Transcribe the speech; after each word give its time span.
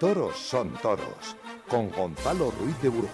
Toros 0.00 0.36
son 0.36 0.72
toros. 0.82 1.36
Con 1.68 1.90
Gonzalo 1.90 2.50
Ruiz 2.50 2.80
de 2.80 2.88
Burgos. 2.88 3.10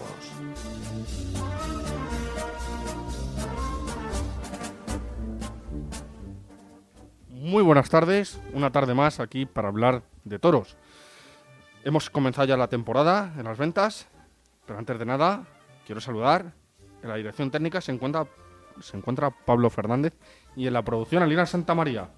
Muy 7.29 7.62
buenas 7.62 7.91
tardes, 7.91 8.41
una 8.53 8.71
tarde 8.71 8.95
más 8.95 9.21
aquí 9.21 9.47
para 9.47 9.69
hablar 9.69 10.03
de 10.25 10.39
toros. 10.39 10.77
Hemos 11.84 12.09
comenzado 12.11 12.47
ya 12.47 12.57
la 12.57 12.69
temporada 12.69 13.34
en 13.37 13.45
las 13.45 13.59
ventas, 13.59 14.09
pero 14.65 14.79
antes 14.79 14.99
de 14.99 15.07
nada 15.07 15.45
quiero 15.87 16.01
saludar. 16.01 16.55
En 17.03 17.09
la 17.09 17.17
dirección 17.17 17.51
técnica 17.51 17.81
se 17.81 17.93
encuentra, 17.93 18.27
se 18.81 18.97
encuentra 18.97 19.31
Pablo 19.31 19.71
Fernández 19.71 20.15
y 20.57 20.67
en 20.67 20.73
la 20.73 20.84
producción 20.84 21.23
Alina 21.23 21.47
Santa 21.47 21.75
María. 21.75 22.11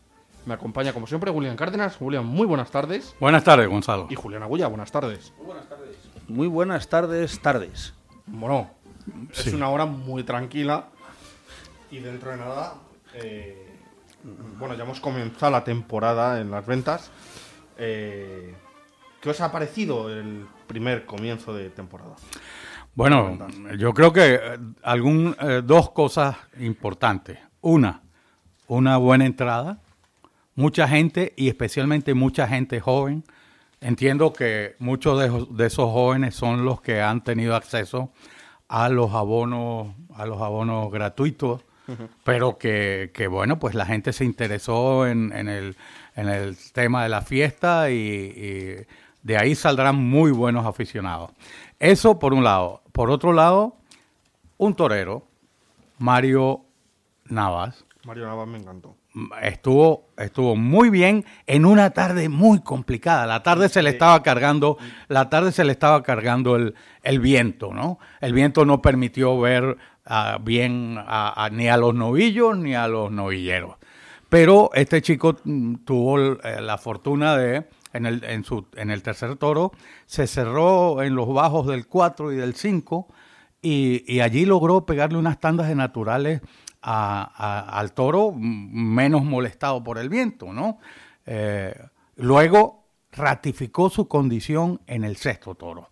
Me 0.48 0.54
acompaña 0.54 0.94
como 0.94 1.06
siempre 1.06 1.30
Julián 1.30 1.56
Cárdenas. 1.56 1.96
Julián, 1.96 2.24
muy 2.24 2.46
buenas 2.46 2.70
tardes. 2.70 3.14
Buenas 3.20 3.44
tardes, 3.44 3.68
Gonzalo. 3.68 4.06
Y 4.08 4.14
Julián 4.14 4.42
Agulla, 4.42 4.66
buenas 4.66 4.90
tardes. 4.90 5.34
Muy 5.36 5.44
buenas 5.44 5.68
tardes. 5.68 5.96
Muy 6.26 6.46
buenas 6.48 6.88
tardes, 6.88 7.38
tardes. 7.42 7.94
Bueno, 8.24 8.70
es 9.30 9.52
una 9.52 9.68
hora 9.68 9.84
muy 9.84 10.24
tranquila 10.24 10.86
y 11.90 11.98
dentro 11.98 12.30
de 12.30 12.38
nada... 12.38 12.76
Eh, 13.12 13.76
bueno, 14.58 14.74
ya 14.74 14.84
hemos 14.84 15.00
comenzado 15.00 15.52
la 15.52 15.64
temporada 15.64 16.40
en 16.40 16.50
las 16.50 16.64
ventas. 16.64 17.10
Eh, 17.76 18.54
¿Qué 19.20 19.28
os 19.28 19.40
ha 19.42 19.52
parecido 19.52 20.08
el 20.10 20.46
primer 20.66 21.04
comienzo 21.04 21.52
de 21.52 21.68
temporada? 21.68 22.16
Bueno, 22.94 23.46
yo 23.76 23.92
creo 23.92 24.14
que 24.14 24.36
eh, 24.36 24.58
algún, 24.82 25.36
eh, 25.42 25.60
dos 25.62 25.90
cosas 25.90 26.38
importantes. 26.58 27.38
Una, 27.60 28.00
una 28.66 28.96
buena 28.96 29.26
entrada. 29.26 29.82
Mucha 30.58 30.88
gente 30.88 31.32
y 31.36 31.48
especialmente 31.48 32.14
mucha 32.14 32.48
gente 32.48 32.80
joven. 32.80 33.24
Entiendo 33.80 34.32
que 34.32 34.74
muchos 34.78 35.18
de, 35.20 35.46
de 35.50 35.66
esos 35.66 35.90
jóvenes 35.90 36.34
son 36.34 36.64
los 36.64 36.80
que 36.80 37.00
han 37.00 37.22
tenido 37.22 37.54
acceso 37.54 38.10
a 38.68 38.88
los 38.88 39.14
abonos, 39.14 39.94
a 40.14 40.26
los 40.26 40.42
abonos 40.42 40.90
gratuitos 40.90 41.62
pero 42.24 42.58
que, 42.58 43.28
bueno, 43.30 43.58
pues 43.58 43.74
la 43.74 43.86
gente 43.86 44.12
se 44.12 44.24
interesó 44.24 45.06
en, 45.06 45.32
el, 45.32 45.76
en 46.16 46.28
el 46.28 46.56
tema 46.72 47.02
de 47.02 47.08
la 47.08 47.22
fiesta 47.22 47.90
y, 47.90 48.86
de 49.22 49.36
ahí 49.36 49.54
saldrán 49.54 49.96
muy 49.96 50.30
buenos 50.30 50.66
aficionados. 50.66 51.30
Eso 51.78 52.18
por 52.18 52.34
un 52.34 52.44
lado. 52.44 52.82
Por 52.92 53.10
otro 53.10 53.32
lado, 53.32 53.76
un 54.58 54.74
torero, 54.74 55.26
Mario 55.98 56.62
Navas. 57.24 57.84
Mario 58.04 58.26
Navas 58.26 58.48
me 58.48 58.58
encantó. 58.58 58.96
Estuvo, 59.42 60.10
estuvo 60.16 60.54
muy 60.54 60.90
bien 60.90 61.24
en 61.46 61.64
una 61.64 61.90
tarde 61.90 62.28
muy 62.28 62.60
complicada. 62.60 63.26
La 63.26 63.42
tarde 63.42 63.68
se 63.68 63.82
le 63.82 63.90
estaba 63.90 64.22
cargando, 64.22 64.78
la 65.08 65.28
tarde 65.30 65.50
se 65.50 65.64
le 65.64 65.72
estaba 65.72 66.02
cargando 66.02 66.56
el, 66.56 66.74
el 67.02 67.18
viento, 67.18 67.72
¿no? 67.72 67.98
El 68.20 68.32
viento 68.32 68.64
no 68.64 68.82
permitió 68.82 69.38
ver 69.40 69.76
bien 70.42 70.94
ni 71.52 71.68
a 71.68 71.76
los 71.76 71.94
novillos 71.94 72.56
ni 72.56 72.74
a 72.74 72.88
los 72.88 73.10
novilleros. 73.10 73.76
Pero 74.28 74.70
este 74.74 75.00
chico 75.02 75.36
mm, 75.44 75.76
tuvo 75.84 76.18
eh, 76.18 76.60
la 76.60 76.78
fortuna 76.78 77.36
de, 77.36 77.66
en 77.92 78.06
el, 78.06 78.22
en, 78.24 78.44
su, 78.44 78.66
en 78.76 78.90
el 78.90 79.02
tercer 79.02 79.36
toro, 79.36 79.72
se 80.06 80.26
cerró 80.26 81.02
en 81.02 81.14
los 81.14 81.32
bajos 81.32 81.66
del 81.66 81.86
4 81.86 82.32
y 82.32 82.36
del 82.36 82.54
5 82.54 83.08
y, 83.60 84.20
allí 84.20 84.44
logró 84.44 84.86
pegarle 84.86 85.18
unas 85.18 85.40
tandas 85.40 85.68
de 85.68 85.74
naturales 85.74 86.42
al 86.80 87.92
toro 87.92 88.32
menos 88.32 89.24
molestado 89.24 89.82
por 89.82 89.98
el 89.98 90.08
viento, 90.08 90.52
¿no? 90.52 90.78
Eh, 91.26 91.74
luego 92.16 92.84
ratificó 93.12 93.90
su 93.90 94.08
condición 94.08 94.80
en 94.86 95.04
el 95.04 95.16
sexto 95.16 95.54
toro 95.54 95.90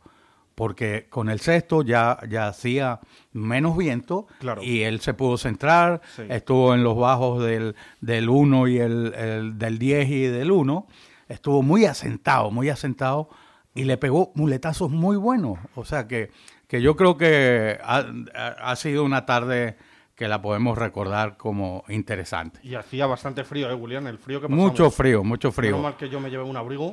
porque 0.57 1.07
con 1.11 1.29
el 1.29 1.39
sexto 1.39 1.83
ya, 1.83 2.19
ya 2.29 2.49
hacía 2.49 2.99
menos 3.33 3.77
viento 3.77 4.27
y 4.63 4.81
él 4.81 5.01
se 5.01 5.13
pudo 5.13 5.37
centrar, 5.37 6.01
estuvo 6.31 6.75
en 6.75 6.83
los 6.83 6.97
bajos 6.97 7.45
del, 7.45 7.77
del 8.01 8.29
1 8.31 8.69
y 8.69 8.79
el, 8.79 9.59
del 9.59 9.79
10 9.79 10.09
y 10.09 10.23
del 10.23 10.51
1, 10.51 10.87
estuvo 11.29 11.63
muy 11.63 11.85
asentado, 11.85 12.51
muy 12.51 12.71
asentado 12.71 13.29
y 13.75 13.85
le 13.85 13.99
pegó 13.99 14.33
muletazos 14.35 14.91
muy 14.91 15.19
buenos. 15.19 15.59
O 15.75 15.85
sea 15.85 16.09
que, 16.09 16.31
que 16.69 16.81
yo 16.81 16.97
creo 16.97 17.19
que 17.19 17.79
ha, 17.85 18.07
ha 18.35 18.77
sido 18.77 19.05
una 19.05 19.27
tarde 19.27 19.77
que 20.16 20.28
la 20.28 20.41
podemos 20.41 20.78
recordar 20.78 21.37
como 21.37 21.84
interesante. 21.88 22.59
Y 22.62 22.75
hacía 22.75 23.06
bastante 23.06 23.44
frío, 23.44 23.71
¿eh, 23.71 23.75
Julián? 23.75 24.06
El 24.06 24.19
frío 24.19 24.41
que 24.41 24.49
pasamos. 24.49 24.71
Mucho 24.71 24.91
frío, 24.91 25.22
mucho 25.22 25.53
frío. 25.53 25.78
mal 25.78 25.97
que 25.97 26.09
yo 26.09 26.19
me 26.21 26.31
llevé 26.31 26.43
un 26.43 26.56
abrigo. 26.56 26.91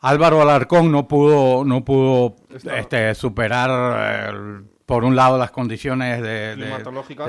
Álvaro 0.00 0.42
Alarcón 0.42 0.90
no 0.90 1.06
pudo, 1.06 1.64
no 1.64 1.84
pudo 1.84 2.34
este, 2.50 3.14
superar 3.14 4.32
eh, 4.34 4.64
por 4.84 5.04
un 5.04 5.14
lado 5.14 5.38
las 5.38 5.52
condiciones 5.52 6.20
de, 6.22 6.56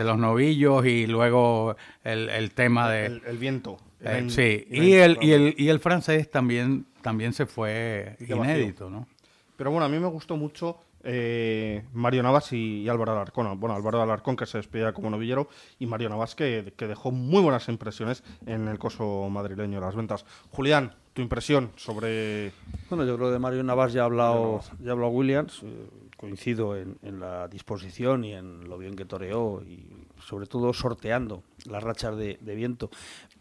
los 0.04 0.18
novillos 0.18 0.86
y 0.86 1.06
luego 1.06 1.76
el, 2.04 2.52
tema 2.52 2.90
de 2.90 3.06
el, 3.06 3.38
viento. 3.38 3.78
Eh, 4.02 4.26
sí, 4.30 4.66
y 4.72 4.94
el, 4.94 5.20
y 5.22 5.32
el 5.32 5.56
y 5.58 5.70
el 5.70 5.80
francés 5.80 6.32
también 6.32 6.88
también 7.02 7.32
se 7.34 7.46
fue 7.46 8.18
inédito, 8.20 8.90
¿no? 8.90 9.08
Pero 9.56 9.70
bueno, 9.70 9.86
a 9.86 9.90
mí 9.90 10.00
me 10.00 10.08
gustó 10.08 10.36
mucho 10.36 10.80
eh, 11.04 11.84
Mario 11.94 12.24
Navas 12.24 12.54
y, 12.54 12.88
Álvaro 12.90 13.12
Alarcón. 13.12 13.60
Bueno, 13.60 13.76
Álvaro 13.76 14.02
Alarcón 14.02 14.36
que 14.36 14.46
se 14.46 14.58
despedía 14.58 14.94
como 14.94 15.10
novillero 15.10 15.50
y 15.80 15.86
Mario 15.86 16.10
Navas 16.10 16.36
que, 16.36 16.74
que, 16.76 16.88
dejó 16.88 17.12
muy 17.12 17.42
buenas 17.42 17.68
impresiones 17.68 18.24
en 18.46 18.68
el 18.68 18.80
coso 18.80 19.30
madrileño 19.30 19.80
de 19.80 19.86
las 19.86 19.96
ventas. 19.96 20.26
Julián, 20.52 20.96
tu 21.14 21.22
impresión 21.22 21.72
sobre... 21.76 22.52
Bueno, 22.90 23.06
yo 23.06 23.16
creo 23.16 23.28
que 23.28 23.34
de 23.34 23.40
Mario 23.40 23.64
Navas 23.64 23.94
ya 23.94 24.02
ha 24.02 24.06
hablado, 24.06 24.62
ya 24.80 24.90
ha 24.90 24.94
hablado 24.94 25.12
Williams. 25.12 25.62
Eh, 25.64 25.90
coincido 26.24 26.78
en, 26.78 27.20
la 27.20 27.50
disposición 27.50 28.24
y 28.24 28.32
en 28.32 28.70
lo 28.70 28.78
bien 28.78 28.96
que 28.96 29.04
toreó 29.04 29.62
y 29.62 30.08
sobre 30.26 30.46
todo 30.46 30.72
sorteando 30.72 31.44
las 31.66 31.84
rachas 31.84 32.16
de, 32.16 32.38
viento. 32.56 32.90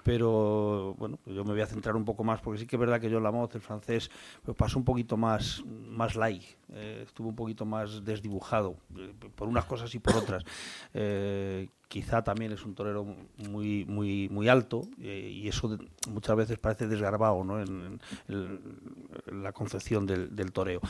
Pero 0.03 0.95
bueno, 0.99 1.19
yo 1.27 1.45
me 1.45 1.53
voy 1.53 1.61
a 1.61 1.67
centrar 1.67 1.97
un 1.97 2.05
poco 2.05 2.25
más 2.25 2.41
porque 2.41 2.61
sí 2.61 2.67
que 2.67 2.77
es 2.77 2.81
verdad 2.81 3.01
que 3.01 3.11
yo 3.11 3.21
la 3.21 3.31
moz, 3.31 3.55
el 3.55 3.61
francés, 3.61 4.11
pues 4.45 4.57
pasó 4.57 4.79
un 4.79 4.85
poquito 4.85 5.17
más, 5.17 5.63
más 5.67 6.17
light, 6.17 6.43
eh, 6.71 7.05
estuvo 7.07 7.29
un 7.29 7.37
poquito 7.37 7.65
más 7.65 8.05
desdibujado 8.05 8.77
eh, 8.97 9.13
por 9.35 9.49
unas 9.49 9.65
cosas 9.65 9.95
y 9.95 9.99
por 9.99 10.17
otras 10.17 10.45
quizá 11.93 12.25
también 12.25 12.53
es 12.53 12.65
un 12.65 12.75
torero 12.75 13.05
muy 13.51 13.85
muy 13.85 14.27
muy 14.31 14.49
alto 14.49 14.89
eh, 14.99 15.31
y 15.31 15.47
eso 15.47 15.79
muchas 16.09 16.35
veces 16.35 16.59
parece 16.59 16.87
desgarbado 16.87 17.45
¿no? 17.45 17.61
en, 17.61 18.01
la 19.27 19.53
concepción 19.53 20.07
del, 20.07 20.53
toreo. 20.53 20.81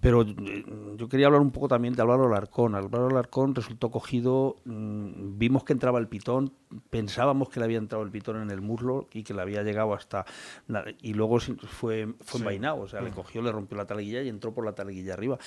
Pero 0.00 0.20
eh, 0.20 0.64
yo 0.98 1.08
quería 1.08 1.28
hablar 1.28 1.40
un 1.40 1.50
poco 1.50 1.66
también 1.66 1.94
de 1.94 2.02
Álvaro 2.02 2.26
Alarcón. 2.26 2.74
Álvaro 2.74 3.06
Alarcón 3.06 3.54
resultó 3.54 3.90
cogido, 3.90 4.56
mm, 4.66 5.38
vimos 5.38 5.64
que 5.64 5.72
entraba 5.72 5.98
el 5.98 6.08
pitón, 6.08 6.52
pensábamos 6.90 7.48
que 7.48 7.58
le 7.58 7.64
había 7.64 7.78
entrado 7.78 8.04
el 8.04 8.10
pitón 8.10 8.42
en 8.42 8.50
el 8.50 8.60
muslo 8.60 9.08
y 9.14 9.22
que 9.22 9.32
le 9.32 9.40
había 9.40 9.62
llegado 9.62 9.94
hasta... 9.94 10.26
Y 11.00 11.14
luego 11.14 11.40
fue, 11.40 12.12
fue 12.20 12.40
envainado, 12.40 12.82
o 12.82 12.88
sea, 12.88 13.00
le 13.00 13.12
mm. 13.12 13.14
cogió, 13.14 13.40
le 13.40 13.50
rompió 13.50 13.78
la 13.78 13.86
taleguilla 13.86 14.20
y 14.22 14.28
entró 14.28 14.52
por 14.52 14.66
la 14.66 14.74
taleguilla 14.74 15.14
arriba. 15.14 15.38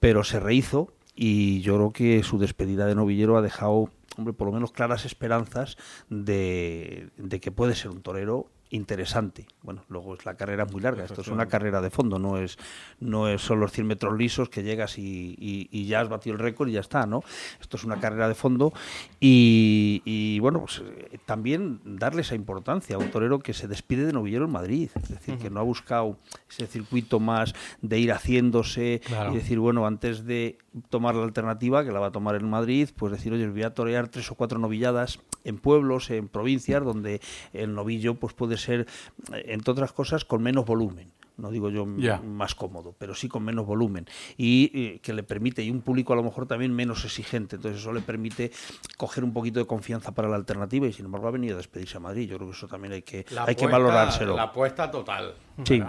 Pero 0.00 0.24
se 0.24 0.40
rehizo 0.40 0.94
y 1.14 1.60
yo 1.60 1.76
creo 1.76 1.92
que 1.92 2.22
su 2.22 2.38
despedida 2.38 2.86
de 2.86 2.94
novillero 2.94 3.36
ha 3.36 3.42
dejado 3.42 3.90
hombre, 4.16 4.32
por 4.32 4.46
lo 4.46 4.52
menos 4.52 4.72
claras 4.72 5.04
esperanzas 5.04 5.76
de, 6.08 7.10
que 7.40 7.50
puede 7.50 7.74
ser 7.74 7.90
un 7.90 8.02
torero 8.02 8.50
interesante. 8.74 9.46
Bueno, 9.62 9.84
luego 9.88 10.14
es 10.14 10.24
la 10.26 10.34
carrera 10.34 10.64
muy 10.64 10.80
larga, 10.80 11.04
esto 11.04 11.20
es 11.20 11.28
una 11.28 11.46
carrera 11.46 11.80
de 11.80 11.90
fondo, 11.90 12.18
no 12.18 12.38
es, 12.38 12.58
no 13.00 13.28
es 13.28 13.40
solo 13.40 13.62
los 13.62 13.72
100 13.72 13.86
metros 13.86 14.18
lisos 14.18 14.48
que 14.48 14.62
llegas 14.62 14.98
y, 14.98 15.36
y, 15.38 15.86
ya 15.86 16.00
has 16.00 16.08
batido 16.08 16.34
el 16.34 16.40
récord 16.40 16.68
y 16.68 16.72
ya 16.72 16.80
está, 16.80 17.06
¿no? 17.06 17.22
Esto 17.60 17.76
es 17.76 17.84
una 17.84 18.00
carrera 18.00 18.26
de 18.26 18.34
fondo 18.34 18.72
y, 19.20 20.38
bueno, 20.40 20.60
pues, 20.60 20.82
eh, 20.84 21.18
también 21.24 21.80
darle 21.84 22.22
esa 22.22 22.34
importancia 22.34 22.96
a 22.96 22.98
un 22.98 23.10
torero 23.10 23.38
que 23.38 23.54
se 23.54 23.68
despide 23.68 24.06
de 24.06 24.12
novillero 24.12 24.46
en 24.46 24.52
Madrid, 24.52 24.90
es 24.94 25.08
decir, 25.08 25.38
que 25.38 25.50
no 25.50 25.60
ha 25.60 25.62
buscado 25.62 26.18
ese 26.50 26.66
circuito 26.66 27.20
más 27.20 27.54
de 27.80 27.98
ir 27.98 28.12
haciéndose 28.12 29.00
y 29.30 29.34
decir, 29.34 29.58
bueno, 29.58 29.86
antes 29.86 30.24
de 30.24 30.58
tomar 30.90 31.14
la 31.14 31.24
alternativa, 31.24 31.84
que 31.84 31.92
la 31.92 32.00
va 32.00 32.08
a 32.08 32.12
tomar 32.12 32.34
en 32.34 32.48
Madrid, 32.48 32.88
pues 32.96 33.12
decir, 33.12 33.32
oye, 33.32 33.48
voy 33.48 33.62
a 33.62 33.74
torear 33.74 34.08
tres 34.08 34.30
o 34.30 34.34
cuatro 34.34 34.58
novilladas 34.58 35.20
en 35.44 35.58
pueblos, 35.58 36.10
en 36.10 36.28
provincias, 36.28 36.82
donde 36.82 37.20
el 37.52 37.74
novillo 37.74 38.14
pues 38.14 38.34
puede 38.34 38.56
ser, 38.56 38.63
entre 38.68 39.72
otras 39.72 39.92
cosas, 39.92 40.24
con 40.24 40.42
menos 40.42 40.64
volumen 40.64 41.12
no 41.36 41.50
digo 41.50 41.68
yo 41.70 41.84
más 41.84 42.54
cómodo, 42.54 42.94
pero 42.98 43.14
sí 43.14 43.28
con 43.28 43.44
menos 43.44 43.66
volumen 43.66 44.06
y 44.36 44.70
eh, 44.74 45.00
que 45.00 45.12
le 45.12 45.22
permite, 45.22 45.62
y 45.62 45.70
un 45.70 45.80
público 45.80 46.12
a 46.12 46.16
lo 46.16 46.22
mejor 46.22 46.46
también 46.46 46.72
menos 46.72 47.04
exigente, 47.04 47.56
entonces 47.56 47.80
eso 47.80 47.92
le 47.92 48.00
permite 48.00 48.52
coger 48.96 49.24
un 49.24 49.32
poquito 49.32 49.58
de 49.58 49.66
confianza 49.66 50.12
para 50.12 50.28
la 50.28 50.36
alternativa 50.36 50.86
y 50.86 50.92
sin 50.92 51.06
embargo 51.06 51.28
ha 51.28 51.32
venido 51.32 51.54
a 51.54 51.56
despedirse 51.56 51.96
a 51.96 52.00
Madrid, 52.00 52.28
yo 52.28 52.36
creo 52.36 52.50
que 52.50 52.56
eso 52.56 52.68
también 52.68 52.92
hay 52.92 53.02
que, 53.02 53.24
hay 53.36 53.54
que 53.54 53.66
valorárselo. 53.66 54.36
La 54.36 54.44
apuesta 54.44 54.90
total. 54.90 55.34
Sí. 55.64 55.82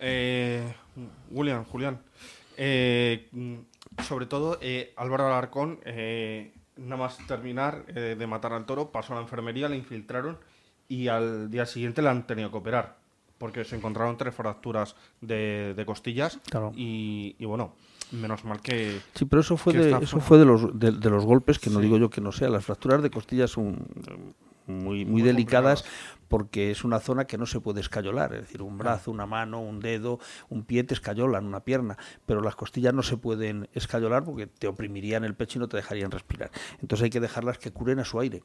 Eh, 0.00 0.72
William, 1.30 1.64
Julián, 1.64 2.00
eh, 2.56 3.28
sobre 4.02 4.26
todo 4.26 4.58
Álvaro 4.96 5.26
Alarcón 5.28 5.78
nada 6.80 6.96
más 6.96 7.18
terminar 7.26 7.84
eh, 7.88 8.16
de 8.18 8.26
matar 8.26 8.52
al 8.52 8.64
toro, 8.64 8.90
pasó 8.90 9.12
a 9.12 9.16
la 9.16 9.22
enfermería, 9.22 9.68
le 9.68 9.76
infiltraron 9.76 10.38
y 10.90 11.06
al 11.06 11.50
día 11.50 11.64
siguiente 11.66 12.02
le 12.02 12.08
han 12.08 12.26
tenido 12.26 12.50
que 12.50 12.58
operar. 12.58 12.96
Porque 13.38 13.64
se 13.64 13.76
encontraron 13.76 14.18
tres 14.18 14.34
fracturas 14.34 14.96
de, 15.22 15.82
costillas. 15.86 16.38
Y, 16.74 17.42
bueno, 17.46 17.72
menos 18.10 18.44
mal 18.44 18.60
que. 18.60 19.00
Sí, 19.14 19.24
pero 19.24 19.40
eso 19.40 19.56
fue, 19.56 19.72
de, 19.72 19.96
eso 20.02 20.20
fue 20.20 20.36
de, 20.36 20.44
los, 20.44 20.78
de, 20.78 21.08
los 21.08 21.24
golpes, 21.24 21.58
que 21.58 21.70
no 21.70 21.78
digo 21.78 21.96
yo 21.96 22.10
que 22.10 22.20
no 22.20 22.32
sea. 22.32 22.50
Las 22.50 22.66
fracturas 22.66 23.02
de 23.02 23.10
costillas 23.10 23.52
son 23.52 23.86
muy, 24.66 25.06
muy, 25.06 25.22
delicadas 25.22 25.86
porque 26.28 26.70
es 26.70 26.84
una 26.84 26.98
zona 26.98 27.24
que 27.24 27.38
no 27.38 27.46
se 27.46 27.60
puede 27.60 27.80
escayolar, 27.80 28.34
es 28.34 28.42
decir, 28.42 28.60
un 28.60 28.76
brazo, 28.76 29.10
una 29.10 29.26
mano, 29.26 29.60
un 29.60 29.80
dedo, 29.80 30.18
un 30.48 30.64
pie 30.64 30.84
te 30.84 30.94
escayolan, 30.94 31.46
una 31.46 31.60
pierna, 31.60 31.96
pero 32.26 32.42
las 32.42 32.56
costillas 32.56 32.92
no 32.92 33.02
se 33.02 33.16
pueden 33.16 33.68
escayolar 33.74 34.22
porque 34.22 34.46
te 34.46 34.68
oprimirían 34.68 35.24
el 35.24 35.34
pecho 35.34 35.58
y 35.58 35.60
no 35.60 35.68
te 35.68 35.78
dejarían 35.78 36.10
respirar. 36.10 36.50
Entonces 36.82 37.04
hay 37.04 37.10
que 37.10 37.20
dejarlas 37.20 37.58
que 37.58 37.72
curen 37.72 38.00
a 38.00 38.04
su 38.04 38.20
aire 38.20 38.42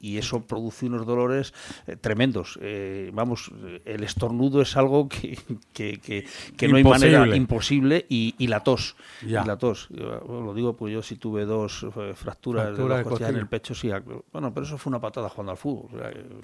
y 0.00 0.16
eso 0.16 0.40
produce 0.40 0.86
unos 0.86 1.06
dolores 1.06 1.52
eh, 1.86 1.96
tremendos. 1.96 2.58
Eh, 2.62 3.10
vamos, 3.12 3.52
el 3.84 4.02
estornudo 4.02 4.62
es 4.62 4.76
algo 4.76 5.08
que, 5.08 5.38
que, 5.72 6.68
no 6.68 6.76
hay 6.76 6.84
manera 6.84 7.36
imposible 7.36 8.06
y, 8.08 8.34
y 8.38 8.46
la 8.46 8.60
tos. 8.60 8.96
Y 9.22 9.30
la 9.30 9.56
tos. 9.58 9.88
lo 9.90 10.54
digo 10.54 10.74
porque 10.76 10.94
yo 10.94 11.02
sí 11.02 11.16
tuve 11.16 11.44
dos 11.44 11.86
eh, 11.96 12.12
fracturas 12.14 12.76
de, 12.76 12.82
dos 12.82 13.20
en 13.20 13.36
el 13.36 13.46
pecho. 13.46 13.74
Sí, 13.74 13.90
bueno, 14.32 14.52
pero 14.54 14.64
eso 14.64 14.78
fue 14.78 14.90
una 14.90 15.00
patada 15.00 15.28
jugando 15.28 15.52
al 15.52 15.58
fútbol. 15.58 15.90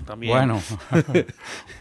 también. 0.04 0.32
Bueno, 0.32 0.60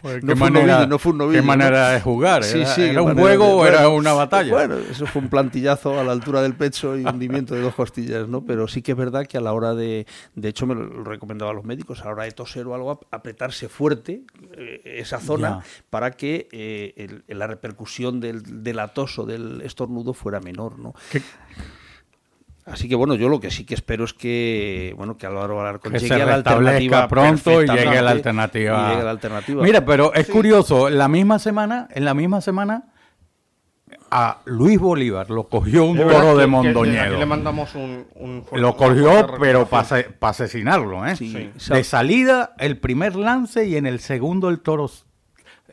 ¿qué, 0.02 0.34
manera, 0.34 0.86
no 0.86 0.98
fue 0.98 1.12
un 1.12 1.30
¿qué 1.30 1.42
manera 1.42 1.90
de 1.90 2.00
jugar? 2.00 2.42
¿Era, 2.44 3.02
un 3.02 3.18
juego 3.18 3.56
o 3.56 3.66
era 3.66 3.88
una 3.88 4.14
batalla? 4.14 4.50
Bueno, 4.50 4.76
eso 4.76 5.06
fue 5.06 5.20
un 5.20 5.28
plantillazo 5.28 6.00
a 6.00 6.04
la 6.04 6.12
altura 6.12 6.40
del 6.40 6.54
pecho 6.54 6.96
y 6.96 7.04
hundimiento 7.04 7.54
de 7.54 7.60
dos 7.60 7.74
costillas, 7.74 8.28
¿no? 8.28 8.44
Pero 8.44 8.66
sí 8.66 8.80
que 8.80 8.92
es 8.92 8.98
verdad 8.98 9.26
que 9.26 9.36
a 9.36 9.40
la 9.40 9.52
hora 9.52 9.74
de. 9.74 10.06
De 10.34 10.48
hecho, 10.48 10.66
me 10.66 10.74
lo 10.74 11.04
recomendaba 11.04 11.50
a 11.50 11.54
los 11.54 11.65
médicos 11.66 12.00
a 12.00 12.06
la 12.06 12.12
hora 12.12 12.24
de 12.24 12.32
toser 12.32 12.66
o 12.66 12.74
algo, 12.74 13.00
apretarse 13.10 13.68
fuerte 13.68 14.22
eh, 14.56 14.80
esa 14.84 15.20
zona 15.20 15.60
para 15.90 16.12
que 16.12 16.48
eh, 16.52 17.20
la 17.28 17.46
repercusión 17.46 18.20
del, 18.20 18.62
del 18.62 18.78
atoso 18.78 19.26
del 19.26 19.60
estornudo 19.62 20.14
fuera 20.14 20.40
menor. 20.40 20.78
¿no? 20.78 20.94
Así 22.64 22.88
que 22.88 22.96
bueno, 22.96 23.14
yo 23.14 23.28
lo 23.28 23.38
que 23.38 23.50
sí 23.50 23.64
que 23.64 23.74
espero 23.74 24.04
es 24.04 24.12
que 24.12 24.92
bueno 24.96 25.16
que 25.16 25.26
Álvaro 25.26 25.60
Alarcón 25.60 25.92
llegue 25.92 26.14
a 26.14 26.26
la 26.26 26.34
alternativa 26.34 27.06
pronto 27.06 27.62
y 27.62 27.66
llegue 27.66 27.98
a 27.98 28.02
la 28.02 28.10
alternativa. 28.10 28.96
Mira, 29.62 29.84
pero 29.84 30.12
es 30.14 30.26
curioso, 30.26 30.90
la 30.90 31.08
misma 31.08 31.38
semana, 31.38 31.88
en 31.92 32.04
la 32.04 32.14
misma 32.14 32.40
semana 32.40 32.92
a 34.10 34.38
Luis 34.44 34.78
Bolívar 34.78 35.30
lo 35.30 35.48
cogió 35.48 35.84
un 35.84 35.96
toro 35.96 36.36
de 36.36 36.46
Mondoñedo. 36.46 37.18
le 37.18 37.26
mandamos 37.26 37.74
un, 37.74 38.44
lo 38.52 38.76
cogió, 38.76 39.36
pero 39.40 39.66
para 39.66 40.04
asesinarlo, 40.20 41.06
¿eh? 41.06 41.14
De 41.68 41.84
salida, 41.84 42.54
el 42.58 42.78
primer 42.78 43.16
lance 43.16 43.66
y 43.66 43.76
en 43.76 43.86
el 43.86 44.00
segundo 44.00 44.48
el 44.48 44.60
toro 44.60 44.90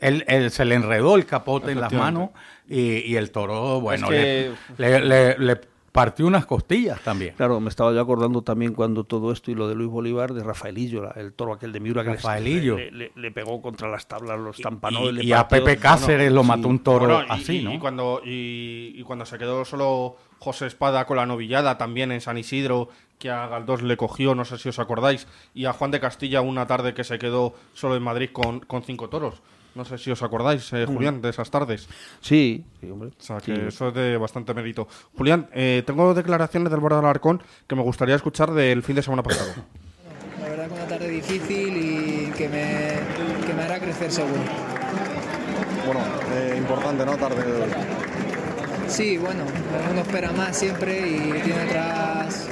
él, 0.00 0.50
se 0.50 0.64
le 0.64 0.74
enredó 0.74 1.16
el 1.16 1.26
capote 1.26 1.72
en 1.72 1.80
las 1.80 1.92
manos 1.92 2.30
y, 2.68 3.16
el 3.16 3.30
toro, 3.30 3.80
bueno, 3.80 4.10
le, 4.10 4.54
le, 4.78 5.60
partió 5.94 6.26
unas 6.26 6.44
costillas 6.44 7.00
también. 7.02 7.34
Claro, 7.36 7.60
me 7.60 7.68
estaba 7.68 7.92
yo 7.92 8.00
acordando 8.00 8.42
también 8.42 8.74
cuando 8.74 9.04
todo 9.04 9.30
esto 9.30 9.52
y 9.52 9.54
lo 9.54 9.68
de 9.68 9.76
Luis 9.76 9.88
Bolívar, 9.88 10.34
de 10.34 10.42
Rafaelillo, 10.42 11.14
el 11.14 11.32
toro 11.34 11.52
aquel 11.52 11.70
de 11.70 11.78
Miura 11.78 12.02
que 12.02 12.14
Rafaelillo. 12.14 12.76
Le, 12.76 13.12
le, 13.14 13.30
pegó 13.30 13.62
contra 13.62 13.88
las 13.88 14.08
tablas, 14.08 14.40
los 14.40 14.56
tampanó. 14.56 15.08
Y, 15.12 15.32
a 15.32 15.46
Pepe 15.46 15.76
Cáceres 15.76 16.32
lo 16.32 16.42
mató 16.42 16.66
un 16.66 16.80
toro 16.80 17.22
así, 17.28 17.62
¿no? 17.62 17.72
Y 17.72 17.78
cuando, 17.78 18.20
y, 18.24 19.00
cuando 19.04 19.24
se 19.24 19.38
quedó 19.38 19.64
solo 19.64 20.16
José 20.40 20.66
Espada 20.66 21.06
con 21.06 21.16
la 21.16 21.26
novillada 21.26 21.78
también 21.78 22.10
en 22.10 22.20
San 22.20 22.38
Isidro, 22.38 22.88
que 23.20 23.30
a 23.30 23.46
Galdós 23.46 23.82
le 23.82 23.96
cogió, 23.96 24.34
no 24.34 24.44
sé 24.44 24.58
si 24.58 24.70
os 24.70 24.80
acordáis, 24.80 25.28
y 25.54 25.66
a 25.66 25.72
Juan 25.72 25.92
de 25.92 26.00
Castilla 26.00 26.40
una 26.40 26.66
tarde 26.66 26.94
que 26.94 27.04
se 27.04 27.20
quedó 27.20 27.54
solo 27.72 27.94
en 27.94 28.02
Madrid 28.02 28.30
con, 28.32 28.58
con 28.58 28.82
cinco 28.82 29.08
toros. 29.08 29.42
No 29.74 29.84
sé 29.84 29.98
si 29.98 30.10
os 30.10 30.22
acordáis, 30.22 30.72
eh, 30.72 30.86
Julián, 30.86 31.20
de 31.20 31.30
esas 31.30 31.50
tardes. 31.50 31.88
Sí, 32.20 32.64
sí, 32.80 32.90
hombre. 32.90 33.08
O 33.08 33.22
sea, 33.22 33.38
que 33.38 33.68
eso 33.68 33.88
es 33.88 33.94
de 33.94 34.16
bastante 34.16 34.54
mérito. 34.54 34.86
Julián, 35.16 35.48
eh, 35.52 35.82
tengo 35.84 36.14
declaraciones 36.14 36.70
del 36.70 36.80
Bordal 36.80 37.00
Alarcón 37.00 37.42
que 37.66 37.74
me 37.74 37.82
gustaría 37.82 38.14
escuchar 38.14 38.52
del 38.52 38.82
fin 38.84 38.94
de 38.94 39.02
semana 39.02 39.24
pasado. 39.24 39.50
La 40.40 40.48
verdad 40.48 40.68
que 40.68 40.74
una 40.74 40.86
tarde 40.86 41.08
difícil 41.08 41.76
y 41.76 42.32
que 42.36 42.48
me, 42.48 43.46
que 43.46 43.52
me 43.52 43.62
hará 43.62 43.80
crecer 43.80 44.12
seguro. 44.12 44.40
Bueno, 45.86 46.00
eh, 46.34 46.54
importante, 46.56 47.04
¿no? 47.04 47.16
Tarde 47.16 47.42
de 47.42 47.62
hoy. 47.62 47.68
Sí, 48.86 49.18
bueno, 49.18 49.42
uno 49.90 50.00
espera 50.02 50.30
más 50.32 50.56
siempre 50.56 51.00
y 51.00 51.40
tiene 51.42 51.64
otras, 51.64 52.46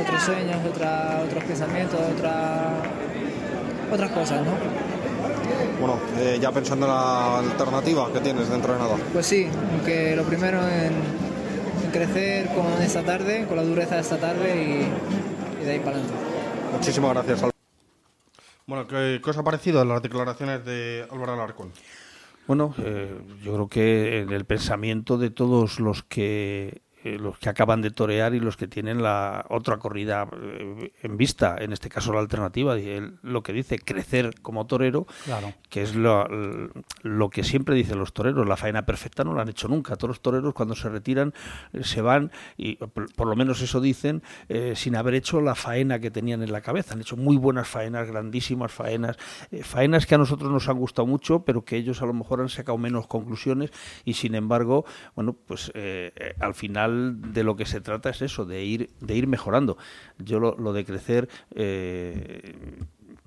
otros 0.00 0.22
sueños, 0.22 0.56
otra, 0.66 1.22
otros 1.26 1.44
pensamientos, 1.44 2.00
otra, 2.00 2.82
otras 3.92 4.10
cosas, 4.12 4.46
¿no? 4.46 4.89
Bueno, 5.78 5.98
eh, 6.18 6.38
ya 6.40 6.52
pensando 6.52 6.86
en 6.86 6.92
la 6.92 7.38
alternativa 7.38 8.12
que 8.12 8.20
tienes 8.20 8.48
dentro 8.48 8.72
de 8.72 8.78
nada. 8.78 8.96
Pues 9.12 9.26
sí, 9.26 9.48
aunque 9.72 10.14
lo 10.16 10.24
primero 10.24 10.60
en, 10.68 10.92
crecer 11.90 12.48
como 12.54 12.70
esta 12.78 13.02
tarde, 13.02 13.46
con 13.46 13.56
la 13.56 13.64
dureza 13.64 13.96
de 13.96 14.00
esta 14.00 14.18
tarde 14.18 14.88
y, 15.60 15.64
de 15.64 15.72
ahí 15.72 15.78
para 15.80 15.96
adelante. 15.96 16.14
Muchísimas 16.72 17.14
gracias. 17.14 17.50
Bueno, 18.66 18.86
¿qué, 18.86 19.20
os 19.24 19.36
ha 19.36 19.42
parecido 19.42 19.84
las 19.84 20.00
declaraciones 20.02 20.64
de 20.64 21.06
Álvaro 21.10 21.32
Alarcón? 21.32 21.72
Bueno, 22.46 22.74
eh, 22.78 23.20
yo 23.42 23.54
creo 23.54 23.68
que 23.68 24.20
en 24.20 24.30
el 24.30 24.44
pensamiento 24.44 25.18
de 25.18 25.30
todos 25.30 25.80
los 25.80 26.02
que 26.04 26.82
eh, 27.02 27.18
los 27.18 27.38
que 27.38 27.48
acaban 27.48 27.80
de 27.80 27.90
torear 27.90 28.34
y 28.34 28.40
los 28.40 28.58
que 28.58 28.66
tienen 28.66 29.02
la 29.02 29.46
otra 29.48 29.78
corrida 29.78 30.28
eh, 30.34 30.92
en 31.02 31.16
vista, 31.16 31.56
en 31.58 31.72
este 31.72 31.88
caso 31.88 32.12
la 32.12 32.20
alternativa, 32.20 32.76
lo 33.22 33.42
que 33.42 33.54
dice 33.54 33.78
crecer 33.78 34.34
como 34.42 34.66
torero, 34.66 35.06
que 35.70 35.80
es 35.80 35.94
lo, 35.94 36.28
lo, 37.02 37.30
que 37.30 37.42
siempre 37.42 37.74
dicen 37.74 37.98
los 37.98 38.12
toreros, 38.12 38.46
la 38.46 38.58
faena 38.58 38.84
perfecta 38.84 39.24
no 39.24 39.32
la 39.32 39.42
han 39.42 39.48
hecho 39.48 39.66
nunca, 39.66 39.96
todos 39.96 40.10
los 40.10 40.20
toreros 40.20 40.52
cuando 40.52 40.74
se 40.74 40.90
retiran 40.90 41.32
eh, 41.72 41.84
se 41.84 42.02
van, 42.02 42.32
y 42.58 42.76
por, 42.76 43.26
lo 43.26 43.34
menos 43.34 43.62
eso 43.62 43.80
dicen, 43.80 44.22
sin 44.74 44.94
haber 44.94 45.14
hecho 45.14 45.40
la 45.40 45.54
faena 45.54 46.00
que 46.00 46.10
tenían 46.10 46.42
en 46.42 46.52
la 46.52 46.60
cabeza, 46.60 46.92
han 46.92 47.00
hecho 47.00 47.16
muy 47.16 47.38
buenas 47.38 47.66
faenas, 47.66 48.08
grandísimas 48.08 48.72
faenas, 48.72 49.16
faenas 49.62 50.04
que 50.04 50.16
a 50.16 50.18
nosotros 50.18 50.52
nos 50.52 50.68
han 50.68 50.76
gustado 50.76 51.06
mucho, 51.06 51.46
pero 51.46 51.64
que 51.64 51.76
ellos 51.76 52.02
a 52.02 52.06
lo 52.06 52.12
mejor 52.12 52.42
han 52.42 52.50
sacado 52.50 52.76
menos 52.76 53.06
conclusiones 53.06 53.70
y 54.04 54.14
sin 54.14 54.34
embargo, 54.34 54.84
bueno, 55.14 55.32
pues 55.32 55.72
al 56.40 56.54
final 56.54 56.89
de 56.90 57.44
lo 57.44 57.56
que 57.56 57.66
se 57.66 57.80
trata 57.80 58.10
es 58.10 58.22
eso, 58.22 58.44
de 58.44 58.64
ir, 58.64 58.90
de 59.00 59.14
ir 59.14 59.26
mejorando. 59.26 59.76
Yo 60.18 60.40
lo, 60.40 60.72
de 60.72 60.84
crecer 60.84 61.28
eh, 61.54 62.54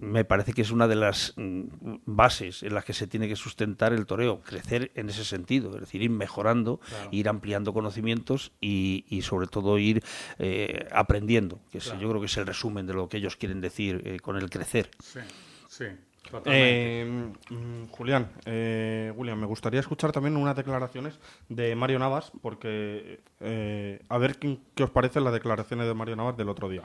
me 0.03 0.25
parece 0.25 0.53
que 0.53 0.61
es 0.61 0.71
una 0.71 0.87
de 0.87 0.95
las 0.95 1.33
mm, 1.37 1.63
bases 2.05 2.63
en 2.63 2.73
las 2.73 2.85
que 2.85 2.93
se 2.93 3.07
tiene 3.07 3.27
que 3.27 3.35
sustentar 3.35 3.93
el 3.93 4.05
toreo, 4.05 4.41
crecer 4.41 4.91
en 4.95 5.09
ese 5.09 5.23
sentido, 5.23 5.73
es 5.75 5.81
decir, 5.81 6.01
ir 6.01 6.09
mejorando, 6.09 6.79
ir 7.11 7.29
ampliando 7.29 7.73
conocimientos 7.73 8.51
y, 8.59 9.21
sobre 9.23 9.47
todo 9.47 9.77
ir 9.77 10.03
eh, 10.39 10.87
aprendiendo, 10.91 11.59
que 11.71 11.79
yo 11.79 12.09
creo 12.09 12.19
que 12.19 12.27
es 12.27 12.37
el 12.37 12.45
resumen 12.45 12.85
de 12.85 12.93
lo 12.93 13.07
que 13.07 13.17
ellos 13.17 13.37
quieren 13.37 13.61
decir 13.61 14.01
eh, 14.05 14.19
con 14.19 14.37
el 14.37 14.49
crecer. 14.49 14.91
Sí, 14.99 15.19
sí. 15.69 15.85
Eh, 16.45 17.31
mm, 17.49 17.85
Julián, 17.91 18.31
eh, 18.45 19.13
William, 19.15 19.39
me 19.39 19.45
gustaría 19.45 19.79
escuchar 19.79 20.11
también 20.11 20.35
unas 20.37 20.55
declaraciones 20.55 21.19
de 21.49 21.75
Mario 21.75 21.99
Navas, 21.99 22.31
porque 22.41 23.21
eh, 23.39 24.01
a 24.09 24.17
ver 24.17 24.37
qué, 24.37 24.83
os 24.83 24.89
parecen 24.89 25.23
las 25.23 25.33
declaraciones 25.33 25.87
de 25.87 25.93
Mario 25.93 26.15
Navas 26.15 26.37
del 26.37 26.49
otro 26.49 26.69
día. 26.69 26.81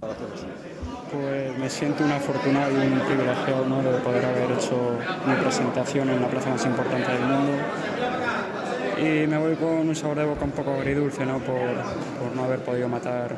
Pues 0.00 1.58
me 1.58 1.68
siento 1.68 2.04
un 2.04 2.12
afortunado 2.12 2.72
y 2.72 2.86
un 2.86 3.00
privilegiado 3.00 3.66
¿no? 3.66 3.82
de 3.82 3.98
poder 3.98 4.24
haber 4.24 4.52
hecho 4.52 4.96
mi 5.26 5.34
presentación 5.34 6.08
en 6.10 6.22
la 6.22 6.28
plaza 6.28 6.50
más 6.50 6.64
importante 6.64 7.10
del 7.10 7.22
mundo. 7.22 7.52
Y 8.98 9.26
me 9.26 9.38
voy 9.38 9.56
con 9.56 9.88
un 9.88 9.96
sabor 9.96 10.18
de 10.18 10.24
boca 10.24 10.44
un 10.44 10.52
poco 10.52 10.72
agridulce 10.74 11.26
¿no? 11.26 11.38
por, 11.38 11.56
por 11.56 12.36
no 12.36 12.44
haber 12.44 12.60
podido 12.60 12.88
matar 12.88 13.34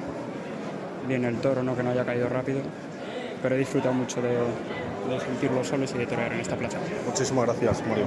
bien 1.09 1.25
el 1.25 1.37
toro, 1.37 1.63
¿no? 1.63 1.75
que 1.75 1.83
no 1.83 1.91
haya 1.91 2.05
caído 2.05 2.29
rápido. 2.29 2.61
Pero 3.43 3.55
he 3.55 3.59
disfrutado 3.59 3.95
mucho 3.95 4.21
de, 4.21 4.37
de 5.09 5.21
sentir 5.21 5.51
los 5.51 5.67
soles 5.67 5.95
y 5.95 5.99
de 5.99 6.07
torear 6.07 6.33
en 6.33 6.41
esta 6.41 6.57
plaza. 6.57 6.79
Muchísimas 7.07 7.47
gracias, 7.47 7.87
Mario. 7.87 8.07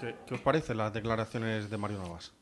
¿Qué, 0.00 0.14
qué 0.26 0.34
os 0.34 0.40
parecen 0.40 0.78
las 0.78 0.92
declaraciones 0.92 1.70
de 1.70 1.76
Mario 1.76 1.98
Navas? 1.98 2.32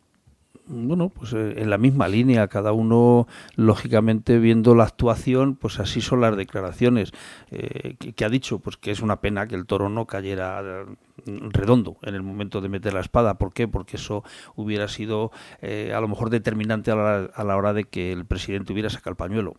bueno, 0.69 1.09
pues 1.09 1.33
eh, 1.33 1.55
en 1.57 1.71
la 1.71 1.79
misma 1.79 2.09
línea, 2.09 2.49
cada 2.49 2.73
uno, 2.73 3.27
lógicamente, 3.57 4.39
viendo 4.39 4.75
la 4.75 4.85
actuación, 4.85 5.57
pues 5.57 5.81
así 5.81 6.01
son 6.01 6.21
las 6.21 6.37
declaraciones. 6.37 7.13
Eh, 7.51 7.97
que, 7.99 8.13
que 8.13 8.25
ha 8.25 8.29
dicho? 8.29 8.59
Pues 8.59 8.77
que 8.77 8.91
es 8.91 9.01
una 9.01 9.21
pena 9.21 9.47
que 9.47 9.55
el 9.55 9.67
toro 9.67 9.89
no 9.89 10.07
cayera 10.07 10.85
mm, 11.25 11.51
redondo 11.51 11.97
en 12.03 12.15
el 12.15 12.23
momento 12.23 12.61
de 12.61 12.69
meter 12.69 12.93
la 12.93 13.01
espada. 13.01 13.39
¿Por 13.39 13.53
qué? 13.53 13.67
Porque 13.67 13.97
eso 13.97 14.25
hubiera 14.57 14.89
sido 14.89 15.33
eh, 15.63 15.93
a 15.95 16.01
lo 16.01 16.09
mejor 16.09 16.31
determinante 16.31 16.91
a 16.91 16.97
la, 16.97 17.31
a 17.35 17.45
la 17.45 17.57
hora 17.57 17.73
de 17.73 17.85
que 17.85 18.13
el 18.13 18.27
presidente 18.27 18.73
hubiera 18.73 18.91
sacado 18.91 19.11
el 19.11 19.17
pañuelo 19.17 19.55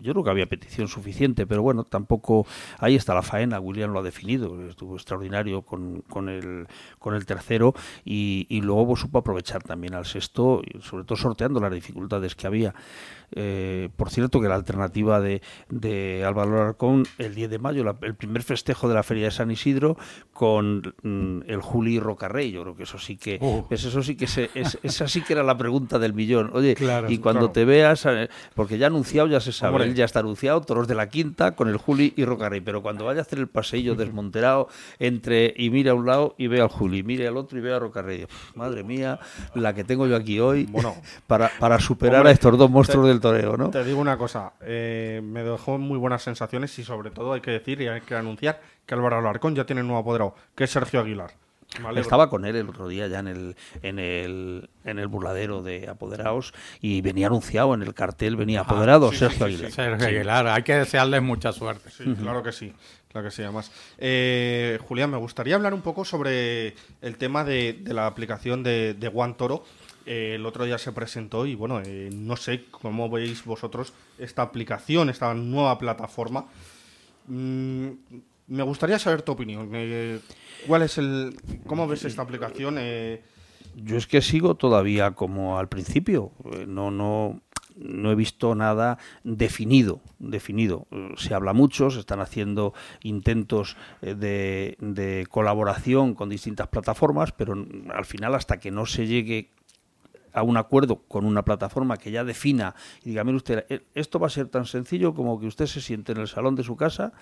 yo 0.00 0.12
creo 0.12 0.24
que 0.24 0.30
había 0.30 0.46
petición 0.46 0.88
suficiente, 0.88 1.46
pero 1.46 1.62
bueno, 1.62 1.84
tampoco 1.84 2.46
ahí 2.78 2.94
está 2.94 3.14
la 3.14 3.22
faena, 3.22 3.60
William 3.60 3.92
lo 3.92 4.00
ha 4.00 4.02
definido, 4.02 4.66
estuvo 4.68 4.94
extraordinario 4.94 5.62
con, 5.62 6.02
con, 6.02 6.28
el, 6.28 6.66
con 6.98 7.14
el 7.14 7.26
tercero 7.26 7.74
y, 8.04 8.46
y 8.48 8.60
luego 8.60 8.88
pues, 8.88 9.00
supo 9.00 9.18
aprovechar 9.18 9.62
también 9.62 9.94
al 9.94 10.06
sexto, 10.06 10.62
sobre 10.80 11.04
todo 11.04 11.16
sorteando 11.16 11.60
las 11.60 11.72
dificultades 11.72 12.34
que 12.34 12.46
había. 12.46 12.74
Eh, 13.32 13.90
por 13.96 14.10
cierto, 14.10 14.40
que 14.40 14.48
la 14.48 14.54
alternativa 14.54 15.20
de, 15.20 15.42
de 15.68 16.24
Álvaro 16.24 16.60
Alarcón 16.62 17.04
el 17.18 17.34
10 17.34 17.50
de 17.50 17.58
mayo, 17.58 17.84
la- 17.84 17.96
el 18.02 18.14
primer 18.14 18.42
festejo 18.42 18.88
de 18.88 18.94
la 18.94 19.02
Feria 19.02 19.26
de 19.26 19.30
San 19.30 19.50
Isidro, 19.50 19.96
con 20.32 20.94
mm, 21.02 21.42
el 21.46 21.60
Juli 21.60 22.00
Rocarrey. 22.00 22.50
Yo 22.52 22.62
creo 22.62 22.76
que 22.76 22.84
eso 22.84 22.98
sí 22.98 23.16
que, 23.16 23.38
pues 23.68 23.84
eso 23.84 24.02
sí 24.02 24.16
que 24.16 24.26
se- 24.26 24.50
es, 24.54 24.78
esa 24.82 25.08
sí 25.08 25.22
que 25.22 25.32
era 25.34 25.42
la 25.42 25.56
pregunta 25.58 25.98
del 25.98 26.14
millón. 26.14 26.50
Oye, 26.54 26.74
Claro, 26.74 27.10
y 27.10 27.18
cuando 27.18 27.40
claro. 27.40 27.52
te 27.52 27.64
veas, 27.64 28.06
eh, 28.06 28.28
porque 28.54 28.78
ya 28.78 28.86
anunciado, 28.86 29.28
ya 29.28 29.40
se 29.40 29.52
sabe, 29.52 29.72
Hombre. 29.74 29.88
él 29.88 29.94
ya 29.94 30.04
está 30.04 30.20
anunciado, 30.20 30.60
toros 30.62 30.88
de 30.88 30.94
la 30.94 31.08
quinta 31.08 31.54
con 31.54 31.68
el 31.68 31.76
Juli 31.76 32.14
y 32.16 32.24
Rocarrey. 32.24 32.60
Pero 32.60 32.82
cuando 32.82 33.04
vaya 33.04 33.20
a 33.20 33.22
hacer 33.22 33.38
el 33.38 33.48
paseillo 33.48 33.94
desmonterado 33.96 34.68
entre 34.98 35.52
y 35.56 35.70
mira 35.70 35.92
a 35.92 35.94
un 35.94 36.06
lado 36.06 36.34
y 36.38 36.46
ve 36.46 36.60
al 36.60 36.68
Juli, 36.68 37.02
mire 37.02 37.26
al 37.28 37.36
otro 37.36 37.58
y 37.58 37.60
ve 37.60 37.74
a 37.74 37.78
Rocarrey. 37.78 38.26
Madre 38.54 38.84
mía, 38.84 39.18
la 39.54 39.74
que 39.74 39.84
tengo 39.84 40.06
yo 40.06 40.16
aquí 40.16 40.40
hoy 40.40 40.64
Bueno. 40.64 40.94
para, 41.26 41.50
para 41.58 41.78
superar 41.80 42.16
Hombre, 42.20 42.30
a 42.30 42.34
estos 42.34 42.56
dos 42.56 42.70
monstruos 42.70 43.06
te- 43.06 43.10
del 43.18 43.20
toreo, 43.20 43.56
¿no? 43.56 43.70
Te 43.70 43.84
digo 43.84 44.00
una 44.00 44.16
cosa, 44.16 44.52
eh, 44.60 45.20
me 45.22 45.42
dejó 45.42 45.78
muy 45.78 45.98
buenas 45.98 46.22
sensaciones 46.22 46.78
y 46.78 46.84
sobre 46.84 47.10
todo 47.10 47.32
hay 47.32 47.40
que 47.40 47.50
decir 47.50 47.80
y 47.80 47.88
hay 47.88 48.00
que 48.00 48.14
anunciar 48.14 48.60
que 48.86 48.94
Álvaro 48.94 49.18
Alarcón 49.18 49.54
ya 49.54 49.66
tiene 49.66 49.82
un 49.82 49.88
nuevo 49.88 50.00
apoderado, 50.00 50.34
que 50.54 50.64
es 50.64 50.70
Sergio 50.70 51.00
Aguilar. 51.00 51.32
Estaba 51.96 52.30
con 52.30 52.46
él 52.46 52.56
el 52.56 52.66
otro 52.70 52.88
día 52.88 53.08
ya 53.08 53.18
en 53.18 53.28
el, 53.28 53.56
en 53.82 53.98
el, 53.98 54.70
en 54.84 54.98
el 54.98 55.06
burladero 55.06 55.62
de 55.62 55.86
apoderados 55.86 56.54
y 56.80 57.02
venía 57.02 57.26
anunciado 57.26 57.74
en 57.74 57.82
el 57.82 57.92
cartel, 57.92 58.36
venía 58.36 58.60
apoderado 58.62 59.10
sí, 59.10 59.18
sí, 59.18 59.18
Sergio 59.18 59.38
sí, 59.48 59.52
Aguilar. 59.52 59.72
Sergio 59.72 60.06
Aguilar, 60.06 60.46
hay 60.46 60.62
que 60.62 60.74
desearles 60.76 61.20
mucha 61.20 61.52
suerte. 61.52 61.90
Sí, 61.90 62.04
claro 62.18 62.42
que 62.42 62.52
sí, 62.52 62.72
claro 63.12 63.28
que 63.28 63.30
sí, 63.30 63.42
además. 63.42 63.70
Eh, 63.98 64.78
Julián, 64.88 65.10
me 65.10 65.18
gustaría 65.18 65.56
hablar 65.56 65.74
un 65.74 65.82
poco 65.82 66.06
sobre 66.06 66.74
el 67.02 67.16
tema 67.18 67.44
de, 67.44 67.74
de 67.82 67.92
la 67.92 68.06
aplicación 68.06 68.62
de, 68.62 68.94
de 68.94 69.08
One 69.14 69.34
Toro. 69.34 69.62
Eh, 70.10 70.36
el 70.36 70.46
otro 70.46 70.64
día 70.64 70.78
se 70.78 70.90
presentó 70.92 71.44
y 71.44 71.54
bueno, 71.54 71.82
eh, 71.84 72.08
no 72.10 72.34
sé 72.36 72.64
cómo 72.70 73.10
veis 73.10 73.44
vosotros 73.44 73.92
esta 74.18 74.40
aplicación, 74.40 75.10
esta 75.10 75.34
nueva 75.34 75.78
plataforma. 75.78 76.46
Mm, 77.26 77.88
me 78.46 78.62
gustaría 78.62 78.98
saber 78.98 79.20
tu 79.20 79.32
opinión. 79.32 79.68
eh, 79.74 80.18
¿Cuál 80.66 80.80
es 80.80 80.96
el, 80.96 81.36
cómo 81.66 81.86
ves 81.86 82.06
esta 82.06 82.22
aplicación? 82.22 82.76
Yo 83.76 83.98
es 83.98 84.06
que 84.06 84.22
sigo 84.22 84.54
todavía 84.54 85.10
como 85.10 85.58
al 85.58 85.68
principio. 85.68 86.32
No, 86.66 86.90
no, 86.90 87.42
no 87.76 88.10
he 88.10 88.14
visto 88.14 88.54
nada 88.54 88.96
definido. 89.24 90.00
definido. 90.18 90.86
Se 91.18 91.34
habla 91.34 91.52
mucho, 91.52 91.90
se 91.90 92.00
están 92.00 92.20
haciendo 92.20 92.72
intentos 93.02 93.76
de, 94.00 95.26
colaboración 95.28 96.14
con 96.14 96.30
distintas 96.30 96.68
plataformas, 96.68 97.32
pero 97.32 97.54
al 97.94 98.06
final 98.06 98.34
hasta 98.34 98.58
que 98.58 98.70
no 98.70 98.86
se 98.86 99.06
llegue 99.06 99.50
a 100.32 100.42
un 100.42 100.56
acuerdo 100.56 101.02
con 101.08 101.24
una 101.24 101.44
plataforma 101.44 101.96
que 101.96 102.10
ya 102.10 102.24
defina 102.24 102.74
y 103.04 103.10
diga, 103.10 103.24
mire 103.24 103.36
usted, 103.36 103.66
eh, 103.68 103.82
esto 103.94 104.18
va 104.18 104.26
a 104.26 104.30
ser 104.30 104.48
tan 104.48 104.66
sencillo 104.66 105.14
como 105.14 105.38
que 105.40 105.46
usted 105.46 105.66
se 105.66 105.80
siente 105.80 106.12
en 106.12 106.18
el 106.18 106.28
salón 106.28 106.54
de 106.54 106.62
su 106.62 106.76
casa, 106.76 107.12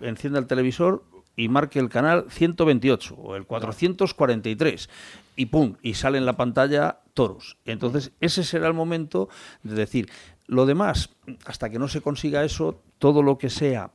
encienda 0.00 0.38
el 0.38 0.46
televisor 0.46 1.04
y 1.36 1.48
marque 1.48 1.78
el 1.78 1.88
canal 1.88 2.26
128 2.30 3.14
o 3.14 3.36
el 3.36 3.46
443 3.46 4.90
y 5.36 5.46
pum, 5.46 5.76
y 5.82 5.94
sale 5.94 6.18
en 6.18 6.26
la 6.26 6.36
pantalla 6.36 7.00
toros. 7.14 7.58
Entonces, 7.64 8.12
ese 8.20 8.42
será 8.42 8.66
el 8.66 8.74
momento 8.74 9.28
de 9.62 9.74
decir, 9.74 10.10
lo 10.46 10.66
demás, 10.66 11.10
hasta 11.44 11.70
que 11.70 11.78
no 11.78 11.86
se 11.86 12.00
consiga 12.00 12.44
eso, 12.44 12.82
todo 12.98 13.22
lo 13.22 13.38
que 13.38 13.50
sea 13.50 13.92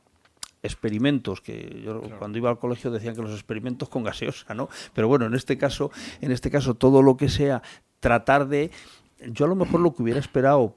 experimentos 0.62 1.42
que 1.42 1.82
yo 1.84 2.00
cuando 2.18 2.38
iba 2.38 2.48
al 2.48 2.58
colegio 2.58 2.90
decían 2.90 3.14
que 3.14 3.20
los 3.20 3.32
experimentos 3.32 3.90
con 3.90 4.02
gaseosa, 4.02 4.54
¿no? 4.54 4.70
Pero 4.94 5.08
bueno, 5.08 5.26
en 5.26 5.34
este 5.34 5.58
caso, 5.58 5.90
en 6.22 6.32
este 6.32 6.50
caso 6.50 6.74
todo 6.74 7.02
lo 7.02 7.18
que 7.18 7.28
sea 7.28 7.62
tratar 8.04 8.46
de 8.48 8.70
yo 9.32 9.46
a 9.46 9.48
lo 9.48 9.54
mejor 9.54 9.80
lo 9.80 9.94
que 9.94 10.02
hubiera 10.02 10.20
esperado 10.20 10.76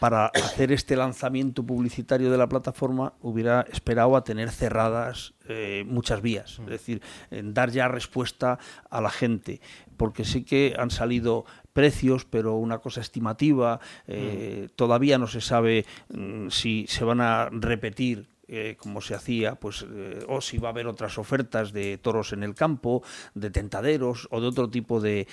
para 0.00 0.28
hacer 0.28 0.72
este 0.72 0.96
lanzamiento 0.96 1.62
publicitario 1.62 2.30
de 2.30 2.38
la 2.38 2.48
plataforma 2.48 3.12
hubiera 3.20 3.66
esperado 3.70 4.16
a 4.16 4.24
tener 4.24 4.50
cerradas 4.50 5.34
eh, 5.46 5.84
muchas 5.86 6.22
vías, 6.22 6.58
es 6.60 6.66
decir, 6.66 7.02
dar 7.30 7.70
ya 7.70 7.86
respuesta 7.88 8.58
a 8.88 9.02
la 9.02 9.10
gente, 9.10 9.60
porque 9.98 10.24
sí 10.24 10.42
que 10.42 10.74
han 10.78 10.90
salido 10.90 11.44
precios, 11.74 12.24
pero 12.24 12.54
una 12.54 12.78
cosa 12.78 13.02
estimativa, 13.02 13.78
eh, 14.06 14.68
todavía 14.74 15.18
no 15.18 15.26
se 15.26 15.42
sabe 15.42 15.84
mm, 16.14 16.48
si 16.48 16.86
se 16.88 17.04
van 17.04 17.20
a 17.20 17.50
repetir 17.50 18.33
eh, 18.48 18.76
como 18.78 19.00
se 19.00 19.14
hacía, 19.14 19.54
pues, 19.54 19.86
eh, 19.90 20.24
o 20.28 20.40
si 20.40 20.58
va 20.58 20.68
a 20.68 20.72
haber 20.72 20.86
otras 20.86 21.18
ofertas 21.18 21.72
de 21.72 21.98
toros 21.98 22.32
en 22.32 22.42
el 22.42 22.54
campo, 22.54 23.02
de 23.34 23.50
tentaderos 23.50 24.28
o 24.30 24.40
de 24.40 24.48
otro 24.48 24.68
tipo 24.68 25.00
de, 25.00 25.26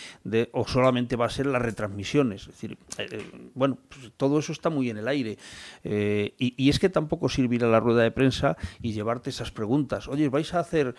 o 0.53 0.67
solamente 0.67 1.15
va 1.15 1.25
a 1.25 1.29
ser 1.29 1.45
las 1.45 1.61
retransmisiones. 1.61 2.41
Es 2.41 2.47
decir, 2.47 2.77
eh, 2.97 3.07
eh, 3.11 3.49
bueno, 3.53 3.77
pues, 3.89 4.11
todo 4.17 4.39
eso 4.39 4.51
está 4.51 4.69
muy 4.69 4.89
en 4.89 4.97
el 4.97 5.07
aire. 5.07 5.37
Y, 5.83 6.53
y 6.57 6.69
es 6.69 6.79
que 6.79 6.89
tampoco 6.89 7.29
sirve 7.29 7.55
ir 7.55 7.63
a 7.63 7.67
la 7.67 7.79
rueda 7.79 8.03
de 8.03 8.11
prensa 8.11 8.57
y 8.81 8.93
llevarte 8.93 9.29
esas 9.29 9.51
preguntas. 9.51 10.07
Oye, 10.07 10.29
¿vais 10.29 10.53
a 10.53 10.59
hacer 10.59 10.95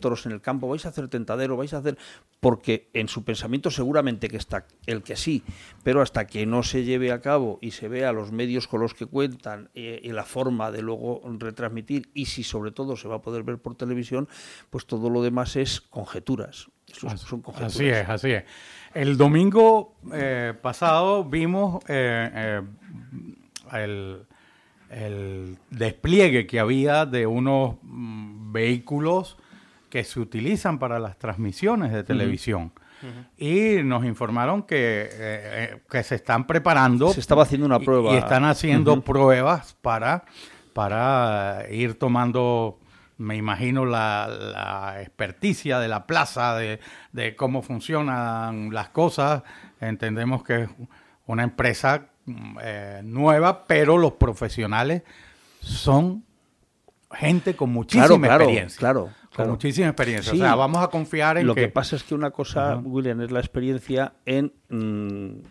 toros 0.00 0.26
en 0.26 0.32
el 0.32 0.40
campo? 0.40 0.68
¿Vais 0.68 0.84
a 0.86 0.90
hacer 0.90 1.08
tentadero? 1.08 1.56
¿Vais 1.56 1.72
a 1.74 1.78
hacer...? 1.78 1.96
Porque 2.40 2.90
en 2.92 3.08
su 3.08 3.24
pensamiento 3.24 3.70
seguramente 3.70 4.28
que 4.28 4.36
está 4.36 4.66
el 4.84 5.02
que 5.02 5.16
sí, 5.16 5.42
pero 5.82 6.02
hasta 6.02 6.26
que 6.26 6.44
no 6.44 6.62
se 6.62 6.84
lleve 6.84 7.10
a 7.10 7.22
cabo 7.22 7.58
y 7.62 7.70
se 7.70 7.88
vea 7.88 8.12
los 8.12 8.32
medios 8.32 8.68
con 8.68 8.82
los 8.82 8.92
que 8.92 9.06
cuentan 9.06 9.70
y 9.72 10.12
la 10.12 10.24
forma 10.24 10.70
de 10.70 10.82
luego 10.82 11.22
retransmitir 11.38 11.54
y 12.14 12.26
si 12.26 12.42
sobre 12.42 12.70
todo 12.70 12.96
se 12.96 13.08
va 13.08 13.16
a 13.16 13.22
poder 13.22 13.42
ver 13.42 13.58
por 13.58 13.74
televisión, 13.74 14.28
pues 14.70 14.86
todo 14.86 15.10
lo 15.10 15.22
demás 15.22 15.56
es 15.56 15.80
conjeturas. 15.80 16.68
Eso 16.86 17.06
es- 17.08 17.20
son 17.20 17.40
conjeturas. 17.42 17.74
Así 17.74 17.86
es, 17.88 18.08
así 18.08 18.30
es. 18.32 18.44
El 18.94 19.16
domingo 19.16 19.96
eh, 20.12 20.54
pasado 20.60 21.24
vimos 21.24 21.82
eh, 21.88 22.30
eh, 22.34 22.62
el, 23.72 24.26
el 24.90 25.58
despliegue 25.70 26.46
que 26.46 26.60
había 26.60 27.06
de 27.06 27.26
unos 27.26 27.76
mm, 27.82 28.52
vehículos 28.52 29.36
que 29.90 30.04
se 30.04 30.20
utilizan 30.20 30.78
para 30.78 30.98
las 30.98 31.18
transmisiones 31.18 31.92
de 31.92 32.02
televisión. 32.04 32.72
Y 33.36 33.82
nos 33.84 34.04
informaron 34.06 34.62
que, 34.62 35.08
eh, 35.12 35.80
que 35.90 36.02
se 36.02 36.14
están 36.14 36.46
preparando. 36.46 37.12
Se 37.12 37.20
estaba 37.20 37.42
haciendo 37.42 37.66
una 37.66 37.78
prueba. 37.78 38.14
Y, 38.14 38.16
están 38.16 38.44
haciendo 38.44 38.98
pruebas 39.02 39.76
para, 39.82 40.24
para 40.74 41.64
ir 41.70 41.98
tomando, 41.98 42.78
me 43.16 43.36
imagino, 43.36 43.86
la, 43.86 44.28
la 44.28 45.00
experticia 45.00 45.78
de 45.78 45.88
la 45.88 46.06
plaza, 46.06 46.54
de, 46.56 46.80
de 47.12 47.34
cómo 47.36 47.62
funcionan 47.62 48.74
las 48.74 48.90
cosas. 48.90 49.42
Entendemos 49.80 50.44
que 50.44 50.64
es 50.64 50.68
una 51.26 51.44
empresa 51.44 52.08
mm, 52.26 52.58
eh, 52.62 53.00
nueva, 53.04 53.64
pero 53.66 53.96
los 53.96 54.12
profesionales 54.12 55.02
son 55.60 56.24
gente 57.12 57.54
con 57.54 57.70
muchísima 57.70 58.06
Claro, 58.06 58.20
claro, 58.20 58.44
experiencia. 58.44 58.78
claro, 58.78 59.10
Con 59.34 59.50
muchísima 59.50 59.86
experiencia. 59.86 60.32
Sí. 60.32 60.38
O 60.38 60.42
sea, 60.42 60.54
vamos 60.56 60.82
a 60.82 60.88
confiar 60.88 61.38
en 61.38 61.46
Lo 61.46 61.54
que... 61.54 61.62
que 61.62 61.68
pasa 61.68 61.96
es 61.96 62.02
que 62.02 62.14
una 62.14 62.30
cosa, 62.32 62.76
William, 62.82 63.20
es 63.20 63.30
la 63.30 63.38
experiencia 63.40 64.14
en 64.26 64.52
mm, 64.68 65.46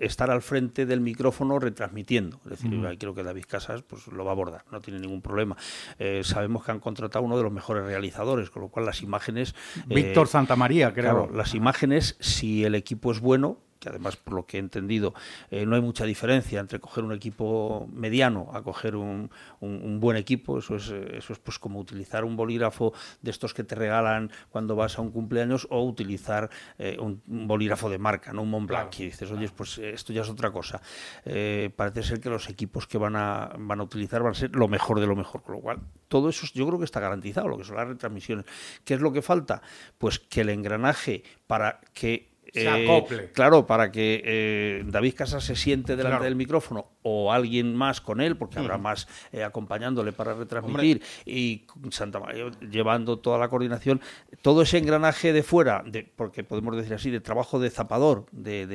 estar 0.00 0.30
al 0.30 0.42
frente 0.42 0.86
del 0.86 1.00
micrófono 1.00 1.58
retransmitiendo. 1.58 2.40
Es 2.44 2.50
decir, 2.50 2.86
ahí 2.86 2.96
creo 2.96 3.14
que 3.14 3.22
David 3.22 3.44
Casas 3.46 3.82
pues, 3.82 4.06
lo 4.08 4.24
va 4.24 4.30
a 4.30 4.34
abordar, 4.34 4.64
no 4.72 4.80
tiene 4.80 4.98
ningún 4.98 5.22
problema. 5.22 5.56
Eh, 5.98 6.22
sabemos 6.24 6.64
que 6.64 6.72
han 6.72 6.80
contratado 6.80 7.24
uno 7.24 7.36
de 7.36 7.42
los 7.42 7.52
mejores 7.52 7.84
realizadores, 7.84 8.50
con 8.50 8.62
lo 8.62 8.68
cual 8.68 8.86
las 8.86 9.02
imágenes... 9.02 9.54
eh, 9.88 9.94
Víctor 9.94 10.26
Santamaría, 10.26 10.92
creo. 10.92 11.26
Claro, 11.26 11.30
las 11.32 11.54
imágenes, 11.54 12.16
si 12.18 12.64
el 12.64 12.74
equipo 12.74 13.12
es 13.12 13.20
bueno, 13.20 13.58
que 13.80 13.88
además 13.88 14.16
por 14.16 14.34
lo 14.34 14.46
que 14.46 14.58
he 14.58 14.60
entendido 14.60 15.14
eh, 15.50 15.66
no 15.66 15.74
hay 15.74 15.82
mucha 15.82 16.04
diferencia 16.04 16.60
entre 16.60 16.78
coger 16.78 17.02
un 17.02 17.12
equipo 17.12 17.88
mediano 17.92 18.50
a 18.52 18.62
coger 18.62 18.94
un, 18.94 19.30
un, 19.60 19.98
buen 19.98 20.16
equipo, 20.16 20.58
eso 20.58 20.76
es, 20.76 20.88
eso 20.90 21.32
es 21.32 21.38
pues 21.38 21.58
como 21.58 21.80
utilizar 21.80 22.24
un 22.24 22.36
bolígrafo 22.36 22.92
de 23.22 23.30
estos 23.30 23.54
que 23.54 23.64
te 23.64 23.74
regalan 23.74 24.30
cuando 24.50 24.76
vas 24.76 24.98
a 24.98 25.02
un 25.02 25.10
cumpleaños 25.10 25.66
o 25.70 25.82
utilizar 25.82 26.50
eh, 26.78 26.96
un, 27.00 27.22
bolígrafo 27.26 27.90
de 27.90 27.98
marca, 27.98 28.32
no 28.32 28.42
un 28.42 28.50
Montblanc, 28.50 28.98
y 29.00 29.06
dices, 29.06 29.30
oye, 29.30 29.48
pues 29.48 29.78
esto 29.78 30.12
ya 30.12 30.22
es 30.22 30.28
otra 30.28 30.50
cosa. 30.50 30.80
Eh, 31.24 31.70
parece 31.74 32.02
ser 32.02 32.20
que 32.20 32.28
los 32.28 32.48
equipos 32.48 32.86
que 32.86 32.98
van 32.98 33.16
a, 33.16 33.50
van 33.58 33.80
a 33.80 33.82
utilizar 33.82 34.22
van 34.22 34.32
a 34.32 34.34
ser 34.34 34.54
lo 34.54 34.68
mejor 34.68 35.00
de 35.00 35.06
lo 35.06 35.16
mejor, 35.16 35.42
con 35.42 35.54
lo 35.56 35.60
cual 35.60 35.80
todo 36.08 36.28
eso 36.28 36.46
yo 36.52 36.66
creo 36.66 36.78
que 36.78 36.84
está 36.84 37.00
garantizado, 37.00 37.48
lo 37.48 37.56
que 37.56 37.64
son 37.64 37.76
las 37.76 37.88
retransmisiones. 37.88 38.44
¿Qué 38.84 38.94
es 38.94 39.00
lo 39.00 39.12
que 39.12 39.22
falta? 39.22 39.62
Pues 39.98 40.18
que 40.18 40.42
el 40.42 40.50
engranaje 40.50 41.22
para 41.46 41.80
que 41.94 42.29
eh, 42.54 43.30
claro, 43.32 43.66
para 43.66 43.92
que 43.92 44.22
eh, 44.24 44.82
David 44.86 45.14
Casas 45.16 45.44
se 45.44 45.56
siente 45.56 45.96
delante 45.96 46.24
del 46.24 46.36
micrófono 46.36 46.86
o 47.02 47.32
alguien 47.32 47.74
más 47.74 48.00
con 48.00 48.20
él, 48.20 48.36
porque 48.36 48.58
habrá 48.58 48.78
más 48.78 49.08
eh, 49.32 49.44
acompañándole 49.44 50.12
para 50.12 50.34
retransmitir 50.34 51.02
y 51.24 51.66
Santa 51.90 52.20
María 52.20 52.50
llevando 52.60 53.18
toda 53.18 53.38
la 53.38 53.48
coordinación, 53.48 54.00
todo 54.42 54.62
ese 54.62 54.78
engranaje 54.78 55.32
de 55.32 55.42
fuera, 55.42 55.82
de, 55.86 56.02
porque 56.04 56.44
podemos 56.44 56.76
decir 56.76 56.94
así, 56.94 57.10
de 57.10 57.20
trabajo 57.20 57.60
de 57.60 57.70
zapador, 57.70 58.26
del 58.32 58.68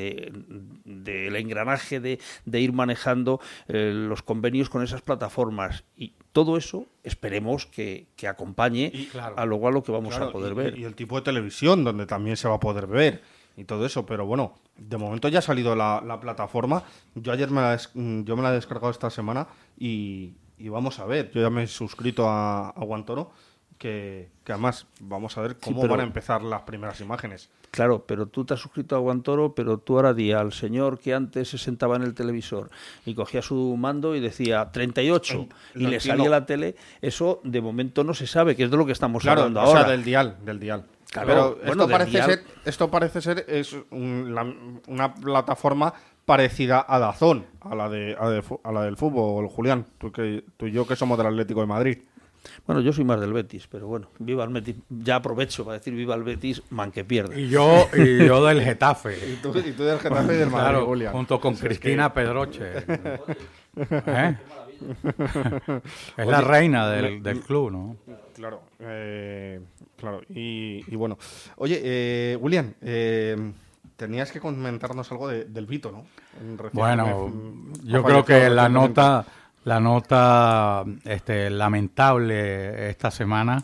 de, 0.85 1.39
engranaje 1.39 1.99
de, 1.99 2.19
ir 2.59 2.73
manejando 2.73 3.39
los 3.67 4.21
convenios 4.21 4.69
con 4.69 4.83
esas 4.83 5.01
plataformas. 5.01 5.83
Y 5.97 6.13
todo 6.31 6.57
eso 6.57 6.87
esperemos 7.03 7.65
que, 7.65 8.07
acompañe 8.27 8.91
a 9.35 9.45
luego 9.45 9.67
a 9.67 9.71
lo 9.71 9.83
que 9.83 9.91
vamos 9.91 10.17
a 10.17 10.31
poder 10.31 10.55
ver. 10.55 10.77
Y 10.77 10.83
el 10.83 10.95
tipo 10.95 11.15
de 11.15 11.21
televisión 11.21 11.83
donde 11.83 12.05
también 12.05 12.37
se 12.37 12.47
va 12.47 12.55
a 12.55 12.59
poder 12.59 12.87
ver 12.87 13.21
y 13.57 13.63
todo 13.63 13.85
eso, 13.85 14.05
pero 14.05 14.25
bueno, 14.25 14.55
de 14.77 14.97
momento 14.97 15.27
ya 15.27 15.39
ha 15.39 15.41
salido 15.41 15.75
la, 15.75 16.19
plataforma. 16.21 16.83
Yo 17.15 17.31
ayer 17.31 17.49
me 17.49 17.61
la, 17.61 17.79
mm, 17.93 18.23
yo 18.23 18.35
me 18.35 18.43
la 18.43 18.51
he 18.51 18.55
descargado 18.55 18.91
esta 18.91 19.09
semana 19.09 19.47
y, 19.77 20.33
vamos 20.59 20.99
a 20.99 21.05
ver. 21.05 21.31
Yo 21.31 21.41
ya 21.41 21.49
me 21.49 21.63
he 21.63 21.67
suscrito 21.67 22.29
a, 22.29 22.69
a 22.69 22.83
Guantoro, 22.83 23.31
que, 23.77 24.29
además 24.47 24.87
vamos 24.99 25.37
a 25.37 25.41
ver 25.41 25.57
cómo 25.57 25.87
van 25.87 25.99
a 25.99 26.03
empezar 26.03 26.41
las 26.43 26.61
primeras 26.61 27.01
imágenes. 27.01 27.49
Claro, 27.71 28.05
pero 28.05 28.27
tú 28.27 28.45
te 28.45 28.53
has 28.53 28.59
suscrito 28.59 28.95
a 28.95 28.99
Guantoro, 28.99 29.53
pero 29.53 29.79
tú 29.79 29.97
ahora 29.97 30.13
di 30.13 30.31
al 30.31 30.53
señor 30.53 30.97
que 30.97 31.13
antes 31.13 31.49
se 31.49 31.57
sentaba 31.57 31.97
en 31.97 32.03
el 32.03 32.13
televisor 32.13 32.69
y 33.05 33.13
cogía 33.15 33.41
su 33.41 33.75
mando 33.77 34.15
y 34.15 34.21
decía 34.21 34.71
38 34.71 35.47
y 35.75 35.87
le 35.87 35.99
salía 35.99 36.29
la 36.29 36.45
tele, 36.45 36.75
eso 37.01 37.41
de 37.43 37.59
momento 37.59 38.05
no 38.05 38.13
se 38.13 38.27
sabe, 38.27 38.55
que 38.55 38.63
es 38.63 38.71
de 38.71 38.77
lo 38.77 38.85
que 38.85 38.93
estamos 38.93 39.25
hablando 39.25 39.59
ahora. 39.59 39.81
O 39.81 39.83
sea, 39.83 39.91
del 39.91 40.05
dial, 40.05 40.37
del 40.45 40.59
dial. 40.59 40.85
Pero 41.25 41.59
esto, 41.63 41.87
parece 41.87 42.23
ser, 42.23 42.43
esto 42.65 42.91
parece 42.91 43.21
ser 43.21 43.45
es 43.47 43.75
una 43.91 45.13
plataforma 45.13 45.93
parecida 46.25 46.85
a 46.87 46.99
Dazón, 46.99 47.45
a 47.61 47.75
la 47.75 47.89
de, 47.89 48.15
a, 48.17 48.71
la 48.71 48.81
del 48.83 48.97
fútbol, 48.97 49.47
Julián, 49.47 49.85
tú, 49.97 50.11
que, 50.11 50.43
tú 50.57 50.67
y 50.67 50.71
yo 50.71 50.87
que 50.87 50.95
somos 50.95 51.17
del 51.17 51.27
Atlético 51.27 51.61
de 51.61 51.67
Madrid. 51.67 51.97
Bueno, 52.67 52.81
yo 52.81 52.93
soy 52.93 53.03
más 53.03 53.19
del 53.19 53.33
Betis, 53.33 53.67
pero 53.67 53.87
bueno, 53.87 54.09
viva 54.19 54.43
el 54.43 54.51
Betis. 54.51 54.75
Ya 54.89 55.15
aprovecho 55.15 55.65
para 55.65 55.77
decir 55.77 55.93
viva 55.93 56.15
el 56.15 56.23
Betis, 56.23 56.61
man 56.69 56.91
que 56.91 57.03
pierde. 57.03 57.41
Y 57.41 57.49
yo, 57.49 57.87
y 57.95 58.25
yo 58.25 58.45
del 58.45 58.61
Getafe. 58.61 59.17
y, 59.33 59.35
tú, 59.37 59.51
del 59.51 59.99
Getafe 59.99 60.33
y 60.33 60.37
del 60.37 60.49
Madrid, 60.49 60.79
Julián. 60.79 61.13
Junto 61.13 61.39
con 61.39 61.55
Cristina 61.55 62.13
Pedroche. 62.13 62.73
¿Eh? 63.77 64.37
es 66.17 66.27
la 66.27 66.41
reina 66.41 66.89
del, 66.89 67.23
del, 67.23 67.39
club, 67.41 67.71
¿no? 67.71 67.97
Claro, 68.35 68.61
eh, 68.79 69.61
claro. 69.97 70.21
Y, 70.29 70.83
bueno, 70.95 71.17
oye, 71.57 71.81
eh, 71.83 72.37
William, 72.39 72.73
eh, 72.81 73.53
tenías 73.95 74.31
que 74.31 74.39
comentarnos 74.39 75.11
algo 75.11 75.29
del 75.29 75.65
Vito, 75.65 75.91
¿no? 75.91 76.05
Bueno, 76.73 77.31
yo 77.83 78.03
creo 78.03 78.25
que 78.25 78.49
la 78.49 78.69
nota, 78.69 79.25
la 79.63 79.79
nota 79.79 80.83
este, 81.05 81.49
lamentable 81.49 82.89
esta 82.89 83.11
semana 83.11 83.63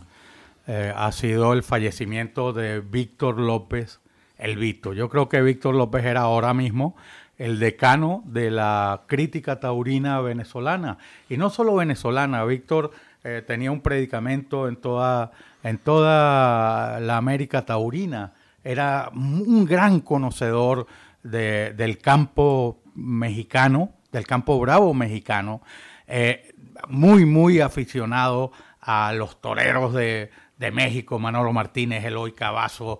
ha 0.68 1.12
sido 1.12 1.52
el 1.52 1.64
fallecimiento 1.64 2.54
de 2.54 2.80
Víctor 2.80 3.40
López, 3.40 4.00
el 4.38 4.56
Vito. 4.56 4.94
Yo 4.94 5.10
creo 5.10 5.28
que 5.28 5.42
Víctor 5.42 5.76
López 5.76 6.06
era 6.06 6.22
ahora 6.22 6.54
mismo 6.54 6.96
el 7.42 7.58
decano 7.58 8.22
de 8.26 8.52
la 8.52 9.02
crítica 9.08 9.60
taurina 9.60 10.22
venezolana. 10.22 11.00
Y 11.28 11.38
no 11.38 11.50
solo 11.50 11.74
venezolana, 11.74 12.46
Víctor 12.46 12.92
eh, 13.24 13.44
tenía 13.46 13.72
un 13.72 13.82
predicamento 13.82 14.68
en 14.68 14.78
toda, 14.78 15.32
en 15.64 15.78
toda 15.78 17.00
la 17.00 17.18
América 17.18 17.64
taurina. 17.66 18.34
Era 18.64 19.12
un 19.14 19.66
gran 19.66 20.00
conocedor 20.00 20.88
del 21.24 22.00
campo 22.00 22.82
mexicano, 22.96 23.94
del 24.12 24.26
campo 24.26 24.60
bravo 24.60 24.94
mexicano, 24.96 25.62
eh, 26.08 26.54
muy, 26.88 27.26
muy 27.26 27.60
aficionado 27.60 28.52
a 28.80 29.14
los 29.14 29.40
toreros 29.40 29.94
de, 29.94 30.30
México, 30.74 31.18
Manolo 31.18 31.52
Martínez, 31.54 32.06
Eloy 32.06 32.34
Cavazo, 32.34 33.00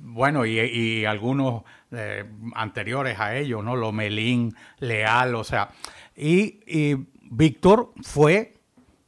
bueno, 0.00 0.46
y, 0.46 1.04
algunos 1.04 1.64
eh, 1.90 2.24
anteriores 2.54 3.20
a 3.20 3.36
ellos, 3.36 3.62
¿no? 3.62 3.76
Lomelín, 3.76 4.54
Leal, 4.78 5.34
o 5.34 5.44
sea, 5.44 5.68
y, 6.16 6.60
y 6.66 6.96
Víctor 7.30 7.92
fue 8.02 8.61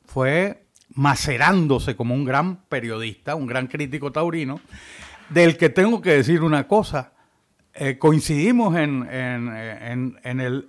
fue 0.04 0.64
macerándose 0.90 1.96
como 1.96 2.14
un 2.14 2.24
gran 2.24 2.64
periodista, 2.68 3.34
un 3.34 3.46
gran 3.46 3.66
crítico 3.66 4.12
taurino, 4.12 4.60
del 5.28 5.56
que 5.56 5.68
tengo 5.68 6.00
que 6.00 6.10
decir 6.10 6.42
una 6.42 6.68
cosa. 6.68 7.12
Eh, 7.74 7.98
coincidimos 7.98 8.76
en, 8.76 9.08
en, 9.10 10.18
en, 10.22 10.40
el 10.40 10.68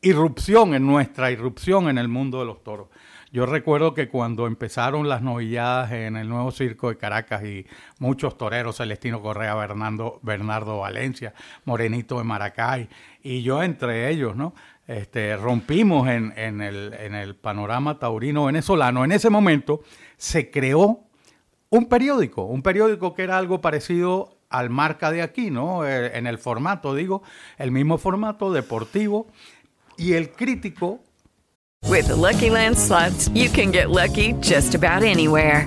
irrupción, 0.00 0.74
en 0.74 0.84
nuestra 0.84 1.30
irrupción 1.30 1.88
en 1.88 1.98
el 1.98 2.08
mundo 2.08 2.40
de 2.40 2.46
los 2.46 2.64
toros. 2.64 2.88
Yo 3.30 3.46
recuerdo 3.46 3.94
que 3.94 4.08
cuando 4.08 4.46
empezaron 4.46 5.08
las 5.08 5.22
novilladas 5.22 5.92
en 5.92 6.16
el 6.16 6.28
nuevo 6.28 6.50
circo 6.50 6.90
de 6.90 6.98
Caracas 6.98 7.44
y 7.44 7.66
muchos 7.98 8.36
toreros, 8.36 8.76
Celestino 8.76 9.22
Correa, 9.22 9.54
Bernardo 9.54 10.78
Valencia, 10.78 11.32
Morenito 11.64 12.18
de 12.18 12.24
Maracay, 12.24 12.88
y 13.22 13.42
yo 13.42 13.62
entre 13.62 14.10
ellos, 14.10 14.36
¿no? 14.36 14.52
Este, 14.86 15.36
rompimos 15.36 16.08
en, 16.08 16.60
el, 16.60 17.36
panorama 17.40 17.98
taurino 17.98 18.46
venezolano. 18.46 19.04
En 19.04 19.12
ese 19.12 19.30
momento 19.30 19.82
se 20.16 20.50
creó 20.50 21.00
un 21.70 21.86
periódico, 21.86 22.44
un 22.44 22.62
periódico 22.62 23.14
que 23.14 23.22
era 23.22 23.38
algo 23.38 23.60
parecido 23.60 24.36
al 24.50 24.70
marca 24.70 25.10
de 25.10 25.22
aquí, 25.22 25.50
¿no? 25.50 25.86
Eh, 25.86 26.18
en 26.18 26.26
el 26.26 26.38
formato, 26.38 26.94
digo, 26.94 27.22
el 27.58 27.70
mismo 27.70 27.98
formato 27.98 28.52
deportivo. 28.52 29.28
Y 29.96 30.14
el 30.14 30.30
crítico. 30.30 31.00
With 31.88 32.08
Lucky 32.10 32.50
Land 32.50 32.76
you 33.34 33.50
can 33.50 33.72
get 33.72 33.88
lucky 33.88 34.34
just 34.40 34.74
about 34.74 35.02
anywhere. 35.02 35.66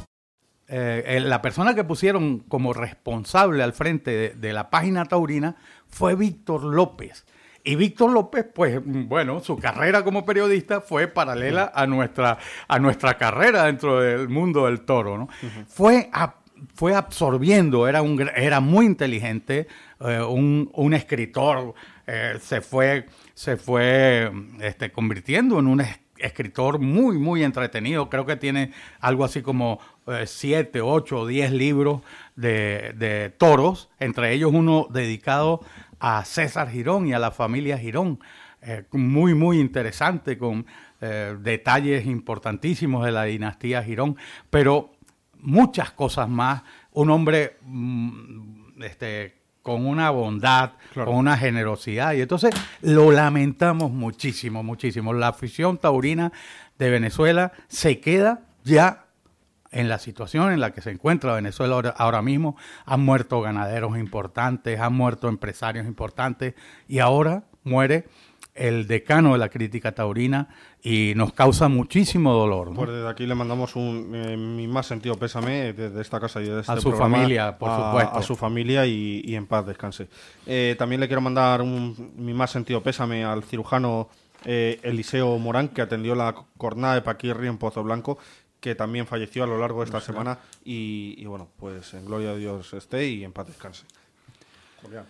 Eh, 0.73 1.19
la 1.21 1.41
persona 1.41 1.75
que 1.75 1.83
pusieron 1.83 2.39
como 2.39 2.71
responsable 2.71 3.61
al 3.61 3.73
frente 3.73 4.35
de, 4.35 4.53
la 4.53 4.69
página 4.69 5.03
taurina 5.03 5.57
fue 5.89 6.15
Víctor 6.15 6.63
López. 6.63 7.25
Y 7.65 7.75
Víctor 7.75 8.11
López, 8.11 8.45
pues 8.55 8.79
bueno, 8.83 9.41
su 9.41 9.57
carrera 9.57 10.03
como 10.03 10.25
periodista 10.25 10.79
fue 10.79 11.07
paralela 11.07 11.73
a 11.75 11.85
nuestra, 11.87 12.37
a 12.69 12.79
nuestra 12.79 13.17
carrera 13.17 13.65
dentro 13.65 13.99
del 13.99 14.29
mundo 14.29 14.65
del 14.65 14.81
toro. 14.81 15.17
¿no? 15.17 15.27
fue, 15.67 16.09
fue 16.73 16.95
absorbiendo, 16.95 17.87
era, 17.87 18.01
un, 18.01 18.29
era 18.33 18.61
muy 18.61 18.85
inteligente, 18.85 19.67
eh, 19.99 20.21
un, 20.21 20.93
escritor, 20.93 21.73
eh, 22.07 22.37
se 22.41 22.61
fue, 22.61 23.07
se 23.33 23.57
fue 23.57 24.31
este, 24.61 24.89
convirtiendo 24.91 25.59
en 25.59 25.67
un 25.67 25.83
escritor 26.21 26.79
muy, 26.79 27.17
muy 27.17 27.43
entretenido. 27.43 28.09
Creo 28.09 28.25
que 28.25 28.37
tiene 28.37 28.71
algo 28.99 29.25
así 29.25 29.41
como 29.41 29.79
siete, 30.25 30.81
ocho 30.81 31.19
o 31.19 31.27
diez 31.27 31.51
libros 31.51 32.01
de, 32.35 33.33
toros, 33.37 33.89
entre 33.99 34.33
ellos 34.33 34.51
uno 34.53 34.87
dedicado 34.89 35.61
a 35.99 36.25
César 36.25 36.69
Girón 36.69 37.07
y 37.07 37.13
a 37.13 37.19
la 37.19 37.31
familia 37.31 37.77
Girón. 37.77 38.19
Eh, 38.63 38.83
muy, 38.91 39.33
muy 39.33 39.59
interesante, 39.59 40.37
con 40.37 40.65
eh, 40.99 41.35
detalles 41.39 42.05
importantísimos 42.05 43.05
de 43.05 43.11
la 43.11 43.23
dinastía 43.23 43.83
Girón, 43.83 44.17
pero 44.49 44.91
muchas 45.39 45.91
cosas 45.91 46.29
más. 46.29 46.63
Un 46.91 47.09
hombre 47.09 47.57
mm, 47.61 48.83
este, 48.83 49.41
con 49.61 49.85
una 49.85 50.09
bondad, 50.09 50.71
con 50.93 51.09
una 51.09 51.37
generosidad. 51.37 52.13
Y 52.13 52.21
entonces 52.21 52.53
lo 52.81 53.11
lamentamos 53.11 53.91
muchísimo, 53.91 54.63
muchísimo. 54.63 55.13
La 55.13 55.29
afición 55.29 55.77
taurina 55.77 56.31
de 56.77 56.89
Venezuela 56.89 57.51
se 57.67 57.99
queda 57.99 58.41
ya 58.63 59.05
en 59.71 59.87
la 59.89 59.99
situación 59.99 60.51
en 60.51 60.59
la 60.59 60.71
que 60.71 60.81
se 60.81 60.91
encuentra 60.91 61.33
Venezuela 61.33 61.93
ahora, 61.97 62.21
mismo. 62.21 62.57
Han 62.85 63.01
muerto 63.05 63.41
ganaderos 63.41 63.97
importantes, 63.97 64.79
han 64.79 64.93
muerto 64.93 65.27
empresarios 65.29 65.85
importantes 65.87 66.55
y 66.87 66.99
ahora 66.99 67.43
muere 67.63 68.05
el 68.53 68.85
decano 68.85 69.31
de 69.31 69.37
la 69.37 69.47
crítica 69.47 69.93
taurina 69.93 70.49
y 70.83 71.13
nos 71.15 71.31
causa 71.31 71.69
muchísimo 71.69 72.33
dolor. 72.33 72.69
¿no? 72.71 72.73
Pues 72.75 72.89
desde 72.89 73.07
aquí 73.07 73.25
le 73.25 73.33
mandamos 73.33 73.77
un, 73.77 74.11
eh, 74.13 74.35
mi 74.35 74.67
más 74.67 74.87
sentido 74.87 75.15
pésame 75.15 75.71
desde 75.71 76.01
esta 76.01 76.19
casa 76.19 76.41
y 76.41 76.49
de 76.49 76.59
este 76.59 76.71
A 76.71 76.75
su 76.77 76.89
programa 76.89 77.15
familia, 77.17 77.57
por 77.57 77.69
a- 77.69 77.75
supuesto. 77.77 78.17
A 78.17 78.21
su 78.23 78.35
familia 78.35 78.85
y, 78.85 79.21
y 79.23 79.35
en 79.35 79.47
paz 79.47 79.65
descanse. 79.65 80.09
Eh, 80.45 80.75
también 80.77 80.99
le 80.99 81.07
quiero 81.07 81.21
mandar 81.21 81.61
un- 81.61 82.11
mi 82.17 82.33
más 82.33 82.51
sentido 82.51 82.83
pésame 82.83 83.23
al 83.23 83.43
cirujano 83.43 84.09
eh, 84.43 84.79
Eliseo 84.81 85.37
Morán, 85.37 85.67
que 85.69 85.83
atendió 85.83 86.15
la 86.15 86.33
jornada 86.57 86.95
de 86.95 87.03
Paquirri 87.03 87.47
en 87.47 87.59
Pozo 87.59 87.83
Blanco, 87.83 88.17
que 88.61 88.75
también 88.75 89.07
falleció 89.07 89.43
a 89.43 89.47
lo 89.47 89.57
largo 89.57 89.79
de 89.79 89.85
esta 89.85 89.99
semana. 89.99 90.39
Y, 90.63 91.15
y 91.17 91.25
bueno, 91.25 91.49
pues 91.57 91.93
en 91.93 92.05
gloria 92.05 92.29
a 92.29 92.35
Dios 92.35 92.73
esté 92.73 93.07
y 93.07 93.23
en 93.25 93.33
paz 93.33 93.47
descanse. 93.47 93.83
Julián. 94.81 95.05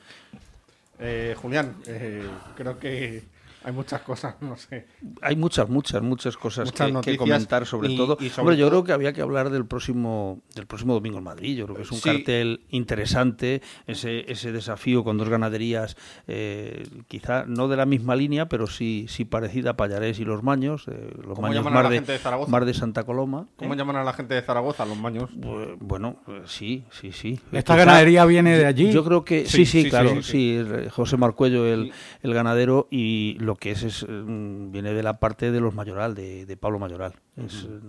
Eh, 1.00 1.36
Julián, 1.40 1.76
eh, 1.86 2.28
creo 2.56 2.80
que 2.80 3.24
hay 3.64 3.72
muchas 3.74 4.02
cosas, 4.02 4.36
no 4.42 4.56
sé. 4.58 4.88
Hay 5.22 5.36
muchas, 5.36 5.70
muchas, 5.70 6.02
muchas 6.02 6.36
cosas 6.38 6.66
Muchas 6.66 6.92
que, 7.06 7.12
que 7.12 7.18
comentar 7.18 7.66
sobre 7.66 7.90
y- 7.90 7.98
todo. 7.98 8.18
y 8.20 8.30
sobre 8.30 8.42
Hombre, 8.42 8.58
yo 8.58 8.66
todo- 8.66 8.70
creo 8.72 8.84
que 8.86 8.92
había 8.94 9.14
que 9.14 9.22
hablar 9.22 9.50
del 9.50 9.66
próximo 9.66 10.42
del 10.56 10.66
próximo 10.68 10.94
domingo 10.94 11.18
en 11.20 11.24
Madrid. 11.24 11.58
Yo 11.58 11.66
creo 11.66 11.76
que 11.78 11.84
es 11.84 11.92
un 11.92 12.00
Sí. 12.00 12.10
cartel 12.10 12.62
interesante, 12.70 13.62
ese, 13.88 14.32
ese 14.32 14.52
desafío 14.52 15.04
con 15.04 15.18
dos 15.18 15.30
ganaderías, 15.30 15.96
eh, 16.28 16.88
quizá 17.08 17.46
no 17.48 17.68
de 17.68 17.78
la 17.78 17.86
misma 17.86 18.16
línea, 18.16 18.48
pero 18.50 18.68
sí, 18.68 19.06
sí 19.10 19.26
parecida 19.26 19.72
a 19.72 19.78
Payarés 19.78 20.20
y 20.20 20.26
Los 20.26 20.44
Maños. 20.44 20.86
eh, 20.88 21.12
los 21.18 21.36
¿Cómo 21.36 21.42
Maños 21.44 21.56
llaman 21.58 21.74
a 21.74 21.76
la 21.78 21.82
mar 21.84 21.90
de, 21.92 21.98
gente 21.98 22.12
de 22.14 22.18
Zaragoza? 22.20 22.52
mar 22.52 22.66
de 22.66 22.74
Santa 22.74 23.04
Coloma. 23.04 23.48
¿Cómo 23.58 23.74
¿eh? 23.74 23.78
llaman 23.78 23.96
a 23.98 24.04
la 24.04 24.14
gente 24.14 24.34
de 24.34 24.42
Zaragoza, 24.42 24.86
los 24.86 24.98
maños? 24.98 25.30
Pues, 25.42 25.70
bueno, 25.80 26.18
eh, 26.28 26.42
sí, 26.46 26.84
sí, 26.92 27.12
sí. 27.12 27.40
¿Esta 27.52 27.74
Quizá- 27.76 27.86
ganadería 27.86 28.26
viene 28.26 28.58
de 28.58 28.66
allí? 28.66 28.92
Yo 28.92 29.04
creo 29.04 29.24
que 29.24 29.46
Sí, 29.46 29.66
sí, 29.66 29.66
sí, 29.66 29.84
sí, 29.84 29.90
claro, 29.90 30.10
sí, 30.10 30.22
sí, 30.24 30.32
sí. 30.32 30.56
el- 30.56 30.90
José 30.90 31.18
Marcuello, 31.18 31.66
el, 31.66 31.92
el 32.24 32.34
ganadero, 32.34 32.88
y 32.92 33.38
lo 33.52 33.56
que 33.58 33.72
es, 33.72 33.84
es 33.84 34.06
mm, 34.08 34.72
viene 34.72 34.94
de 34.94 35.04
la 35.04 35.20
parte 35.20 35.52
de 35.52 35.60
los 35.60 35.74
Mayoral, 35.76 36.16
de, 36.16 36.46
de 36.46 36.56
Pablo 36.58 36.80
Mayoral. 36.80 37.14
Es 37.36 37.68
eh, 37.70 37.80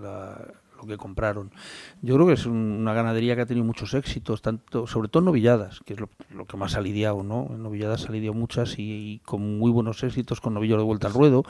la- 0.00 0.46
lo 0.80 0.86
que 0.86 0.96
compraron. 0.96 1.50
Yo 2.02 2.14
creo 2.14 2.26
que 2.26 2.34
es 2.34 2.46
un- 2.46 2.56
una 2.56 2.92
ganadería 2.94 3.34
que 3.36 3.42
ha 3.42 3.46
tenido 3.46 3.66
muchos 3.66 3.94
éxitos, 3.94 4.40
tanto, 4.42 4.86
sobre 4.86 5.08
todo 5.08 5.20
en 5.20 5.26
novilladas, 5.26 5.80
que 5.84 5.94
es 5.94 6.00
lo, 6.00 6.08
lo 6.34 6.46
que 6.46 6.56
más 6.56 6.76
ha 6.76 6.80
lidiado, 6.80 7.22
¿no? 7.22 7.48
En 7.50 7.62
novilladas 7.62 8.08
ha 8.08 8.12
lidiado 8.12 8.34
muchas 8.34 8.78
y, 8.78 8.82
y 9.14 9.18
con 9.24 9.58
muy 9.58 9.70
buenos 9.70 10.02
éxitos 10.04 10.40
con 10.40 10.54
novillos 10.54 10.78
de 10.78 10.84
vuelta 10.84 11.08
al 11.08 11.14
ruedo. 11.14 11.42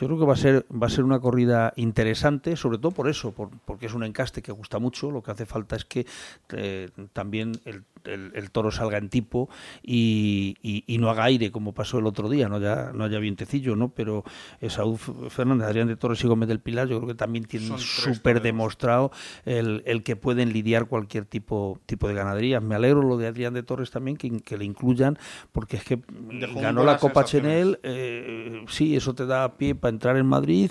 Yo 0.00 0.06
creo 0.08 0.18
que 0.18 0.24
va 0.26 0.32
a 0.34 0.36
ser 0.36 0.66
va 0.70 0.88
a 0.88 0.90
ser 0.90 1.04
una 1.04 1.20
corrida 1.20 1.72
interesante, 1.76 2.56
sobre 2.56 2.78
todo 2.78 2.90
por 2.92 3.08
eso, 3.08 3.32
por- 3.32 3.50
porque 3.64 3.86
es 3.86 3.94
un 3.94 4.02
encaste 4.04 4.42
que 4.42 4.52
gusta 4.52 4.78
mucho. 4.78 5.10
Lo 5.10 5.22
que 5.22 5.30
hace 5.30 5.46
falta 5.46 5.76
es 5.76 5.84
que 5.84 6.06
eh, 6.52 6.90
también 7.12 7.52
el, 7.64 7.84
el- 8.04 8.32
el 8.34 8.50
toro 8.50 8.70
salga 8.70 8.98
en 8.98 9.08
tipo 9.08 9.48
y, 9.82 10.56
y- 10.62 10.84
y 10.86 10.98
no 10.98 11.10
haga 11.10 11.24
aire 11.24 11.50
como 11.52 11.72
pasó 11.72 11.98
el 11.98 12.06
otro 12.06 12.28
día, 12.28 12.48
no 12.48 12.56
haya, 12.56 12.90
no 12.92 13.04
haya 13.04 13.18
vientecillo, 13.18 13.76
¿no? 13.76 13.90
Pero 13.90 14.24
Saúl 14.68 14.98
Fernández, 14.98 15.68
Adrián 15.68 15.88
de 15.88 15.96
Torres 15.96 16.22
y 16.24 16.26
Gómez 16.26 16.48
del 16.48 16.60
Pilar, 16.60 16.88
yo 16.88 16.96
creo 16.98 17.08
que 17.08 17.14
también 17.14 17.44
tienen 17.44 17.68
súper 17.78 18.14
toreros. 18.40 18.56
Demostrado 18.64 19.10
el, 19.44 19.82
el 19.86 20.02
que 20.02 20.16
pueden 20.16 20.52
lidiar 20.52 20.86
cualquier 20.86 21.26
tipo, 21.26 21.78
tipo 21.86 22.08
de 22.08 22.14
ganaderías. 22.14 22.62
Me 22.62 22.74
alegro 22.74 23.02
lo 23.02 23.16
de 23.16 23.26
Adrián 23.26 23.54
de 23.54 23.62
Torres 23.62 23.90
también, 23.90 24.16
que, 24.16 24.40
que 24.40 24.56
le 24.56 24.64
incluyan, 24.64 25.18
porque 25.52 25.76
es 25.76 25.84
que 25.84 26.00
Dejó 26.32 26.60
ganó 26.60 26.84
la 26.84 26.96
Copa. 26.96 27.24
Chenel, 27.24 27.78
eh, 27.82 28.64
sí, 28.68 28.96
eso 28.96 29.14
te 29.14 29.26
da 29.26 29.56
pie 29.56 29.74
para 29.74 29.90
entrar 29.90 30.16
en 30.16 30.26
Madrid, 30.26 30.70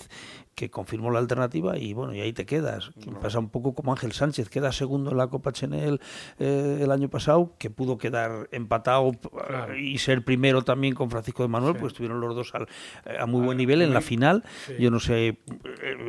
que 0.55 0.69
confirmó 0.69 1.09
la 1.11 1.19
alternativa 1.19 1.77
y 1.77 1.93
bueno, 1.93 2.13
y 2.13 2.21
ahí 2.21 2.31
te 2.33 2.45
quedas. 2.45 2.91
Que 3.03 3.11
Pasa 3.11 3.39
un 3.39 3.49
poco 3.49 3.73
como 3.73 3.91
Ángel 3.91 4.11
Sánchez, 4.11 4.49
queda 4.49 4.71
segundo 4.71 5.11
en 5.11 5.17
la 5.17 5.27
Copa 5.27 5.51
Chenel 5.51 5.99
eh, 6.39 6.79
el 6.81 6.91
año 6.91 7.09
pasado, 7.09 7.53
que 7.57 7.69
pudo 7.69 7.97
quedar 7.97 8.47
empatado 8.51 9.11
eh, 9.71 9.79
y 9.79 9.97
ser 9.97 10.23
primero 10.23 10.61
también 10.63 10.93
con 10.93 11.09
Francisco 11.09 11.43
de 11.43 11.49
Manuel, 11.49 11.75
pues 11.75 11.93
estuvieron 11.93 12.19
los 12.21 12.35
dos 12.35 12.53
al- 12.53 12.67
eh, 13.05 13.17
a 13.19 13.25
muy 13.25 13.41
buen 13.41 13.57
nivel 13.57 13.81
en 13.81 13.93
la 13.93 14.01
final. 14.01 14.43
Yo 14.79 14.91
no 14.91 14.99
sé 14.99 15.37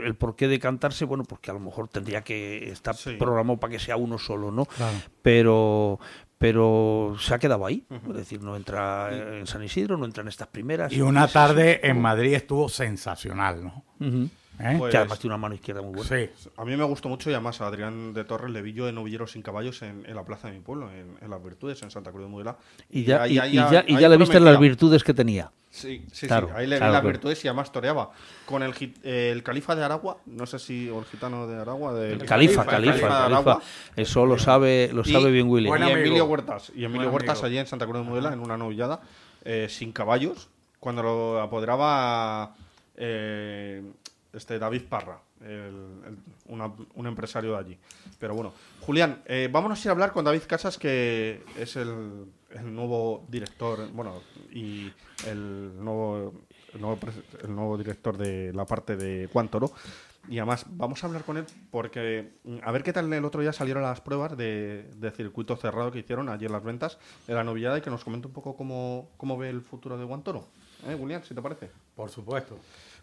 el 0.05 0.15
por 0.17 0.37
qué 0.37 0.49
decantarse, 0.49 1.05
bueno, 1.05 1.25
porque 1.25 1.51
a 1.51 1.55
lo 1.55 1.61
mejor 1.61 1.89
tendría 1.89 2.23
que 2.23 2.69
estar 2.71 2.95
Sí. 2.97 3.13
programado 3.19 3.59
para 3.59 3.71
que 3.73 3.79
sea 3.79 3.97
uno 3.97 4.19
solo, 4.19 4.51
¿no? 4.51 4.67
Claro. 4.67 4.97
Pero 5.23 5.99
pero 6.45 7.17
se 7.19 7.33
ha 7.33 7.39
quedado 7.39 7.65
ahí, 7.65 7.87
es 8.11 8.15
decir, 8.15 8.43
no 8.43 8.55
entra 8.55 9.39
en 9.39 9.47
San 9.47 9.63
Isidro, 9.63 9.97
no 9.97 10.05
entra 10.05 10.21
en 10.21 10.29
estas 10.29 10.49
primeras. 10.49 10.93
Y 10.93 11.01
una 11.01 11.27
tarde 11.27 11.81
en 11.83 11.99
Madrid 11.99 12.35
estuvo 12.35 12.69
sensacional, 12.69 13.65
¿no? 13.65 13.83
¿Eh? 14.61 14.75
Pues- 14.79 14.91
que 14.91 14.99
además 14.99 15.19
tiene 15.19 15.35
una 15.35 15.41
mano 15.41 15.55
izquierda 15.55 15.81
muy 15.81 15.95
buena. 15.95 16.09
Sí. 16.09 16.29
A 16.59 16.65
mí 16.67 16.77
me 16.77 16.85
gustó 16.85 17.09
mucho 17.09 17.31
y 17.31 17.33
además 17.33 17.63
a 17.63 17.67
Adrián 17.69 18.13
de 18.13 18.25
Torres 18.25 18.51
le 18.53 18.61
vi 18.61 18.75
yo 18.75 18.87
en 18.91 18.95
Novilleros 18.95 19.33
sin 19.33 19.41
caballos 19.41 19.81
en, 19.81 20.05
en 20.07 20.15
la 20.15 20.23
plaza 20.25 20.49
de 20.49 20.55
mi 20.55 20.61
pueblo, 20.61 20.91
en, 20.93 21.17
en 21.23 21.31
Las 21.31 21.43
Virtudes, 21.43 21.83
en 21.83 21.91
Santa 21.91 22.11
Cruz 22.13 22.25
de 22.25 22.29
Mudela. 22.31 22.59
Y 22.91 23.05
ya, 23.05 23.27
y, 23.27 23.35
ya, 23.37 23.47
y 23.49 23.57
ahí 23.59 23.99
ya 23.99 24.09
le 24.11 24.19
viste 24.19 24.39
las 24.39 24.61
virtudes 24.61 25.03
que 25.03 25.15
tenía. 25.15 25.51
Sí, 25.75 26.07
sí, 26.13 26.29
Claro, 26.29 26.47
sí. 26.47 26.53
Ahí 26.57 26.69
le 26.69 26.77
claro, 26.77 26.91
vi 26.91 26.93
las 26.93 27.01
claro. 27.03 27.09
virtudes 27.09 27.45
y 27.45 27.49
además 27.49 27.73
toreaba. 27.73 28.11
Con 28.47 28.63
el, 28.63 28.73
eh, 29.03 29.31
el 29.33 29.43
califa 29.43 29.75
de 29.75 29.83
Aragua, 29.85 30.19
no 30.27 30.47
sé 30.47 30.61
si, 30.61 30.89
o 30.89 31.01
el 31.01 31.05
gitano 31.05 31.49
de 31.49 31.57
Aragua. 31.61 31.93
del- 31.95 32.21
El 32.21 32.27
califa, 32.29 32.63
el 32.63 32.69
califa, 32.69 32.95
de 32.95 33.01
califa. 33.01 33.27
Aragua. 33.27 33.63
Eso 33.97 34.25
lo 34.25 34.39
sabe, 34.39 34.91
lo 34.93 35.03
Y- 35.05 35.11
sabe 35.13 35.33
bien 35.33 35.49
William. 35.49 35.71
Buen 35.77 35.83
y. 35.89 35.91
Emilio 35.91 36.27
Huertas. 36.27 36.71
Y 36.77 36.85
Emilio 36.85 37.09
Buen 37.11 37.15
Huertas 37.15 37.39
amigo. 37.39 37.47
allí 37.47 37.59
en 37.59 37.67
Santa 37.67 37.87
Cruz 37.87 37.99
de 37.99 38.05
Mudela, 38.05 38.33
en 38.33 38.39
una 38.39 38.57
novillada, 38.57 39.01
eh, 39.45 39.67
sin 39.69 39.91
caballos, 39.91 40.49
cuando 40.79 41.03
lo 41.03 41.41
apoderaba 41.41 42.55
eh, 42.97 43.83
este 44.33 44.59
David 44.61 44.83
Parra, 44.89 45.19
el- 45.41 45.49
el- 46.07 46.19
una- 46.47 46.71
un 46.95 47.07
empresario 47.09 47.53
de 47.55 47.59
allí. 47.59 47.79
Pero 48.21 48.35
bueno, 48.35 48.53
Julián, 48.83 49.23
eh, 49.27 49.49
vámonos 49.51 49.79
a 49.81 49.83
ir 49.83 49.89
a 49.89 49.93
hablar 49.93 50.13
con 50.13 50.25
David 50.25 50.43
Casas, 50.47 50.79
que 50.79 51.43
es 51.59 51.75
el, 51.75 52.27
el 52.55 52.75
nuevo 52.75 53.25
director, 53.29 53.91
bueno, 53.93 54.23
y 54.51 54.91
el 55.27 55.73
nuevo, 55.83 56.33
el 56.73 56.81
nuevo, 56.81 56.99
el 57.43 57.55
nuevo 57.55 57.79
director 57.79 58.17
de 58.17 58.53
la 58.53 58.65
parte 58.65 58.97
de 58.97 59.29
Juan 59.33 59.49
Toro. 59.49 59.73
Y 60.29 60.39
además, 60.39 60.65
vamos 60.71 61.03
a 61.03 61.07
hablar 61.07 61.25
con 61.25 61.37
él 61.37 61.45
porque 61.71 62.33
mm, 62.45 62.59
a 62.63 62.73
ver 62.73 62.83
qué 62.83 62.93
tal 62.93 63.13
el 63.13 63.25
otro 63.25 63.43
día 63.43 63.53
salieron 63.53 63.83
las 63.83 64.01
pruebas 64.01 64.37
de, 64.37 64.91
de 64.97 65.11
circuito 65.11 65.57
cerrado 65.57 65.93
que 65.93 65.99
hicieron 65.99 66.31
ayer 66.31 66.51
las 66.51 66.65
ventas 66.65 66.99
de 67.27 67.35
la 67.35 67.45
novillada 67.45 67.79
y 67.79 67.83
que 67.83 67.91
nos 67.91 68.05
comente 68.05 68.29
un 68.29 68.33
poco 68.33 68.57
cómo, 68.57 69.11
cómo 69.19 69.37
ve 69.37 69.51
el 69.51 69.61
futuro 69.61 69.99
de 69.99 70.05
Guantoro. 70.05 70.47
¿Eh, 70.87 70.97
Julián, 70.99 71.23
si 71.25 71.35
te 71.35 71.43
parece? 71.43 71.71
Por 71.95 72.11
supuesto. 72.11 72.59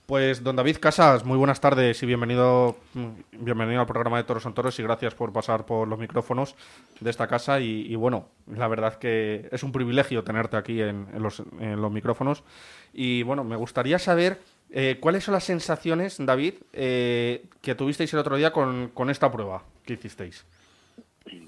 Pues 0.05 0.43
don 0.43 0.55
David 0.55 0.77
Casas, 0.77 1.23
muy 1.23 1.37
buenas 1.37 1.61
tardes 1.61 2.03
y 2.03 2.05
bienvenido, 2.05 2.75
mm, 2.93 3.45
bienvenido 3.45 3.79
al 3.79 3.87
programa 3.87 4.17
de 4.17 4.25
Toros 4.25 4.43
son 4.43 4.53
Toros 4.53 4.77
y 4.77 4.83
gracias 4.83 5.15
por 5.15 5.31
pasar 5.31 5.65
por 5.65 5.87
los 5.87 5.97
micrófonos 5.97 6.55
de 6.99 7.09
esta 7.09 7.27
casa 7.27 7.61
y, 7.61 7.95
bueno, 7.95 8.27
la 8.47 8.67
verdad 8.67 8.95
que 8.95 9.47
es 9.51 9.63
un 9.63 9.71
privilegio 9.71 10.23
tenerte 10.23 10.57
aquí 10.57 10.81
en, 10.81 11.07
los, 11.21 11.41
micrófonos 11.91 12.43
y 12.93 13.23
bueno, 13.23 13.43
me 13.45 13.55
gustaría 13.55 13.99
saber 13.99 14.39
eh, 14.69 14.97
cuáles 14.99 15.23
son 15.23 15.33
las 15.33 15.45
sensaciones, 15.45 16.17
David, 16.19 16.55
eh, 16.73 17.45
que 17.61 17.75
tuvisteis 17.75 18.13
el 18.13 18.19
otro 18.19 18.35
día 18.35 18.51
con, 18.51 18.89
con 18.89 19.09
esta 19.09 19.31
prueba 19.31 19.63
que 19.85 19.93
hicisteis. 19.93 20.45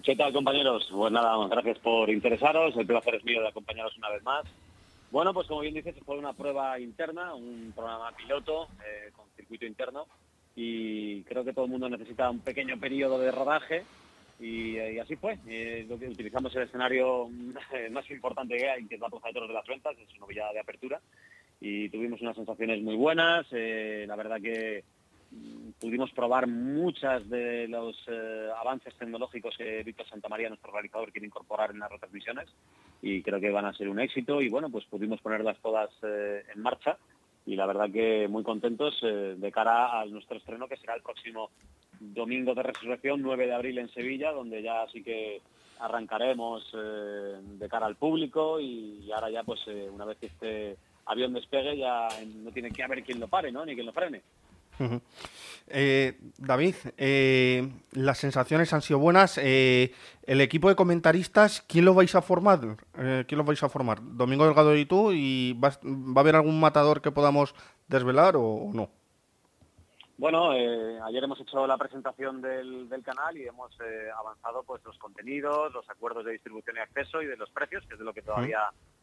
¿Qué 0.04 0.16
tal, 0.16 0.32
compañeros? 0.32 0.88
Pues 0.92 1.12
nada, 1.12 1.36
gracias 1.48 1.80
por 1.80 2.10
interesaros. 2.10 2.76
El 2.78 2.86
placer 2.86 3.16
es 3.16 3.24
mío 3.26 3.42
de 3.42 3.48
acompañaros 3.48 3.98
una 3.98 4.10
vez 4.10 4.24
más. 4.24 4.46
Bueno, 5.14 5.32
pues 5.32 5.46
como 5.48 5.62
bien 5.62 5.76
dices, 5.76 5.94
fue 6.04 6.18
una 6.18 6.34
prueba 6.34 6.80
interna, 6.80 7.36
un 7.36 7.72
programa 7.76 8.12
piloto 8.14 8.68
eh, 8.84 9.12
con 9.16 9.30
circuito 9.36 9.64
interno 9.64 10.08
y 10.56 11.22
creo 11.22 11.46
que 11.46 11.54
todo 11.54 11.66
el 11.66 11.72
mundo 11.72 11.88
necesita 11.88 12.32
un 12.32 12.40
pequeño 12.40 12.80
periodo 12.80 13.20
de 13.20 13.30
rodaje 13.30 13.84
y, 14.40 14.76
eh, 14.78 15.00
así 15.00 15.16
fue. 15.16 15.38
Eh, 15.46 15.86
utilizamos 15.88 16.56
el 16.56 16.64
escenario 16.64 17.30
más 17.92 18.10
importante 18.10 18.58
que 18.58 18.68
hay, 18.68 18.88
que 18.88 18.96
es 18.96 19.02
la 19.02 19.10
Plaza 19.10 19.28
de 19.28 19.34
Toros 19.36 19.50
de 19.50 19.54
las 19.54 19.68
Ventas, 19.68 19.96
es 20.00 20.10
una 20.14 20.22
novillada 20.22 20.52
de 20.52 20.62
apertura 20.62 21.00
y 21.62 21.90
tuvimos 21.90 22.20
unas 22.22 22.36
sensaciones 22.36 22.82
muy 22.82 22.96
buenas. 22.96 23.46
la 23.52 24.16
verdad 24.16 24.42
que 24.42 24.84
pudimos 25.84 26.12
probar 26.12 26.48
muchas 26.48 27.30
de 27.30 27.68
los 27.68 27.96
eh, 28.08 28.48
avances 28.58 28.96
tecnológicos 28.96 29.58
que 29.58 29.84
Víctor 29.84 30.08
Santamaría, 30.08 30.48
nuestro 30.48 30.72
realizador, 30.72 31.12
quiere 31.12 31.28
incorporar 31.28 31.72
en 31.72 31.80
las 31.80 31.92
retransmisiones 31.92 32.50
y 33.02 33.22
creo 33.22 33.42
que 33.42 33.52
van 33.52 33.66
a 33.66 33.74
ser 33.74 33.90
un 33.90 34.00
éxito 34.00 34.42
y 34.42 34.48
bueno, 34.48 34.70
pues 34.70 34.86
pudimos 34.86 35.20
ponerlas 35.20 35.60
todas 35.62 35.90
eh, 36.04 36.44
en 36.56 36.62
marcha 36.62 36.98
y 37.46 37.58
la 37.58 37.66
verdad 37.66 37.92
que 37.92 38.30
muy 38.30 38.44
contentos 38.44 38.98
eh, 39.04 39.36
de 39.38 39.52
cara 39.52 40.00
a 40.00 40.06
nuestro 40.06 40.38
estreno 40.38 40.70
que 40.70 40.78
será 40.78 40.96
el 40.96 41.02
próximo 41.02 41.50
domingo 42.00 42.56
de 42.56 42.64
resurrección, 42.64 43.22
9 43.22 43.48
de 43.48 43.54
abril 43.54 43.78
en 43.78 43.90
Sevilla, 43.90 44.32
donde 44.32 44.62
ya 44.62 44.88
sí 44.88 45.04
que 45.04 45.42
arrancaremos 45.80 46.72
de 46.72 47.68
cara 47.68 47.88
al 47.88 47.98
público 47.98 48.60
y, 48.60 49.12
ahora 49.12 49.30
ya 49.30 49.44
pues 49.44 49.68
una 49.92 50.06
vez 50.06 50.18
que 50.18 50.28
este 50.28 50.78
avión 51.06 51.34
despegue 51.34 51.78
ya 51.78 52.08
no 52.38 52.52
tiene 52.52 52.72
que 52.72 52.84
haber 52.84 53.04
quien 53.04 53.20
lo 53.20 53.28
pare, 53.28 53.52
¿no? 53.52 53.66
Ni 53.66 53.74
quien 53.74 53.86
lo 53.86 53.92
frene. 53.92 54.22
Eh, 55.68 56.20
David, 56.38 56.76
eh, 56.98 57.68
las 57.94 58.18
sensaciones 58.18 58.74
han 58.74 58.82
sido 58.82 59.00
buenas. 59.00 59.38
Eh, 59.42 59.94
el 60.24 60.42
equipo 60.42 60.70
de 60.70 60.76
comentaristas, 60.76 61.62
¿quién 61.68 61.86
lo 61.86 61.94
vais 61.94 62.14
a 62.16 62.22
formar? 62.22 62.60
¿Quién 62.94 63.38
los 63.38 63.46
vais 63.46 63.64
a 63.64 63.70
formar? 63.70 64.00
Domingo 64.02 64.46
Delgado 64.46 64.76
y 64.76 64.86
tú. 64.86 65.12
¿Y 65.14 65.54
vas- 65.58 65.80
va 65.84 66.18
a 66.18 66.20
haber 66.22 66.36
algún 66.36 66.60
matador 66.60 67.02
que 67.02 67.12
podamos 67.12 67.56
desvelar 67.88 68.36
o, 68.36 68.44
o 68.44 68.74
no? 68.74 68.90
Bueno, 70.18 70.52
ayer 70.52 71.24
hemos 71.24 71.40
hecho 71.42 71.66
la 71.66 71.78
presentación 71.78 72.40
del, 72.42 72.88
del 72.88 73.02
canal 73.04 73.36
y 73.36 73.48
hemos 73.48 73.76
avanzado 74.18 74.64
pues 74.64 74.82
los 74.86 74.98
contenidos, 75.00 75.74
los 75.74 75.90
acuerdos 75.90 76.24
de 76.24 76.34
distribución 76.34 76.76
y 76.78 76.80
acceso 76.80 77.22
y 77.22 77.26
de 77.26 77.36
los 77.36 77.50
precios, 77.50 77.84
que 77.88 77.94
es 77.94 78.00
de 78.00 78.06
lo 78.06 78.14
que 78.14 78.22
todavía 78.22 78.60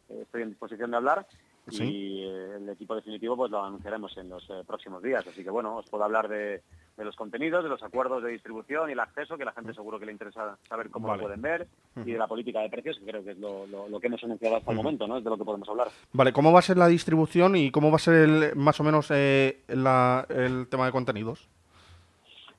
estoy 0.08 0.42
en 0.42 0.50
disposición 0.50 0.90
de 0.92 0.96
hablar. 0.98 1.26
Sí. 1.72 1.84
Y 1.84 2.22
eh, 2.24 2.56
el 2.56 2.68
equipo 2.68 2.94
definitivo 2.94 3.36
pues 3.36 3.50
lo 3.50 3.62
anunciaremos 3.64 4.16
en 4.16 4.28
los 4.28 4.42
eh, 4.50 4.62
próximos 4.66 5.02
días. 5.02 5.26
Así 5.26 5.42
que 5.44 5.50
bueno, 5.50 5.76
os 5.76 5.88
puedo 5.88 6.04
hablar 6.04 6.28
de, 6.28 6.62
de 6.96 7.04
los 7.04 7.16
contenidos, 7.16 7.62
de 7.62 7.70
los 7.70 7.82
acuerdos 7.82 8.22
de 8.22 8.30
distribución 8.30 8.88
y 8.88 8.92
el 8.92 9.00
acceso, 9.00 9.36
que 9.38 9.44
la 9.44 9.52
gente 9.52 9.74
seguro 9.74 9.98
que 9.98 10.06
le 10.06 10.12
interesa 10.12 10.56
saber 10.68 10.90
cómo 10.90 11.08
Vale. 11.08 11.18
lo 11.22 11.28
pueden 11.28 11.42
ver, 11.42 11.68
y 12.04 12.12
de 12.12 12.18
la 12.18 12.26
política 12.26 12.60
de 12.60 12.70
precios, 12.70 12.98
que 12.98 13.04
creo 13.06 13.22
que 13.24 13.32
es 13.32 13.38
lo, 13.38 13.66
lo- 13.66 13.88
lo 13.88 14.00
que 14.00 14.06
hemos 14.08 14.22
anunciado 14.24 14.56
hasta 14.56 14.70
el 14.70 14.76
momento, 14.76 15.06
¿no? 15.06 15.16
Es 15.18 15.24
de 15.24 15.30
lo 15.30 15.36
que 15.38 15.44
podemos 15.44 15.68
hablar. 15.68 15.88
Vale, 16.12 16.32
¿cómo 16.32 16.52
va 16.52 16.58
a 16.58 16.62
ser 16.62 16.76
la 16.76 16.88
distribución 16.88 17.56
y 17.56 17.70
cómo 17.70 17.90
va 17.90 17.96
a 17.96 18.00
ser 18.00 18.14
el, 18.14 18.56
más 18.56 18.78
o 18.80 18.84
menos 18.84 19.10
eh, 19.10 19.62
la- 19.68 20.26
el 20.28 20.68
tema 20.68 20.86
de 20.86 20.92
contenidos? 20.92 21.48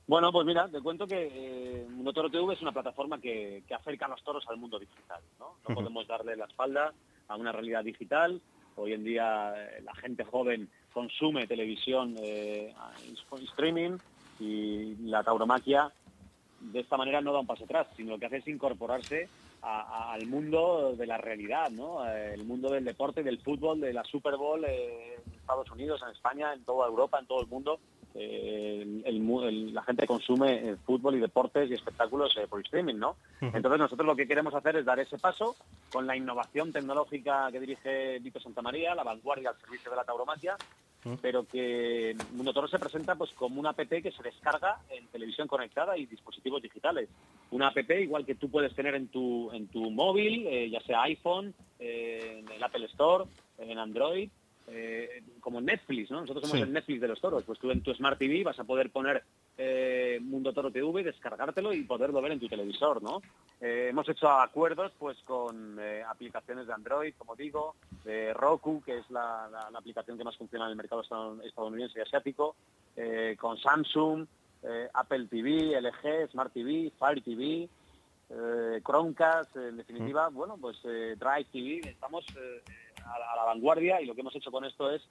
Bueno, 0.06 0.32
pues 0.32 0.44
mira, 0.46 0.68
te 0.68 0.80
cuento 0.80 1.06
que 1.06 1.28
eh, 1.32 1.86
Toro 2.12 2.28
TV 2.28 2.52
es 2.52 2.60
una 2.60 2.72
plataforma 2.72 3.18
que, 3.20 3.62
que 3.66 3.74
acerca 3.74 4.06
a 4.06 4.08
los 4.08 4.22
toros 4.22 4.44
al 4.48 4.56
mundo 4.58 4.78
digital. 4.78 5.20
No, 5.38 5.54
no 5.66 5.74
podemos 5.74 6.06
darle 6.06 6.36
la 6.36 6.44
espalda 6.46 6.92
a 7.28 7.36
una 7.36 7.52
realidad 7.52 7.84
digital. 7.84 8.40
Hoy 8.76 8.92
en 8.92 9.04
día 9.04 9.54
eh, 9.56 9.82
la 9.82 9.94
gente 9.94 10.24
joven 10.24 10.68
consume 10.92 11.46
televisión 11.46 12.16
eh, 12.22 12.74
streaming 13.52 13.98
y 14.40 14.96
la 15.04 15.22
tauromaquia 15.22 15.92
de 16.60 16.80
esta 16.80 16.96
manera 16.96 17.20
no 17.20 17.32
da 17.32 17.40
un 17.40 17.46
paso 17.46 17.64
atrás, 17.64 17.88
sino 17.96 18.12
lo 18.12 18.18
que 18.18 18.26
hace 18.26 18.38
es 18.38 18.48
incorporarse 18.48 19.28
al 19.62 20.26
mundo 20.26 20.94
de 20.96 21.06
la 21.06 21.18
realidad, 21.18 21.70
¿no? 21.70 22.04
Eh, 22.08 22.34
el 22.34 22.44
mundo 22.44 22.68
del 22.68 22.84
deporte, 22.84 23.22
del 23.22 23.38
fútbol, 23.38 23.80
de 23.80 23.92
la 23.92 24.02
Super 24.02 24.36
Bowl 24.36 24.64
eh, 24.64 25.14
en 25.24 25.32
Estados 25.34 25.70
Unidos, 25.70 26.02
en 26.02 26.10
España, 26.10 26.52
en 26.52 26.64
toda 26.64 26.88
Europa, 26.88 27.20
en 27.20 27.26
todo 27.26 27.40
el 27.40 27.46
mundo. 27.46 27.78
Eh, 28.14 28.82
el- 28.82 29.02
el 29.06 29.74
la 29.74 29.82
gente 29.82 30.06
consume 30.06 30.70
eh, 30.70 30.76
fútbol 30.84 31.16
y 31.16 31.20
deportes 31.20 31.70
y 31.70 31.74
espectáculos 31.74 32.36
eh, 32.36 32.46
por 32.48 32.60
streaming, 32.60 32.96
¿no? 32.96 33.16
Entonces 33.40 33.78
nosotros 33.78 34.06
lo 34.06 34.16
que 34.16 34.26
queremos 34.28 34.54
hacer 34.54 34.76
es 34.76 34.84
dar 34.84 34.98
ese 35.00 35.18
paso 35.18 35.56
con 35.90 36.06
la 36.06 36.16
innovación 36.16 36.72
tecnológica 36.72 37.50
que 37.50 37.60
dirige 37.60 38.18
Vito 38.20 38.40
Santamaría, 38.40 38.94
la 38.94 39.02
vanguardia 39.04 39.50
al 39.50 39.60
servicio 39.60 39.90
de 39.90 39.96
la 39.96 40.04
tauromaquia, 40.04 40.56
pero 41.20 41.44
que 41.50 42.14
Mundo 42.30 42.52
Toro 42.52 42.68
se 42.68 42.78
presenta 42.78 43.14
pues 43.16 43.30
como 43.32 43.58
una 43.60 43.70
app 43.70 43.80
que 43.88 44.12
se 44.12 44.22
descarga 44.22 44.78
en 44.90 45.08
televisión 45.08 45.48
conectada 45.48 45.96
y 45.98 46.06
dispositivos 46.06 46.62
digitales. 46.62 47.08
Una 47.50 47.68
app 47.68 47.90
igual 47.90 48.24
que 48.24 48.34
tú 48.36 48.48
puedes 48.50 48.74
tener 48.74 48.94
en 48.94 49.08
tu 49.08 49.50
en 49.52 49.68
tu 49.68 49.90
móvil, 49.90 50.46
eh, 50.46 50.70
ya 50.70 50.80
sea 50.82 51.02
iPhone, 51.02 51.54
eh, 51.78 52.38
en 52.40 52.50
el 52.50 52.62
Apple 52.62 52.86
Store, 52.86 53.24
en 53.58 53.78
Android, 53.78 54.30
eh, 54.68 55.22
como 55.40 55.60
Netflix, 55.60 56.10
¿no? 56.10 56.20
Nosotros 56.20 56.42
somos 56.44 56.56
Sí. 56.58 56.62
el 56.62 56.72
Netflix 56.72 57.00
de 57.00 57.08
los 57.08 57.20
toros. 57.20 57.44
Pues 57.44 57.58
tú 57.58 57.70
en 57.70 57.82
tu 57.82 57.92
Smart 57.94 58.18
TV 58.18 58.42
vas 58.44 58.58
a 58.58 58.64
poder 58.64 58.90
poner 58.90 59.22
eh, 59.58 60.18
Mundo 60.22 60.52
Toro 60.52 60.70
TV, 60.70 61.02
descargártelo 61.02 61.72
y 61.72 61.82
poderlo 61.84 62.22
ver 62.22 62.32
en 62.32 62.40
tu 62.40 62.48
televisor, 62.48 63.02
¿no? 63.02 63.20
Eh, 63.60 63.88
hemos 63.90 64.08
hecho 64.08 64.28
acuerdos 64.28 64.92
pues 64.98 65.18
con 65.24 65.78
aplicaciones 66.08 66.66
de 66.66 66.72
Android, 66.72 67.14
como 67.18 67.36
digo, 67.36 67.74
de 68.04 68.32
Roku, 68.34 68.82
que 68.82 68.98
es 68.98 69.10
la, 69.10 69.48
la- 69.50 69.70
la 69.70 69.78
aplicación 69.78 70.16
que 70.18 70.24
más 70.24 70.36
funciona 70.36 70.64
en 70.66 70.70
el 70.72 70.76
mercado 70.76 71.02
estad- 71.02 71.44
estadounidense 71.44 71.98
y 71.98 72.02
asiático, 72.02 72.56
con 73.38 73.56
Samsung, 73.58 74.26
Apple 74.94 75.26
TV, 75.28 75.76
LG, 75.80 76.30
Smart 76.30 76.52
TV, 76.52 76.92
Fire 76.98 77.22
TV, 77.22 77.68
eh, 78.34 78.80
Chromecast, 78.84 79.54
en 79.56 79.76
definitiva, 79.76 80.28
bueno, 80.30 80.56
pues 80.60 80.78
eh, 80.84 81.16
Drive 81.18 81.46
TV, 81.52 81.80
estamos 81.90 82.24
eh, 82.36 82.62
a, 83.04 83.18
la- 83.18 83.32
a 83.32 83.36
la 83.36 83.44
vanguardia 83.44 84.00
y 84.00 84.06
lo 84.06 84.14
que 84.14 84.22
hemos 84.22 84.34
hecho 84.34 84.50
con 84.50 84.64
esto 84.64 84.90
es 84.90 85.02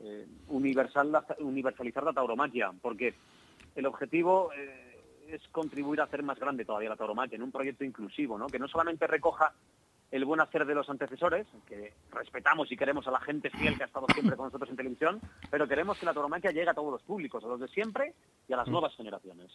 eh, 0.00 0.26
universal, 0.48 1.10
universalizar 1.40 2.04
la 2.04 2.12
tauromaquia, 2.12 2.72
porque 2.82 3.14
el 3.74 3.86
objetivo 3.86 4.50
eh, 4.54 5.00
es 5.28 5.40
contribuir 5.48 6.00
a 6.00 6.04
hacer 6.04 6.22
más 6.22 6.38
grande 6.38 6.64
todavía 6.66 6.90
la 6.90 6.96
tauromaquia 6.96 7.36
en 7.36 7.42
un 7.42 7.50
proyecto 7.52 7.82
inclusivo, 7.84 8.36
¿no? 8.38 8.46
que 8.46 8.58
no 8.58 8.68
solamente 8.68 9.06
recoja 9.06 9.52
el 10.10 10.24
buen 10.24 10.40
hacer 10.40 10.64
de 10.66 10.74
los 10.74 10.88
antecesores, 10.88 11.46
que 11.66 11.92
respetamos 12.12 12.70
y 12.70 12.76
queremos 12.76 13.08
a 13.08 13.10
la 13.10 13.20
gente 13.20 13.50
fiel 13.50 13.76
que 13.76 13.82
ha 13.82 13.86
estado 13.86 14.06
siempre 14.14 14.36
con 14.36 14.46
nosotros 14.46 14.70
en 14.70 14.76
televisión, 14.76 15.20
pero 15.50 15.66
queremos 15.66 15.98
que 15.98 16.06
la 16.06 16.14
tauromaquia 16.14 16.52
llegue 16.52 16.68
a 16.70 16.74
todos 16.74 16.92
los 16.92 17.02
públicos, 17.02 17.42
a 17.42 17.48
los 17.48 17.58
de 17.58 17.66
siempre 17.68 18.12
y 18.48 18.52
a 18.52 18.56
las 18.58 18.68
Mm. 18.68 18.72
nuevas 18.72 18.94
generaciones. 18.94 19.50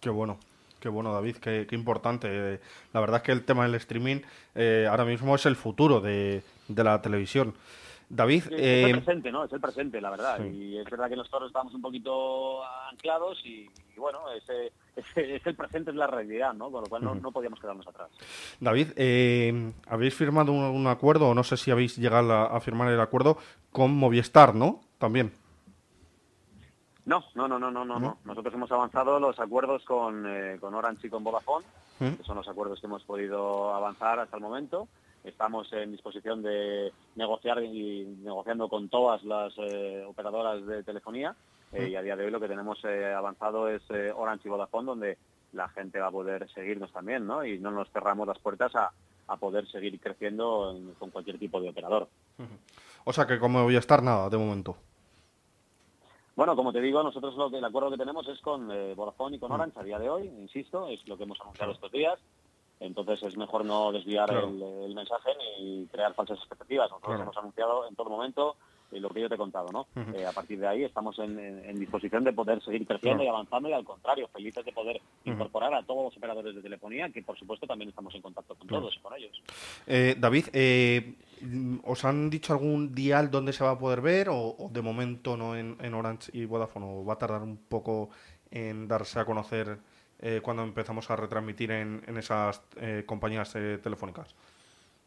Qué 0.00 0.08
bueno, 0.10 0.38
qué 0.80 0.88
bueno, 0.88 1.12
David, 1.12 1.36
qué, 1.36 1.66
qué 1.68 1.74
importante. 1.74 2.28
Eh, 2.30 2.60
La 2.92 3.00
verdad 3.00 3.16
es 3.18 3.22
que 3.22 3.32
el 3.32 3.44
tema 3.44 3.64
del 3.64 3.74
streaming 3.76 4.20
eh, 4.54 4.86
ahora 4.88 5.04
mismo 5.04 5.34
es 5.34 5.46
el 5.46 5.56
futuro 5.56 6.00
de, 6.00 6.42
de 6.68 6.84
la 6.84 7.00
televisión. 7.02 7.54
David, 8.08 8.44
Es 8.44 8.52
eh, 8.52 8.84
el 8.84 8.92
presente, 9.02 9.32
¿no? 9.32 9.44
Es 9.44 9.52
el 9.52 9.60
presente, 9.60 10.00
la 10.00 10.10
verdad. 10.10 10.38
sí. 10.40 10.48
Y 10.56 10.78
es 10.78 10.84
verdad 10.88 11.08
que 11.08 11.16
nosotros 11.16 11.48
estamos 11.48 11.74
un 11.74 11.82
poquito 11.82 12.62
anclados 12.92 13.40
y, 13.44 13.68
y 13.96 13.98
bueno, 13.98 14.20
ese, 14.30 14.72
ese- 14.96 15.34
es 15.36 15.44
el 15.46 15.56
presente, 15.56 15.90
es 15.90 15.96
la 15.96 16.06
realidad, 16.06 16.54
¿no? 16.54 16.70
Con 16.70 16.84
lo 16.84 16.88
cual 16.88 17.02
no, 17.02 17.32
podíamos 17.32 17.58
quedarnos 17.58 17.84
atrás. 17.88 18.08
David, 18.60 18.88
eh, 18.94 19.72
habéis 19.88 20.14
firmado 20.14 20.52
un, 20.52 20.62
un 20.62 20.86
acuerdo, 20.86 21.30
o 21.30 21.34
no 21.34 21.42
sé 21.42 21.56
si 21.56 21.72
habéis 21.72 21.96
llegado 21.96 22.32
a, 22.32 22.56
a 22.56 22.60
firmar 22.60 22.88
el 22.92 23.00
acuerdo 23.00 23.38
con 23.72 23.92
Movistar, 23.96 24.54
¿no? 24.54 24.82
También. 24.98 25.32
No, 27.06 27.24
no, 27.34 27.46
no, 27.48 27.58
no, 27.58 27.70
no, 27.70 27.84
no. 27.84 27.98
no. 27.98 28.18
Nosotros 28.24 28.52
hemos 28.54 28.70
avanzado 28.72 29.18
los 29.20 29.38
acuerdos 29.40 29.84
con, 29.84 30.24
eh, 30.26 30.58
con 30.60 30.74
Orange 30.74 31.06
y 31.06 31.10
con 31.10 31.24
Vodafone, 31.24 31.64
¿Mm? 32.00 32.10
que 32.14 32.24
son 32.24 32.36
los 32.36 32.48
acuerdos 32.48 32.80
que 32.80 32.86
hemos 32.86 33.02
podido 33.04 33.72
avanzar 33.74 34.18
hasta 34.20 34.36
el 34.36 34.42
momento. 34.42 34.88
Estamos 35.24 35.72
en 35.72 35.92
disposición 35.92 36.42
de 36.42 36.92
negociar 37.16 37.62
y 37.62 38.04
negociando 38.22 38.68
con 38.68 38.88
todas 38.88 39.22
las 39.24 39.52
eh, 39.58 40.04
operadoras 40.06 40.64
de 40.66 40.82
telefonía 40.84 41.34
eh, 41.72 41.86
¿Mm? 41.86 41.90
y 41.90 41.96
a 41.96 42.02
día 42.02 42.16
de 42.16 42.24
hoy 42.26 42.30
lo 42.30 42.40
que 42.40 42.48
tenemos 42.48 42.78
eh, 42.84 43.12
avanzado 43.14 43.68
es 43.68 43.82
Orange 44.14 44.48
y 44.48 44.50
Vodafone, 44.50 44.86
donde 44.86 45.18
la 45.52 45.68
gente 45.68 45.98
va 46.00 46.08
a 46.08 46.12
poder 46.12 46.48
seguirnos 46.52 46.92
también, 46.92 47.26
¿no? 47.26 47.44
Y 47.44 47.58
no 47.58 47.70
nos 47.70 47.88
cerramos 47.90 48.26
las 48.26 48.38
puertas 48.40 48.74
a, 48.74 48.90
a 49.28 49.36
poder 49.36 49.66
seguir 49.68 49.98
creciendo 50.00 50.72
en- 50.76 50.92
con 50.94 51.10
cualquier 51.10 51.38
tipo 51.38 51.60
de 51.60 51.70
operador. 51.70 52.08
O 53.04 53.12
sea 53.12 53.26
que 53.26 53.38
con 53.38 53.52
Movistar 53.52 54.02
nada, 54.02 54.28
de 54.28 54.36
momento. 54.36 54.76
Bueno, 56.36 56.54
como 56.54 56.70
te 56.72 56.82
digo, 56.82 57.02
nosotros 57.02 57.34
lo 57.36 57.50
que, 57.50 57.56
el 57.58 57.64
acuerdo 57.64 57.90
que 57.90 57.96
tenemos 57.96 58.28
es 58.28 58.38
con 58.40 58.70
eh, 58.70 58.94
Vodafone 58.94 59.36
y 59.36 59.38
con 59.38 59.50
Mm. 59.50 59.54
Orange 59.54 59.80
a 59.80 59.82
día 59.82 59.98
de 59.98 60.10
hoy, 60.10 60.26
insisto, 60.26 60.86
es 60.88 61.06
lo 61.08 61.16
que 61.16 61.24
hemos 61.24 61.40
anunciado 61.40 61.72
estos 61.72 61.90
días. 61.90 62.18
Entonces 62.78 63.22
es 63.22 63.36
mejor 63.38 63.64
no 63.64 63.90
desviar 63.90 64.28
Claro. 64.28 64.48
el, 64.48 64.62
el 64.62 64.94
mensaje 64.94 65.30
ni 65.58 65.86
crear 65.86 66.12
falsas 66.14 66.36
expectativas. 66.38 66.90
Nosotros 66.90 67.08
Claro. 67.16 67.22
hemos 67.22 67.36
anunciado 67.38 67.88
en 67.88 67.96
todo 67.96 68.10
momento 68.10 68.56
eh, 68.92 69.00
lo 69.00 69.08
que 69.08 69.20
yo 69.22 69.28
te 69.30 69.34
he 69.34 69.38
contado, 69.38 69.72
¿no? 69.72 69.86
Eh, 70.14 70.26
a 70.26 70.32
partir 70.32 70.60
de 70.60 70.68
ahí 70.68 70.84
estamos 70.84 71.18
en, 71.18 71.38
en- 71.40 71.64
en 71.70 71.78
disposición 71.80 72.22
de 72.22 72.32
poder 72.34 72.62
seguir 72.62 72.86
creciendo 72.86 73.22
Claro. 73.22 73.24
y 73.24 73.28
avanzando 73.28 73.68
y 73.70 73.72
al 73.72 73.84
contrario, 73.84 74.28
felices 74.28 74.64
de 74.64 74.72
poder 74.72 75.00
incorporar 75.24 75.72
a 75.74 75.82
todos 75.84 76.04
los 76.04 76.16
operadores 76.18 76.54
de 76.54 76.60
telefonía, 76.62 77.08
que 77.10 77.22
por 77.22 77.36
supuesto 77.38 77.66
también 77.66 77.88
estamos 77.88 78.14
en 78.14 78.20
contacto 78.22 78.54
con 78.54 78.68
todos 78.68 78.94
y 78.94 79.00
con 79.00 79.14
ellos. 79.16 79.42
Eh, 79.86 80.14
David, 80.18 80.44
eh, 80.52 81.14
¿os 81.84 82.04
han 82.04 82.30
dicho 82.30 82.52
algún 82.52 82.94
dial 82.94 83.30
donde 83.30 83.52
se 83.52 83.64
va 83.64 83.72
a 83.72 83.78
poder 83.78 84.00
ver 84.00 84.28
o, 84.28 84.36
o 84.36 84.70
de 84.72 84.82
momento 84.82 85.36
no 85.36 85.56
en, 85.56 85.76
en 85.80 85.94
Orange 85.94 86.30
y 86.32 86.44
Vodafone? 86.44 86.86
¿O 86.86 87.04
va 87.04 87.14
a 87.14 87.18
tardar 87.18 87.42
un 87.42 87.56
poco 87.56 88.10
en 88.50 88.88
darse 88.88 89.18
a 89.20 89.24
conocer 89.24 89.78
eh, 90.18 90.40
cuando 90.42 90.62
empezamos 90.62 91.10
a 91.10 91.16
retransmitir 91.16 91.70
en, 91.70 92.02
en 92.06 92.16
esas 92.16 92.62
eh, 92.76 93.04
compañías 93.06 93.54
eh, 93.56 93.78
telefónicas? 93.82 94.34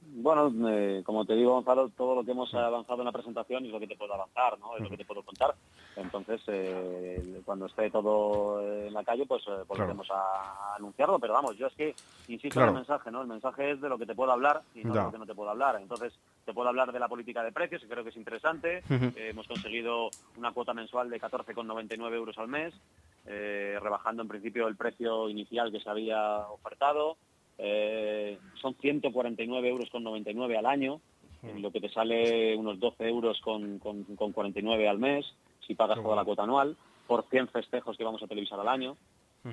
Bueno, 0.01 0.51
eh, 0.69 1.01
como 1.05 1.25
te 1.25 1.33
digo, 1.35 1.53
Gonzalo, 1.53 1.89
todo 1.89 2.15
lo 2.15 2.23
que 2.23 2.31
hemos 2.31 2.53
avanzado 2.53 2.99
en 2.99 3.05
la 3.05 3.11
presentación 3.11 3.65
es 3.65 3.71
lo 3.71 3.79
que 3.79 3.87
te 3.87 3.95
puedo 3.95 4.13
avanzar, 4.13 4.57
¿no? 4.59 4.75
Es 4.75 4.81
lo 4.81 4.89
que 4.89 4.97
te 4.97 5.05
puedo 5.05 5.21
contar. 5.23 5.53
Entonces, 5.95 6.41
eh, 6.47 7.41
cuando 7.45 7.67
esté 7.67 7.89
todo 7.91 8.61
en 8.61 8.93
la 8.93 9.03
calle, 9.03 9.25
pues 9.25 9.43
eh, 9.47 9.63
volveremos 9.67 10.07
a 10.11 10.75
anunciarlo. 10.75 11.19
Pero 11.19 11.33
vamos, 11.33 11.57
yo 11.57 11.67
es 11.67 11.73
que 11.73 11.95
insisto 12.27 12.55
Claro. 12.59 12.71
en 12.71 12.77
el 12.77 12.81
mensaje, 12.81 13.11
¿no? 13.11 13.21
El 13.21 13.27
mensaje 13.27 13.71
es 13.71 13.81
de 13.81 13.89
lo 13.89 13.97
que 13.97 14.05
te 14.05 14.15
puedo 14.15 14.31
hablar 14.31 14.61
y 14.73 14.83
no 14.83 14.93
de 14.93 15.01
lo 15.03 15.11
que 15.11 15.17
no 15.19 15.25
te 15.25 15.35
puedo 15.35 15.49
hablar. 15.51 15.77
Entonces, 15.81 16.13
te 16.45 16.53
puedo 16.53 16.69
hablar 16.69 16.91
de 16.91 16.99
la 16.99 17.07
política 17.07 17.43
de 17.43 17.51
precios, 17.51 17.81
que 17.81 17.87
creo 17.87 18.03
que 18.03 18.09
es 18.09 18.17
interesante. 18.17 18.83
Eh, 18.89 19.13
hemos 19.29 19.47
conseguido 19.47 20.09
una 20.37 20.51
cuota 20.53 20.73
mensual 20.73 21.09
de 21.09 21.19
14,99 21.19 22.13
euros 22.15 22.37
al 22.37 22.47
mes, 22.47 22.73
eh, 23.25 23.77
rebajando 23.81 24.21
en 24.23 24.27
principio 24.27 24.67
el 24.67 24.75
precio 24.75 25.29
inicial 25.29 25.71
que 25.71 25.79
se 25.79 25.89
había 25.89 26.39
ofertado. 26.49 27.17
Eh, 27.61 28.37
son 28.61 28.73
149 28.75 29.67
euros 29.69 29.89
con 29.89 30.03
99 30.03 30.57
al 30.57 30.65
año, 30.65 31.01
en 31.43 31.61
lo 31.61 31.71
que 31.71 31.79
te 31.81 31.89
sale 31.89 32.55
unos 32.55 32.79
12 32.79 33.07
euros 33.07 33.39
con, 33.41 33.79
con, 33.79 34.03
con 34.15 34.31
49 34.31 34.87
al 34.87 34.97
mes, 34.99 35.25
si 35.65 35.75
pagas 35.75 35.97
toda 36.03 36.15
la 36.15 36.25
cuota 36.25 36.43
anual, 36.43 36.75
por 37.07 37.25
100 37.29 37.47
festejos 37.49 37.97
que 37.97 38.03
vamos 38.03 38.21
a 38.23 38.27
televisar 38.27 38.59
al 38.59 38.67
año. 38.67 38.97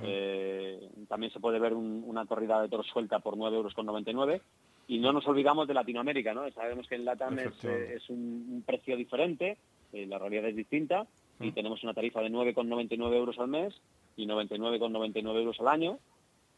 Eh, 0.03 0.89
también 1.09 1.33
se 1.33 1.39
puede 1.41 1.59
ver 1.61 1.75
un- 1.75 2.03
una 2.07 2.27
corrida 2.27 2.61
de 2.61 2.69
toros 2.69 2.87
suelta 2.89 3.21
por 3.21 3.37
9 3.37 3.57
euros 3.57 3.73
con 3.75 3.87
99 3.87 4.41
y 4.89 4.99
no 4.99 5.13
nos 5.13 5.27
olvidamos 5.29 5.67
de 5.69 5.75
Latinoamérica, 5.75 6.35
¿no? 6.35 6.51
Sabemos 6.53 6.89
que 6.89 6.97
en 6.97 7.05
LATAM 7.05 7.35
es, 7.39 7.65
eh, 7.71 7.95
es 7.97 8.11
un, 8.11 8.19
un 8.51 8.63
precio 8.67 8.97
diferente, 8.97 9.57
eh, 9.93 10.07
la 10.07 10.19
realidad 10.19 10.47
es 10.49 10.57
distinta 10.57 11.07
y 11.41 11.53
tenemos 11.53 11.83
una 11.85 11.95
tarifa 11.95 12.21
de 12.21 12.31
9,99 12.31 13.15
euros 13.15 13.39
al 13.39 13.49
mes 13.49 13.75
y 14.17 14.27
99,99 14.27 15.37
euros 15.39 15.61
al 15.61 15.69
año 15.69 15.99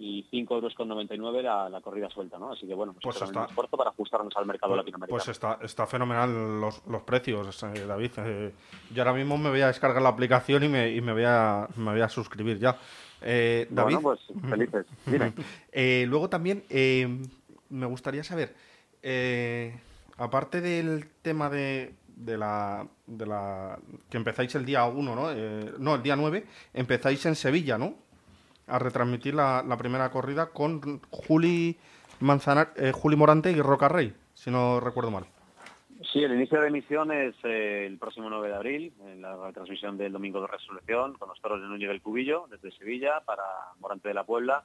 y 0.01 0.25
5 0.31 0.55
euros 0.55 0.75
con 0.75 0.87
99 0.89 1.43
la, 1.43 1.69
la 1.69 1.81
corrida 1.81 2.09
suelta, 2.09 2.39
¿no? 2.39 2.53
Así 2.53 2.67
que 2.67 2.75
bueno, 2.75 2.93
pues, 2.93 3.03
Pues 3.03 3.21
está- 3.29 3.41
un 3.41 3.47
esfuerzo 3.47 3.77
para 3.77 3.91
ajustarnos 3.91 4.33
al 4.37 4.47
mercado 4.47 4.77
latinoamericano. 4.77 5.17
Pues 5.17 5.29
está, 5.29 5.59
está 5.63 5.87
fenomenal 5.89 6.61
los, 6.61 6.87
los 6.87 7.03
precios, 7.03 7.63
eh, 7.65 7.85
David. 7.87 8.11
Eh, 8.19 8.53
yo 8.95 9.03
ahora 9.03 9.13
mismo 9.15 9.37
me 9.39 9.51
voy 9.51 9.61
a 9.61 9.67
descargar 9.67 10.01
la 10.01 10.11
aplicación 10.11 10.63
y 10.63 10.69
me, 10.69 10.91
y 10.95 11.01
me, 11.01 11.13
voy, 11.13 11.25
a, 11.27 11.67
me 11.77 11.91
voy 11.93 12.01
a 12.01 12.09
suscribir 12.09 12.59
ya. 12.59 12.77
Eh, 13.21 13.67
David. 13.71 13.97
Bueno, 13.99 14.19
pues 14.31 14.49
felices. 14.49 14.87
Dime. 15.07 15.33
Eh, 15.73 16.07
luego 16.09 16.29
también 16.31 16.63
eh, 16.71 17.19
me 17.71 17.87
gustaría 17.87 18.23
saber, 18.23 18.55
eh, 19.03 19.77
aparte 20.17 20.61
del 20.61 21.09
tema 21.23 21.51
de, 21.51 21.95
de 22.15 22.39
la, 22.39 22.87
de 23.07 23.27
la 23.27 23.79
que 24.09 24.17
empezáis 24.17 24.55
el 24.55 24.65
día 24.65 24.85
1, 24.85 25.15
¿no? 25.17 25.33
Eh, 25.33 25.73
no, 25.79 25.97
el 25.97 26.03
día 26.05 26.15
9, 26.15 26.47
empezáis 26.75 27.27
en 27.27 27.35
Sevilla, 27.35 27.79
¿no? 27.79 27.95
A 28.69 28.79
retransmitir 28.79 29.35
la, 29.35 29.77
primera 29.79 30.11
corrida 30.11 30.51
con 30.51 31.01
Juli, 31.11 31.77
Manzanar, 32.21 32.73
eh, 32.77 32.93
Juli 32.93 33.17
Morante 33.17 33.51
y 33.51 33.61
Roca 33.61 33.89
Rey, 33.89 34.13
si 34.35 34.51
no 34.51 34.81
recuerdo 34.81 35.11
mal. 35.11 35.25
Sí, 36.13 36.23
el 36.23 36.33
inicio 36.33 36.61
de 36.61 36.69
emisión 36.69 37.11
es 37.11 37.35
eh, 37.43 37.85
el 37.87 37.99
próximo 37.99 38.31
9 38.31 38.49
de 38.49 38.55
abril, 38.55 38.93
en 39.07 39.21
la 39.21 39.51
transmisión 39.53 39.99
del 39.99 40.13
Domingo 40.13 40.41
de 40.41 40.47
Resurrección, 40.47 41.15
con 41.15 41.29
los 41.29 41.41
toros 41.41 41.61
de 41.61 41.67
Núñez 41.67 41.89
del 41.89 42.01
Cubillo, 42.01 42.47
desde 42.49 42.71
Sevilla, 42.79 43.21
para 43.27 43.43
Morante 43.81 44.09
de 44.09 44.15
la 44.15 44.25
Puebla. 44.25 44.65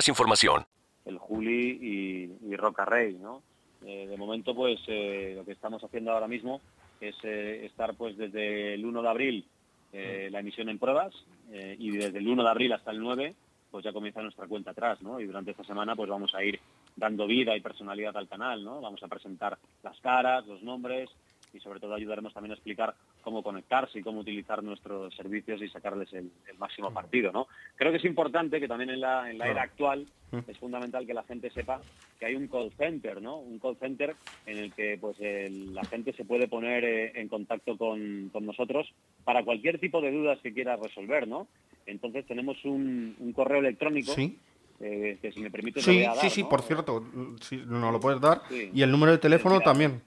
información. 0.07 0.65
el 1.05 1.17
Juli 1.17 1.79
y, 1.81 2.51
y 2.51 2.55
Roca 2.55 2.85
Rey, 2.85 3.13
¿no? 3.15 3.41
Eh, 3.85 4.07
de 4.07 4.17
momento, 4.17 4.53
pues 4.53 4.79
eh, 4.87 5.33
lo 5.35 5.43
que 5.43 5.53
estamos 5.53 5.83
haciendo 5.83 6.11
ahora 6.11 6.27
mismo 6.27 6.61
es 6.99 7.15
eh, 7.23 7.65
estar, 7.65 7.95
pues 7.95 8.15
desde 8.15 8.75
el 8.75 8.85
1 8.85 9.01
de 9.01 9.09
abril 9.09 9.45
la 9.93 10.39
emisión 10.39 10.69
en 10.69 10.79
pruebas 10.79 11.13
y 11.51 11.91
desde 11.91 12.19
el 12.19 12.27
1 12.29 12.43
de 12.43 12.49
abril 12.49 12.71
hasta 12.71 12.91
el 12.91 13.01
9, 13.01 13.35
pues 13.69 13.83
ya 13.83 13.91
comienza 13.91 14.21
nuestra 14.21 14.47
cuenta 14.47 14.71
atrás, 14.71 15.01
¿no? 15.01 15.19
Y 15.19 15.25
durante 15.25 15.51
esta 15.51 15.65
semana, 15.65 15.97
pues 15.97 16.09
vamos 16.09 16.33
a 16.33 16.41
ir 16.45 16.61
dando 16.95 17.27
vida 17.27 17.57
y 17.57 17.61
personalidad 17.61 18.15
al 18.15 18.29
canal, 18.29 18.63
¿no? 18.63 18.79
Vamos 18.79 19.03
a 19.03 19.09
presentar 19.09 19.57
las 19.83 19.99
caras, 19.99 20.47
los 20.47 20.63
nombres 20.63 21.09
y 21.53 21.59
sobre 21.59 21.79
todo 21.79 21.93
ayudaremos 21.93 22.33
también 22.33 22.51
a 22.51 22.55
explicar 22.55 22.95
cómo 23.21 23.43
conectarse 23.43 23.99
y 23.99 24.03
cómo 24.03 24.21
utilizar 24.21 24.63
nuestros 24.63 25.13
servicios 25.15 25.61
y 25.61 25.67
sacarles 25.69 26.11
el, 26.13 26.31
el 26.49 26.57
máximo 26.57 26.93
partido, 26.93 27.31
¿no? 27.31 27.47
Creo 27.75 27.91
que 27.91 27.97
es 27.97 28.05
importante 28.05 28.59
que 28.59 28.67
también 28.67 28.89
en 28.89 29.01
la, 29.01 29.29
en 29.29 29.37
la 29.37 29.47
era 29.47 29.63
actual 29.63 30.07
es 30.47 30.57
fundamental 30.59 31.05
que 31.05 31.13
la 31.13 31.23
gente 31.23 31.49
sepa 31.49 31.81
que 32.17 32.25
hay 32.25 32.35
un 32.35 32.47
call 32.47 32.71
center, 32.77 33.21
¿no? 33.21 33.37
Un 33.39 33.59
call 33.59 33.75
center 33.77 34.15
en 34.45 34.57
el 34.59 34.73
que 34.73 34.97
pues 34.99 35.17
el- 35.19 35.73
la 35.73 35.83
gente 35.83 36.13
se 36.13 36.23
puede 36.23 36.47
poner 36.47 36.85
eh, 36.85 37.11
en 37.19 37.27
contacto 37.27 37.77
con, 37.77 38.29
con 38.31 38.45
nosotros 38.45 38.87
para 39.25 39.43
cualquier 39.43 39.77
tipo 39.79 39.99
de 40.01 40.11
dudas 40.11 40.39
que 40.41 40.53
quiera 40.53 40.77
resolver, 40.77 41.27
¿no? 41.27 41.47
Entonces 41.85 42.25
tenemos 42.27 42.63
un, 42.63 43.15
un 43.19 43.33
correo 43.33 43.59
electrónico 43.59 44.13
Sí. 44.13 44.37
eh, 44.79 45.17
que 45.21 45.31
si 45.33 45.41
me 45.41 45.51
permite 45.51 45.81
Sí, 45.81 46.05
sí, 46.21 46.29
sí, 46.29 46.43
por 46.45 46.61
cierto, 46.61 47.03
si 47.41 47.57
nos 47.57 47.91
lo 47.91 47.99
puedes 47.99 48.21
dar. 48.21 48.41
Sí. 48.47 48.69
Y 48.73 48.83
el 48.83 48.91
número 48.91 49.11
de 49.11 49.17
teléfono 49.17 49.55
Mira. 49.55 49.65
también. 49.65 50.01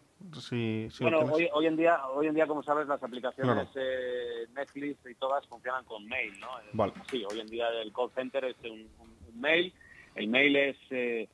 Bueno, 1.00 1.20
hoy, 1.32 1.48
hoy 1.52 1.66
en 1.66 1.76
día, 1.76 2.06
hoy 2.08 2.26
en 2.28 2.34
día, 2.34 2.46
como 2.46 2.62
sabes, 2.62 2.86
las 2.88 3.02
aplicaciones 3.02 3.54
Claro. 3.54 3.70
eh, 3.74 4.46
Netflix 4.54 4.98
y 5.10 5.14
todas 5.16 5.46
funcionan 5.46 5.84
con 5.84 6.06
mail, 6.06 6.32
¿no? 6.40 6.48
Vale. 6.72 6.92
Sí, 7.10 7.22
hoy 7.30 7.40
en 7.40 7.46
día 7.46 7.68
el 7.82 7.92
call 7.92 8.10
center 8.14 8.44
es 8.46 8.56
un, 8.64 8.80
un- 9.00 9.16
un 9.28 9.40
mail. 9.40 9.72
El 10.14 10.28
mail 10.28 10.56
es 10.56 10.76
eh, 10.90 11.28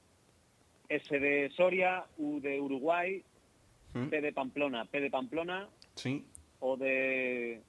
S 0.89 1.19
de 1.21 1.51
Soria, 1.57 2.05
U 2.19 2.41
de 2.41 2.61
Uruguay, 2.61 3.23
¿Mm? 3.95 4.07
P 4.09 4.21
de 4.21 4.33
Pamplona, 4.33 4.85
P 4.87 5.01
de 5.01 5.11
Pamplona, 5.11 5.69
Sí. 5.95 6.25
O 6.61 6.77
de 6.77 7.63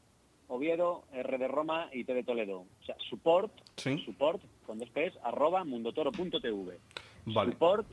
Oviedo, 0.47 1.05
R 1.13 1.37
de 1.37 1.47
Roma 1.47 1.89
y 1.93 2.03
T 2.03 2.13
de 2.13 2.23
Toledo. 2.23 2.59
O 2.61 2.83
sea, 2.85 2.95
support, 3.09 3.51
Sí. 3.77 3.97
support 4.05 4.41
con 4.65 4.79
dos 4.79 4.89
P's, 4.89 5.13
arroba 5.23 5.63
mundotoro.tv. 5.63 6.77
Vale. 7.25 7.51
Support 7.51 7.87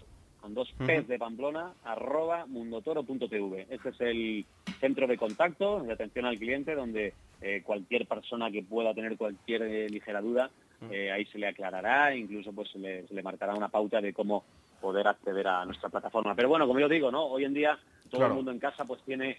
con 0.48 0.54
dos 0.54 0.72
P's 0.78 1.00
Ujú. 1.00 1.08
de 1.08 1.18
Pamplona, 1.18 1.74
arroba 1.84 2.46
mundotoro.tv. 2.46 3.66
Este 3.68 3.90
es 3.90 4.00
el 4.00 4.46
centro 4.80 5.06
de 5.06 5.18
contacto, 5.18 5.80
de 5.80 5.92
atención 5.92 6.24
al 6.24 6.38
cliente, 6.38 6.74
donde 6.74 7.12
eh, 7.42 7.60
cualquier 7.62 8.06
persona 8.06 8.50
que 8.50 8.62
pueda 8.62 8.94
tener 8.94 9.18
cualquier 9.18 9.62
eh, 9.62 9.90
ligera 9.90 10.22
duda, 10.22 10.50
eh, 10.90 11.10
ahí 11.12 11.26
se 11.26 11.38
le 11.38 11.48
aclarará, 11.48 12.14
incluso 12.16 12.52
pues 12.52 12.70
se 12.70 12.78
le, 12.78 13.06
se 13.06 13.12
le 13.14 13.22
marcará 13.22 13.54
una 13.54 13.68
pauta 13.68 14.00
de 14.00 14.14
cómo 14.14 14.44
poder 14.80 15.06
acceder 15.08 15.46
a 15.48 15.64
nuestra 15.66 15.90
plataforma. 15.90 16.34
Pero 16.34 16.48
bueno, 16.48 16.66
como 16.66 16.80
yo 16.80 16.88
digo, 16.88 17.10
¿no? 17.10 17.26
Hoy 17.26 17.44
en 17.44 17.52
día 17.52 17.78
todo 18.08 18.20
Claro. 18.20 18.28
el 18.32 18.36
mundo 18.36 18.52
en 18.52 18.58
casa 18.58 18.86
pues 18.86 19.02
tiene 19.02 19.36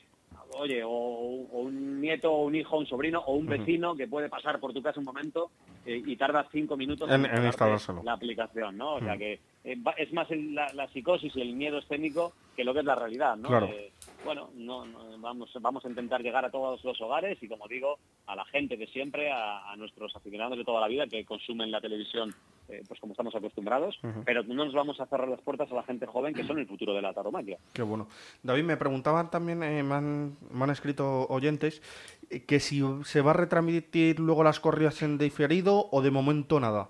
oye, 0.58 0.84
o, 0.84 0.90
o 0.90 1.60
un 1.62 2.02
nieto, 2.02 2.32
o 2.32 2.44
un 2.46 2.56
hijo, 2.56 2.78
un 2.78 2.86
sobrino, 2.88 3.20
o 3.26 3.34
un 3.36 3.46
vecino 3.46 3.96
que 3.96 4.08
puede 4.08 4.30
pasar 4.30 4.60
por 4.60 4.74
tu 4.74 4.82
casa 4.82 5.00
un 5.00 5.06
momento 5.06 5.52
eh, 5.86 6.02
y 6.06 6.16
tarda 6.16 6.48
cinco 6.52 6.76
minutos 6.78 7.10
En- 7.10 7.26
en 7.26 7.46
instalárselo. 7.46 8.02
la 8.04 8.14
aplicación, 8.14 8.78
¿no? 8.78 8.96
O 8.96 9.00
sea 9.00 9.16
Mm. 9.16 9.20
que 9.20 9.40
eh, 9.64 9.76
va- 9.86 9.92
es 9.98 10.12
más 10.14 10.30
el- 10.32 10.56
la, 10.56 10.68
la 10.74 10.88
psicosis 10.90 11.36
y 11.36 11.42
el 11.42 11.54
miedo 11.54 11.78
escénico 11.80 12.34
que 12.56 12.64
lo 12.64 12.74
que 12.74 12.80
es 12.80 12.86
la 12.86 12.96
realidad, 12.96 13.36
¿no? 13.38 13.50
Claro. 13.50 13.68
Eh, 13.68 13.92
bueno, 14.24 14.50
no, 14.56 14.86
no, 14.86 15.18
vamos, 15.20 15.50
vamos 15.62 15.86
a 15.86 15.90
intentar 15.90 16.22
llegar 16.22 16.46
a 16.46 16.52
todos 16.52 16.84
los 16.84 17.00
hogares 17.02 17.38
y, 17.42 17.48
como 17.48 17.68
digo, 17.68 17.98
a 18.28 18.36
la 18.36 18.46
gente 18.46 18.78
de 18.78 18.88
siempre, 18.88 19.32
a, 19.32 19.72
a 19.72 19.76
nuestros 19.76 20.16
aficionados 20.16 20.58
de 20.58 20.66
toda 20.66 20.82
la 20.82 20.88
vida 20.88 21.08
que 21.08 21.26
consumen 21.26 21.72
la 21.72 21.82
televisión, 21.82 22.34
eh, 22.68 22.84
pues 22.88 23.00
como 23.00 23.14
estamos 23.14 23.34
acostumbrados, 23.36 24.00
pero 24.26 24.44
no 24.44 24.66
nos 24.66 24.74
vamos 24.74 25.00
a 25.00 25.06
cerrar 25.08 25.28
las 25.28 25.42
puertas 25.42 25.72
a 25.72 25.76
la 25.76 25.84
gente 25.84 26.06
joven 26.06 26.34
que 26.34 26.44
son 26.44 26.60
el 26.60 26.68
futuro 26.68 26.94
de 26.94 27.02
la 27.02 27.14
tauromaquia. 27.14 27.58
Qué 27.74 27.82
bueno. 27.82 28.08
David, 28.44 28.64
me 28.64 28.78
preguntaban 28.78 29.32
también, 29.32 29.64
eh, 29.64 29.82
me, 29.84 29.96
han, 29.96 30.38
me 30.52 30.64
han 30.64 30.70
escrito 30.70 31.26
oyentes, 31.30 31.82
eh, 32.30 32.46
que 32.46 32.60
si 32.60 32.84
se 33.06 33.22
va 33.22 33.32
a 33.32 33.36
retransmitir 33.36 34.20
luego 34.20 34.44
las 34.44 34.60
corridas 34.60 35.02
en 35.02 35.18
diferido 35.18 35.88
o 35.92 36.02
de 36.02 36.12
momento 36.12 36.60
nada. 36.60 36.90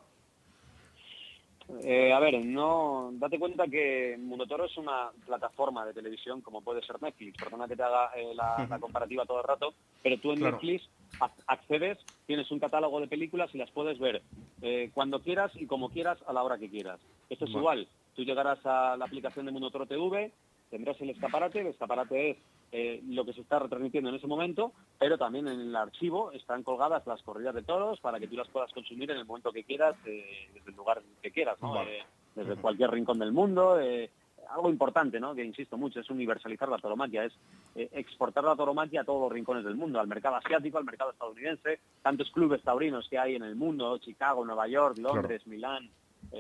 Eh, 1.84 2.12
a 2.12 2.20
ver, 2.20 2.44
no, 2.44 3.10
date 3.14 3.38
cuenta 3.40 3.68
que 3.68 4.18
Mundo 4.20 4.48
Toro 4.48 4.66
es 4.66 4.76
una 4.78 5.12
plataforma 5.26 5.86
de 5.86 5.94
televisión 5.94 6.42
como 6.42 6.62
puede 6.62 6.82
ser 6.82 7.02
Netflix. 7.02 7.38
Perdona 7.38 7.68
que 7.68 7.76
te 7.76 7.84
haga 7.84 8.12
eh, 8.16 8.34
la, 8.34 8.66
la 8.68 8.80
comparativa 8.80 9.26
todo 9.26 9.38
el 9.40 9.44
rato, 9.48 9.74
pero 10.02 10.18
tú 10.20 10.32
en 10.32 10.40
Claro. 10.40 10.56
Netflix 10.58 10.90
ac- 11.20 11.44
accedes, 11.48 11.98
tienes 12.26 12.50
un 12.52 12.60
catálogo 12.60 13.00
de 13.00 13.08
películas 13.08 13.50
y 13.54 13.58
las 13.60 13.72
puedes 13.72 14.00
ver 14.00 14.24
eh, 14.62 14.90
cuando 14.94 15.22
quieras 15.22 15.52
y 15.56 15.68
como 15.68 15.90
quieras 15.90 16.18
a 16.28 16.34
la 16.34 16.44
hora 16.44 16.58
que 16.58 16.70
quieras. 16.70 17.00
Esto 17.30 17.46
es 17.46 17.52
igual. 17.52 17.88
Tú 18.16 18.24
llegarás 18.24 18.60
a 18.66 18.98
la 18.98 19.06
aplicación 19.06 19.46
de 19.46 19.52
Mundo 19.52 19.70
Toro 19.72 19.86
TV, 19.86 20.34
tendrás 20.70 21.00
el 21.02 21.12
escaparate, 21.12 21.62
el 21.62 21.68
escaparate 21.68 22.32
es 22.32 22.38
eh, 22.72 23.02
lo 23.08 23.26
que 23.26 23.34
se 23.34 23.42
está 23.42 23.60
retransmitiendo 23.60 24.10
en 24.10 24.16
ese 24.16 24.28
momento, 24.28 24.74
pero 25.00 25.18
también 25.18 25.48
en 25.48 25.60
el 25.60 25.76
archivo 25.76 26.32
están 26.32 26.64
colgadas 26.64 27.06
las 27.08 27.22
corridas 27.24 27.56
de 27.56 27.64
toros 27.64 28.00
para 28.00 28.20
que 28.20 28.28
tú 28.28 28.36
las 28.36 28.48
puedas 28.50 28.72
consumir 28.74 29.10
en 29.12 29.18
el 29.18 29.26
momento 29.26 29.52
que 29.52 29.64
quieras, 29.64 29.96
eh, 30.06 30.50
desde 30.54 30.70
el 30.70 30.76
lugar 30.76 31.02
que 31.22 31.32
quieras, 31.32 31.60
¿no? 31.62 31.74
Vale. 31.74 32.00
Eh, 32.00 32.04
desde 32.36 32.56
cualquier 32.58 32.92
rincón 32.92 33.20
del 33.20 33.32
mundo. 33.32 33.80
eh, 33.80 34.10
algo 34.52 34.72
importante, 34.72 35.20
¿no? 35.20 35.36
Que 35.36 35.44
insisto 35.44 35.78
mucho, 35.78 36.00
es 36.00 36.10
universalizar 36.10 36.68
la 36.70 36.80
tauromaquia, 36.80 37.24
es 37.24 37.34
exportar 37.76 38.44
la 38.44 38.56
tauromaquia 38.56 39.02
a 39.02 39.04
todos 39.04 39.22
los 39.22 39.32
rincones 39.32 39.64
del 39.64 39.76
mundo, 39.76 40.00
al 40.00 40.08
mercado 40.08 40.38
asiático, 40.38 40.80
al 40.80 40.86
mercado 40.86 41.12
estadounidense, 41.12 41.80
tantos 42.02 42.32
clubes 42.32 42.64
taurinos 42.64 43.08
que 43.10 43.20
hay 43.20 43.36
en 43.36 43.44
el 43.44 43.56
mundo, 43.56 44.00
Chicago, 44.00 44.44
Nueva 44.44 44.68
York, 44.68 44.98
Londres, 44.98 45.46
Milán. 45.46 45.92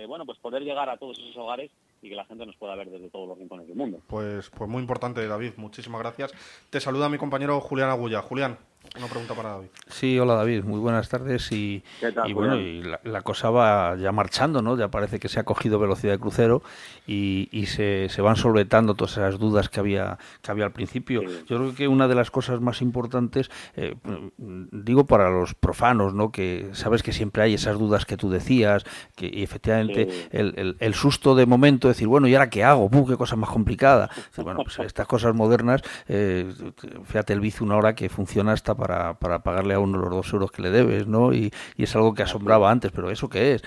bueno, 0.08 0.26
pues 0.26 0.40
poder 0.40 0.64
llegar 0.64 0.90
a 0.90 0.98
todos 0.98 1.20
esos 1.20 1.38
hogares 1.38 1.70
y 2.02 2.10
que 2.10 2.16
la 2.16 2.26
gente 2.26 2.46
nos 2.46 2.56
pueda 2.56 2.76
ver 2.76 2.90
desde 2.90 3.10
todos 3.10 3.28
los 3.28 3.38
rincones 3.38 3.68
del 3.68 3.76
mundo. 3.76 4.02
Pues, 4.08 4.50
pues 4.50 4.70
muy 4.70 4.82
importante, 4.82 5.26
David. 5.28 5.54
Muchísimas 5.58 6.02
gracias. 6.02 6.32
Te 6.70 6.80
saluda 6.80 7.10
mi 7.10 7.18
compañero 7.18 7.60
Julián 7.60 7.90
Agulla. 7.90 8.22
Julián, 8.22 8.58
Una 8.98 9.08
pregunta 9.08 9.34
para 9.36 9.50
David. 9.52 9.68
Sí, 9.88 10.18
hola 10.20 10.34
David, 10.36 10.64
muy 10.64 10.80
buenas 10.80 11.08
tardes 11.10 11.52
y, 11.52 11.84
¿Qué 12.00 12.12
tal, 12.12 12.30
y 12.30 12.34
bueno, 12.34 12.60
y 12.60 12.82
la, 12.84 13.00
la 13.04 13.22
cosa 13.22 13.50
va 13.50 13.96
ya 13.96 14.12
marchando, 14.12 14.62
¿no? 14.62 14.76
Ya 14.78 14.90
parece 14.90 15.20
que 15.20 15.30
se 15.30 15.40
ha 15.40 15.44
cogido 15.44 15.80
velocidad 15.80 16.14
de 16.14 16.20
crucero 16.20 16.62
y, 17.08 17.48
y 17.52 17.68
se, 17.68 18.08
se 18.10 18.22
van 18.22 18.36
solventando 18.36 18.96
todas 18.96 19.14
esas 19.14 19.38
dudas 19.40 19.70
que 19.70 19.80
había 19.80 20.18
que 20.42 20.52
había 20.52 20.66
al 20.66 20.72
principio. 20.72 21.22
Yo 21.48 21.58
creo 21.58 21.76
que 21.76 21.88
una 21.88 22.08
de 22.08 22.16
las 22.16 22.32
cosas 22.32 22.62
más 22.62 22.82
importantes, 22.82 23.50
eh, 23.76 23.96
digo 24.38 25.06
para 25.06 25.30
los 25.30 25.54
profanos, 25.54 26.14
¿no? 26.14 26.32
Que 26.32 26.70
sabes 26.74 27.04
que 27.04 27.14
siempre 27.14 27.44
hay 27.44 27.54
esas 27.54 27.78
dudas 27.78 28.06
que 28.06 28.18
tú 28.18 28.30
decías, 28.30 28.84
que 29.16 29.30
y 29.32 29.44
efectivamente 29.44 30.08
Sí. 30.10 30.28
el, 30.32 30.54
el- 30.58 30.78
el 30.80 30.94
susto 30.94 31.36
de 31.36 31.46
momento, 31.46 31.88
decir, 31.88 32.08
bueno, 32.08 32.28
¿y 32.28 32.34
ahora 32.36 32.50
qué 32.50 32.64
hago? 32.64 32.90
¡Buh, 32.90 33.08
qué 33.08 33.18
cosa 33.18 33.36
más 33.36 33.50
complicada! 33.50 34.10
Bueno, 34.50 34.62
pues 34.64 34.80
estas 34.80 35.06
cosas 35.06 35.36
modernas, 35.36 35.82
eh, 36.08 36.52
fíjate 37.06 37.34
el 37.34 37.40
bici 37.42 37.64
una 37.64 37.76
hora 37.76 37.94
que 37.94 38.10
funciona 38.10 38.54
hasta 38.54 38.74
para, 38.80 39.20
para 39.20 39.44
pagarle 39.44 39.74
a 39.74 39.80
uno 39.80 40.00
los 40.00 40.10
dos 40.10 40.34
euros 40.34 40.52
que 40.52 40.62
le 40.62 40.72
debes, 40.72 41.08
¿no? 41.08 41.34
Y, 41.34 41.52
y 41.76 41.84
es 41.84 41.96
algo 41.96 42.14
que 42.14 42.24
asombraba 42.24 42.72
antes, 42.72 42.92
pero 42.92 43.12
¿eso 43.12 43.30
qué 43.30 43.54
es? 43.54 43.64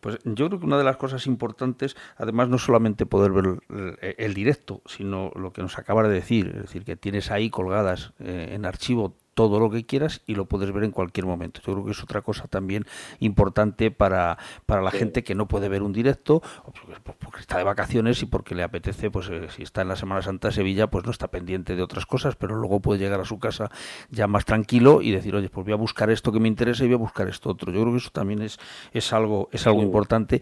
Pues 0.00 0.18
yo 0.24 0.48
creo 0.48 0.60
que 0.60 0.66
una 0.66 0.78
de 0.78 0.84
las 0.84 0.96
cosas 0.96 1.26
importantes, 1.26 1.96
además, 2.16 2.48
no 2.48 2.58
solamente 2.58 3.06
poder 3.06 3.32
ver 3.32 3.58
el, 3.70 4.14
el 4.18 4.34
directo, 4.34 4.82
sino 4.86 5.30
lo 5.34 5.52
que 5.52 5.62
nos 5.62 5.78
acaba 5.78 6.02
de 6.02 6.10
decir, 6.10 6.48
es 6.54 6.62
decir, 6.62 6.84
que 6.84 6.96
tienes 6.96 7.30
ahí 7.30 7.50
colgadas 7.50 8.12
eh, 8.18 8.50
en 8.52 8.66
archivo 8.66 9.14
todo 9.36 9.60
lo 9.60 9.68
que 9.70 9.84
quieras 9.84 10.22
y 10.26 10.34
lo 10.34 10.46
puedes 10.46 10.72
ver 10.72 10.82
en 10.82 10.90
cualquier 10.92 11.26
momento. 11.26 11.60
Yo 11.64 11.74
creo 11.74 11.84
que 11.84 11.90
es 11.90 12.02
otra 12.02 12.22
cosa 12.22 12.48
también 12.48 12.86
importante 13.20 13.90
para, 13.90 14.38
para 14.64 14.80
la 14.80 14.90
Sí. 14.90 14.98
gente 14.98 15.22
que 15.22 15.34
no 15.34 15.46
puede 15.46 15.68
ver 15.68 15.82
un 15.82 15.92
directo, 15.92 16.40
porque, 16.64 17.00
pues, 17.04 17.16
porque 17.20 17.40
está 17.40 17.58
de 17.58 17.64
vacaciones 17.64 18.22
y 18.22 18.26
porque 18.26 18.54
le 18.54 18.62
apetece, 18.62 19.10
pues 19.10 19.28
eh, 19.28 19.48
si 19.54 19.62
está 19.62 19.82
en 19.82 19.88
la 19.88 19.96
Semana 19.96 20.22
Santa 20.22 20.48
de 20.48 20.54
Sevilla, 20.54 20.86
pues 20.88 21.04
no 21.04 21.10
está 21.10 21.28
pendiente 21.28 21.76
de 21.76 21.82
otras 21.82 22.06
cosas, 22.06 22.34
pero 22.34 22.56
luego 22.56 22.80
puede 22.80 22.98
llegar 22.98 23.20
a 23.20 23.26
su 23.26 23.38
casa 23.38 23.70
ya 24.08 24.26
más 24.26 24.46
tranquilo 24.46 25.02
y 25.02 25.10
decir, 25.10 25.36
oye, 25.36 25.50
pues 25.50 25.64
voy 25.66 25.74
a 25.74 25.76
buscar 25.76 26.08
esto 26.08 26.32
que 26.32 26.40
me 26.40 26.48
interesa 26.48 26.84
y 26.84 26.86
voy 26.86 26.94
a 26.94 26.98
buscar 26.98 27.28
esto 27.28 27.50
otro. 27.50 27.70
Yo 27.70 27.82
creo 27.82 27.92
que 27.92 27.98
eso 27.98 28.10
también 28.10 28.40
es, 28.40 28.58
es 28.92 29.12
algo, 29.12 29.50
es 29.52 29.66
algo 29.66 29.82
importante. 29.82 30.40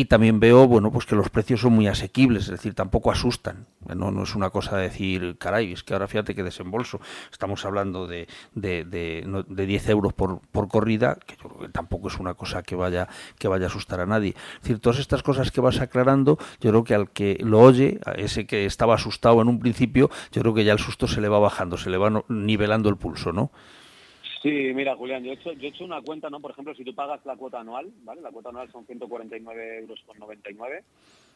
Y 0.00 0.06
también 0.06 0.40
veo, 0.40 0.66
bueno, 0.66 0.90
pues 0.90 1.04
que 1.04 1.14
los 1.14 1.28
precios 1.28 1.60
son 1.60 1.74
muy 1.74 1.86
asequibles, 1.86 2.44
es 2.44 2.50
decir, 2.52 2.72
tampoco 2.74 3.10
asustan. 3.10 3.66
No, 3.94 4.10
no 4.10 4.22
es 4.22 4.34
una 4.34 4.48
cosa 4.48 4.78
de 4.78 4.84
decir, 4.84 5.36
caray, 5.38 5.72
es 5.74 5.82
que 5.82 5.92
ahora 5.92 6.08
fíjate 6.08 6.34
que 6.34 6.42
desembolso. 6.42 7.00
Estamos 7.30 7.66
hablando 7.66 8.06
de, 8.06 8.26
de, 8.54 8.84
de, 8.86 9.24
no- 9.26 9.42
de 9.42 9.66
10 9.66 9.86
euros 9.90 10.14
por, 10.14 10.40
por 10.52 10.68
corrida, 10.68 11.18
que 11.26 11.36
yo 11.36 11.50
creo 11.50 11.58
que 11.60 11.68
tampoco 11.68 12.08
es 12.08 12.18
una 12.18 12.32
cosa 12.32 12.62
que 12.62 12.76
vaya, 12.76 13.08
que 13.38 13.46
vaya 13.48 13.66
a 13.66 13.68
asustar 13.68 14.00
a 14.00 14.06
nadie. 14.06 14.34
Es 14.54 14.62
decir, 14.62 14.78
todas 14.78 14.98
estas 15.00 15.22
cosas 15.22 15.50
que 15.50 15.60
vas 15.60 15.80
aclarando, 15.80 16.38
yo 16.62 16.70
creo 16.70 16.84
que 16.84 16.94
al 16.94 17.10
que 17.10 17.36
lo 17.42 17.60
oye, 17.60 18.00
a 18.06 18.12
ese 18.12 18.46
que 18.46 18.64
estaba 18.64 18.94
asustado 18.94 19.42
en 19.42 19.48
un 19.48 19.60
principio, 19.60 20.08
yo 20.32 20.40
creo 20.40 20.54
que 20.54 20.64
ya 20.64 20.72
el 20.72 20.78
susto 20.78 21.08
se 21.08 21.20
le 21.20 21.28
va 21.28 21.40
bajando, 21.40 21.76
se 21.76 21.90
le 21.90 21.98
va 21.98 22.24
nivelando 22.28 22.88
el 22.88 22.96
pulso, 22.96 23.32
¿no? 23.32 23.50
Sí, 24.42 24.72
mira, 24.74 24.96
Julián, 24.96 25.22
yo 25.22 25.32
he, 25.32 25.34
hecho, 25.34 25.52
yo 25.52 25.66
he 25.66 25.70
hecho 25.70 25.84
una 25.84 26.00
cuenta, 26.00 26.30
¿no? 26.30 26.40
Por 26.40 26.52
ejemplo, 26.52 26.74
si 26.74 26.82
tú 26.84 26.94
pagas 26.94 27.24
la 27.26 27.36
cuota 27.36 27.60
anual, 27.60 27.90
¿vale? 28.04 28.22
La 28.22 28.30
cuota 28.30 28.48
anual 28.48 28.70
son 28.72 28.86
149 28.86 29.78
euros 29.80 30.00
con 30.06 30.18
99 30.18 30.82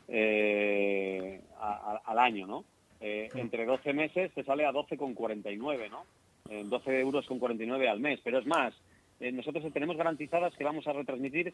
eh, 0.08 1.40
a- 1.58 1.92
a- 1.92 2.02
al 2.10 2.18
año, 2.18 2.46
¿no? 2.46 2.64
Eh, 3.00 3.30
entre 3.34 3.66
12 3.66 3.92
meses 3.92 4.32
te 4.34 4.44
sale 4.44 4.64
a 4.64 4.72
12 4.72 4.96
con 4.96 5.14
49, 5.14 5.88
¿no? 5.90 6.04
Eh, 6.48 6.62
12 6.64 7.00
euros 7.00 7.26
con 7.26 7.38
49 7.38 7.88
al 7.88 8.00
mes. 8.00 8.20
Pero 8.24 8.38
es 8.38 8.46
más, 8.46 8.74
eh, 9.20 9.32
nosotros 9.32 9.70
tenemos 9.72 9.96
garantizadas 9.96 10.54
que 10.56 10.64
vamos 10.64 10.86
a 10.86 10.92
retransmitir 10.92 11.52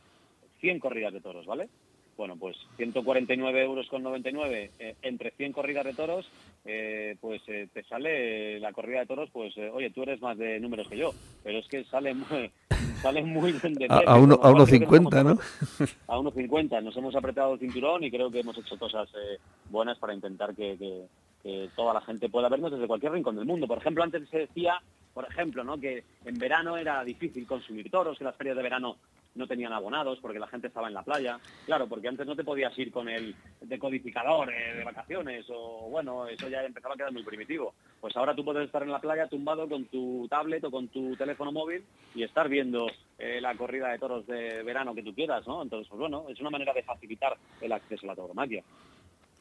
100 0.61 0.79
corridas 0.79 1.13
de 1.13 1.21
toros, 1.21 1.47
¿vale? 1.47 1.69
Bueno, 2.17 2.37
pues 2.37 2.57
149 2.77 3.63
euros 3.63 3.89
con 3.89 4.03
99 4.03 4.71
eh, 4.79 4.95
entre 5.03 5.31
100 5.33 5.53
corridas 5.53 5.85
de 5.87 5.95
toros, 5.95 6.29
eh, 6.67 7.17
pues 7.21 7.41
eh, 7.49 7.67
te 7.73 7.83
sale 7.85 8.61
la 8.61 8.73
corrida 8.73 9.01
de 9.01 9.07
toros, 9.07 9.31
pues 9.33 9.57
eh, 9.57 9.71
oye, 9.73 9.91
tú 9.91 10.03
eres 10.03 10.21
más 10.21 10.37
de 10.37 10.61
números 10.61 10.87
que 10.89 10.99
yo, 10.99 11.13
pero 11.43 11.59
es 11.59 11.67
que 11.69 11.83
sale 11.85 12.13
muy, 12.13 12.51
sale 13.03 13.23
muy 13.23 13.53
de 13.53 13.87
A, 13.87 13.89
precio, 13.89 14.09
a 14.11 14.17
uno, 14.19 14.39
con 14.39 14.53
lo 14.53 14.63
a 14.63 14.67
cual 14.67 14.79
creo 14.79 14.81
que 14.81 14.87
nos 14.87 15.13
1,50, 15.13 15.25
¿no? 15.25 15.87
a 16.09 16.19
1.50. 16.19 16.83
Nos 16.83 16.97
hemos 16.99 17.15
apretado 17.17 17.55
el 17.55 17.61
cinturón 17.61 18.05
y 18.05 18.11
creo 18.11 18.31
que 18.31 18.41
hemos 18.41 18.59
hecho 18.59 18.79
cosas 18.79 19.09
eh, 19.15 19.39
buenas 19.71 19.99
para 19.99 20.13
intentar 20.15 20.55
que, 20.55 20.77
que- 20.77 21.07
que 21.43 21.71
toda 21.75 21.95
la 21.95 22.01
gente 22.03 22.29
pueda 22.29 22.49
vernos 22.49 22.73
desde 22.73 22.87
cualquier 22.87 23.13
rincón 23.13 23.37
del 23.37 23.47
mundo. 23.47 23.67
Por 23.67 23.79
ejemplo, 23.79 24.03
antes 24.03 24.29
se 24.29 24.39
decía, 24.39 24.81
por 25.15 25.25
ejemplo, 25.25 25.65
¿no? 25.65 25.79
que 25.79 26.05
en 26.25 26.39
verano 26.39 26.77
era 26.77 27.03
difícil 27.05 27.47
consumir 27.47 27.91
toros, 27.91 28.19
que 28.19 28.25
las 28.25 28.37
ferias 28.37 28.57
de 28.57 28.63
verano 28.63 28.97
no 29.35 29.47
tenían 29.47 29.73
abonados 29.73 30.19
porque 30.21 30.39
la 30.39 30.49
gente 30.49 30.67
estaba 30.67 30.89
en 30.89 30.95
la 30.95 31.03
playa. 31.03 31.39
Claro, 31.67 31.89
porque 31.89 32.09
antes 32.09 32.27
no 32.27 32.35
te 32.35 32.45
podías 32.45 32.77
ir 32.79 32.91
con 32.91 33.09
el 33.09 33.35
decodificador 33.61 34.53
eh, 34.53 34.75
de 34.75 34.85
vacaciones 34.85 35.47
o 35.51 35.89
bueno, 35.91 36.27
eso 36.27 36.49
ya 36.49 36.65
empezaba 36.65 36.95
a 36.95 36.97
quedar 36.97 37.13
muy 37.13 37.23
primitivo. 37.23 37.75
Pues 38.01 38.17
ahora 38.17 38.35
tú 38.35 38.45
puedes 38.45 38.67
estar 38.67 38.83
en 38.83 38.91
la 38.91 39.01
playa 39.01 39.29
tumbado 39.29 39.69
con 39.69 39.85
tu 39.87 40.27
tablet 40.29 40.65
o 40.65 40.71
con 40.71 40.89
tu 40.89 41.17
teléfono 41.17 41.53
móvil 41.53 41.85
y 42.15 42.23
estar 42.23 42.49
viendo 42.49 42.89
eh, 43.19 43.41
la 43.41 43.55
corrida 43.55 43.89
de 43.89 43.99
toros 43.99 44.27
de 44.27 44.63
verano 44.63 44.95
que 44.95 45.03
tú 45.03 45.15
quieras, 45.15 45.47
¿no? 45.47 45.63
Entonces, 45.63 45.89
pues 45.89 46.01
bueno, 46.01 46.27
es 46.29 46.41
una 46.41 46.51
manera 46.51 46.73
de 46.73 46.83
facilitar 46.83 47.37
el 47.61 47.73
acceso 47.73 48.07
a 48.07 48.09
la 48.09 48.17
tauromaquia. 48.17 48.65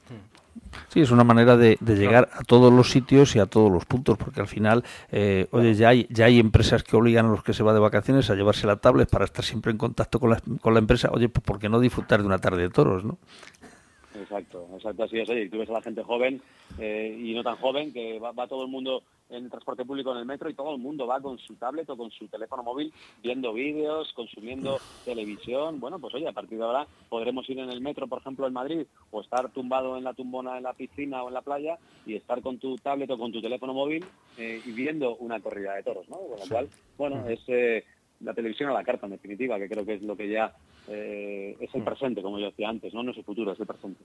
Sí, 0.08 0.16
es 0.96 1.12
una 1.12 1.24
manera 1.24 1.58
de, 1.58 1.78
de 1.80 1.96
llegar 1.96 2.30
a 2.34 2.44
todos 2.44 2.72
los 2.72 2.92
sitios 2.92 3.36
y 3.36 3.40
a 3.40 3.46
todos 3.46 3.72
los 3.72 3.86
puntos, 3.86 4.18
porque 4.18 4.42
al 4.42 4.48
final, 4.48 4.84
eh, 5.12 5.48
oye, 5.52 5.74
ya 5.74 5.90
hay, 5.90 6.08
ya 6.10 6.26
hay 6.26 6.40
empresas 6.40 6.84
que 6.84 6.96
obligan 6.96 7.26
a 7.28 7.30
los 7.30 7.44
que 7.44 7.54
se 7.54 7.64
va 7.64 7.74
de 7.74 7.80
vacaciones 7.80 8.30
a 8.30 8.36
llevarse 8.36 8.68
la 8.68 8.78
tablet 8.78 9.10
para 9.10 9.26
estar 9.26 9.44
siempre 9.44 9.72
en 9.72 9.78
contacto 9.78 10.20
con 10.20 10.32
la, 10.32 10.42
con 10.62 10.74
la 10.74 10.80
empresa. 10.80 11.10
Oye, 11.12 11.30
pues 11.30 11.44
¿por 11.44 11.60
qué 11.60 11.70
no 11.70 11.80
disfrutar 11.80 12.22
de 12.22 12.28
una 12.28 12.40
tarde 12.40 12.64
de 12.64 12.70
toros, 12.70 13.04
no? 13.04 13.18
Exacto, 14.30 14.70
exacto, 14.76 15.04
así 15.04 15.20
es. 15.20 15.28
Oye, 15.28 15.44
y 15.44 15.50
tú 15.50 15.58
ves 15.58 15.70
a 15.70 15.74
la 15.74 15.82
gente 15.82 16.04
joven 16.04 16.40
eh, 16.78 17.18
y 17.20 17.34
no 17.34 17.42
tan 17.42 17.56
joven, 17.56 17.92
que 17.92 18.20
va, 18.20 18.32
va 18.32 18.48
todo 18.48 18.62
el 18.62 18.70
mundo 18.70 19.02
en 19.30 19.46
el 19.46 19.50
transporte 19.50 19.86
público 19.86 20.12
en 20.12 20.20
el 20.20 20.26
metro 20.26 20.50
y 20.50 20.54
todo 20.54 20.72
el 20.74 20.80
mundo 20.80 21.08
va 21.08 21.20
con 21.20 21.40
su 21.40 21.56
tablet 21.56 21.90
o 21.90 21.98
con 21.98 22.12
su 22.12 22.28
teléfono 22.28 22.62
móvil 22.62 22.94
viendo 23.24 23.54
vídeos, 23.54 24.14
consumiendo 24.14 24.78
televisión. 25.06 25.80
Bueno, 25.80 25.98
pues 25.98 26.14
oye, 26.14 26.28
a 26.28 26.32
partir 26.32 26.60
de 26.60 26.64
ahora 26.64 26.86
podremos 27.10 27.50
ir 27.50 27.58
en 27.58 27.72
el 27.72 27.82
metro, 27.82 28.08
por 28.08 28.20
ejemplo, 28.20 28.46
en 28.46 28.54
Madrid, 28.54 28.86
o 29.10 29.22
estar 29.22 29.50
tumbado 29.52 29.98
en 29.98 30.04
la 30.04 30.14
tumbona 30.14 30.58
en 30.58 30.64
la 30.64 30.74
piscina 30.74 31.24
o 31.24 31.30
en 31.30 31.34
la 31.34 31.42
playa 31.42 31.80
y 32.06 32.16
estar 32.16 32.42
con 32.44 32.60
tu 32.60 32.76
tablet 32.76 33.10
o 33.10 33.18
con 33.18 33.32
tu 33.32 33.42
teléfono 33.42 33.74
móvil 33.74 34.06
eh, 34.38 34.62
y 34.64 34.72
viendo 34.74 35.16
una 35.16 35.40
corrida 35.40 35.74
de 35.74 35.84
toros, 35.84 36.08
¿no? 36.08 36.18
Con 36.18 36.40
lo 36.40 36.48
cual, 36.48 36.70
bueno, 36.98 37.28
es 37.28 37.40
eh, 37.48 37.84
la 38.22 38.34
televisión 38.34 38.70
a 38.70 38.74
la 38.74 38.84
carta, 38.84 39.06
en 39.06 39.14
definitiva, 39.14 39.58
que 39.58 39.70
creo 39.70 39.86
que 39.86 39.96
es 39.96 40.02
lo 40.02 40.16
que 40.16 40.30
ya 40.30 40.54
eh, 40.88 41.56
es 41.60 41.74
el 41.74 41.84
presente, 41.84 42.22
como 42.22 42.40
yo 42.40 42.48
decía 42.48 42.70
antes, 42.70 42.94
¿no? 42.94 43.04
No 43.04 43.12
es 43.12 43.18
el 43.18 43.24
futuro, 43.24 43.54
es 43.54 43.60
el 43.60 43.66
presente. 43.66 44.04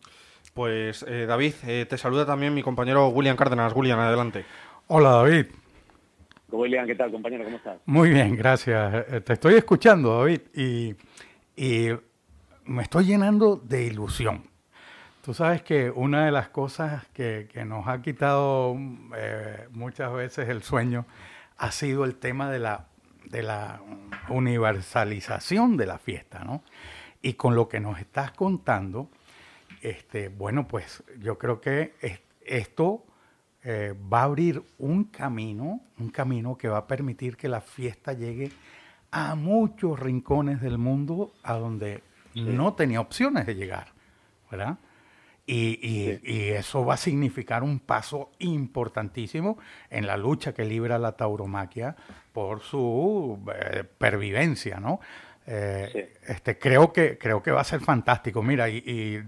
Pues 0.52 1.04
eh, 1.08 1.26
David, 1.26 1.54
eh, 1.66 1.86
te 1.88 1.98
saluda 1.98 2.24
también 2.24 2.54
mi 2.54 2.62
compañero 2.62 3.08
William 3.08 3.36
Cárdenas. 3.36 3.72
William, 3.74 3.98
adelante. 3.98 4.44
Hola 4.88 5.10
David. 5.10 5.46
William, 6.50 6.86
¿qué 6.86 6.94
tal, 6.94 7.10
compañero? 7.10 7.44
¿Cómo 7.44 7.56
estás? 7.56 7.80
Muy 7.86 8.10
bien, 8.10 8.36
gracias. 8.36 9.24
Te 9.24 9.32
estoy 9.32 9.54
escuchando, 9.54 10.18
David, 10.18 10.40
y, 10.54 10.94
y 11.56 11.88
me 12.66 12.82
estoy 12.82 13.06
llenando 13.06 13.56
de 13.56 13.86
ilusión. 13.86 14.44
Tú 15.24 15.32
sabes 15.32 15.62
que 15.62 15.90
una 15.90 16.26
de 16.26 16.30
las 16.30 16.50
cosas 16.50 17.06
que, 17.08 17.48
que 17.50 17.64
nos 17.64 17.88
ha 17.88 18.02
quitado 18.02 18.76
eh, 19.16 19.68
muchas 19.70 20.12
veces 20.12 20.50
el 20.50 20.62
sueño 20.62 21.06
ha 21.56 21.72
sido 21.72 22.04
el 22.04 22.16
tema 22.16 22.50
de 22.50 22.58
la, 22.58 22.88
de 23.30 23.42
la 23.42 23.80
universalización 24.28 25.76
de 25.76 25.86
la 25.86 25.98
fiesta, 25.98 26.44
¿no? 26.44 26.62
Y 27.22 27.34
con 27.34 27.54
lo 27.54 27.68
que 27.68 27.80
nos 27.80 27.98
estás 27.98 28.32
contando, 28.32 29.08
este, 29.82 30.28
bueno, 30.28 30.66
pues 30.68 31.02
yo 31.20 31.38
creo 31.38 31.60
que 31.60 31.94
es- 32.00 32.20
esto 32.44 33.04
eh, 33.66 33.94
va 34.12 34.20
a 34.20 34.24
abrir 34.24 34.62
un 34.78 35.04
camino, 35.04 35.80
un 35.98 36.10
camino 36.10 36.54
que 36.58 36.68
va 36.68 36.76
a 36.78 36.86
permitir 36.86 37.36
que 37.38 37.48
la 37.48 37.62
fiesta 37.62 38.12
llegue 38.12 38.52
a 39.10 39.34
muchos 39.36 39.98
rincones 39.98 40.60
del 40.60 40.76
mundo 40.76 41.32
a 41.42 41.54
donde 41.54 42.02
no 42.34 42.74
tenía 42.74 43.00
opciones 43.00 43.46
de 43.46 43.54
llegar, 43.54 43.86
¿verdad? 44.50 44.76
Y, 45.46 45.78
y- 45.82 46.20
y 46.22 46.48
eso 46.50 46.84
va 46.86 46.94
a 46.94 46.96
significar 46.96 47.62
un 47.62 47.78
paso 47.78 48.30
importantísimo 48.38 49.58
en 49.90 50.06
la 50.06 50.16
lucha 50.16 50.54
que 50.54 50.64
libra 50.64 50.98
la 50.98 51.12
tauromaquia 51.12 51.94
por 52.32 52.60
su 52.62 53.38
eh, 53.54 53.84
pervivencia, 53.98 54.80
¿no? 54.80 55.00
Eh, 55.46 56.14
este, 56.26 56.58
creo, 56.58 56.90
que, 56.94 57.18
creo 57.18 57.42
que 57.42 57.50
va 57.50 57.60
a 57.60 57.64
ser 57.64 57.80
fantástico. 57.80 58.42
Mira, 58.42 58.70
y, 58.70 58.78
y, 58.78 59.22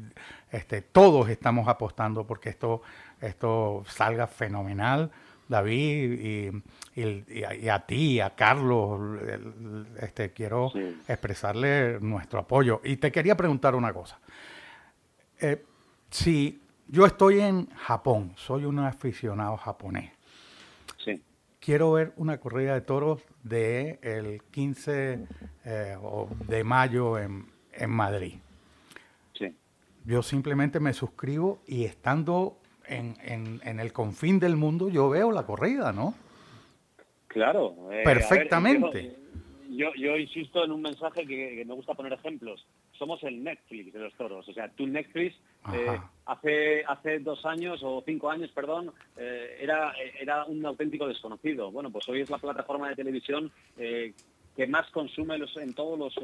este, 0.51 0.81
todos 0.81 1.29
estamos 1.29 1.69
apostando 1.69 2.27
porque 2.27 2.49
esto, 2.49 2.81
esto 3.21 3.85
salga 3.87 4.27
fenomenal. 4.27 5.11
David 5.49 6.13
y, 6.95 7.01
y- 7.01 7.25
y 7.61 7.69
a, 7.69 7.81
ti, 7.87 8.21
a 8.21 8.31
Carlos, 8.35 9.21
este, 10.01 10.33
quiero 10.33 10.73
expresarle 11.07 12.01
nuestro 12.01 12.39
apoyo. 12.41 12.81
Y 12.83 12.97
te 12.97 13.13
quería 13.13 13.37
preguntar 13.37 13.75
una 13.75 13.93
cosa. 13.93 14.19
Eh, 15.41 15.63
si 16.11 16.61
yo 16.89 17.05
estoy 17.07 17.41
en 17.41 17.67
Japón, 17.71 18.33
soy 18.37 18.65
un 18.65 18.79
aficionado 18.79 19.57
japonés, 19.57 20.13
Sí. 21.05 21.21
quiero 21.61 21.93
ver 21.93 22.13
una 22.17 22.39
corrida 22.39 22.75
de 22.75 22.81
toros 22.81 23.23
de 23.43 23.99
el 24.03 24.43
15 24.51 25.27
eh, 25.65 25.97
o 26.01 26.29
de 26.47 26.65
mayo 26.65 27.19
en, 27.19 27.47
en 27.73 27.91
Madrid. 27.91 28.35
Sí. 29.35 29.55
Yo 30.05 30.23
simplemente 30.23 30.81
me 30.81 30.93
suscribo 30.93 31.61
y 31.67 31.85
estando 31.85 32.57
en, 32.87 33.17
en- 33.23 33.61
en 33.65 33.81
el 33.81 33.93
confín 33.93 34.39
del 34.39 34.57
mundo, 34.57 34.89
yo 34.89 35.09
veo 35.11 35.33
la 35.33 35.45
corrida, 35.45 35.93
¿no? 35.93 36.15
Claro. 37.29 37.75
eh, 37.91 37.97
ver, 37.97 38.05
Perfectamente. 38.05 39.17
yo, 39.69 39.93
yo 39.97 40.17
insisto 40.17 40.65
en 40.65 40.71
un 40.73 40.83
mensaje 40.83 41.27
que, 41.27 41.57
que 41.57 41.65
me 41.67 41.75
gusta 41.75 41.95
poner 41.95 42.13
ejemplos. 42.13 42.65
Somos 42.93 43.23
el 43.25 43.43
Netflix 43.45 43.93
de 43.93 43.99
los 43.99 44.15
toros. 44.15 44.49
O 44.49 44.53
sea, 44.53 44.69
tú 44.71 44.87
Netflix 44.87 45.35
eh, 45.75 46.01
hace 46.27 46.85
hace 46.87 47.19
dos 47.21 47.45
años 47.47 47.81
o 47.83 48.03
cinco 48.05 48.31
años, 48.31 48.51
perdón, 48.53 48.93
eh, 49.17 49.59
era 49.61 49.93
era 50.21 50.45
un 50.45 50.65
auténtico 50.67 51.07
desconocido. 51.07 51.71
Bueno, 51.71 51.91
pues 51.91 52.09
hoy 52.09 52.21
es 52.21 52.31
la 52.31 52.39
plataforma 52.39 52.89
de 52.89 52.97
televisión 52.97 53.51
eh, 53.79 54.13
que 54.57 54.67
más 54.67 54.91
consume 54.91 55.37
los, 55.39 55.55
en 55.59 55.75
todos 55.75 55.99
los, 55.99 56.15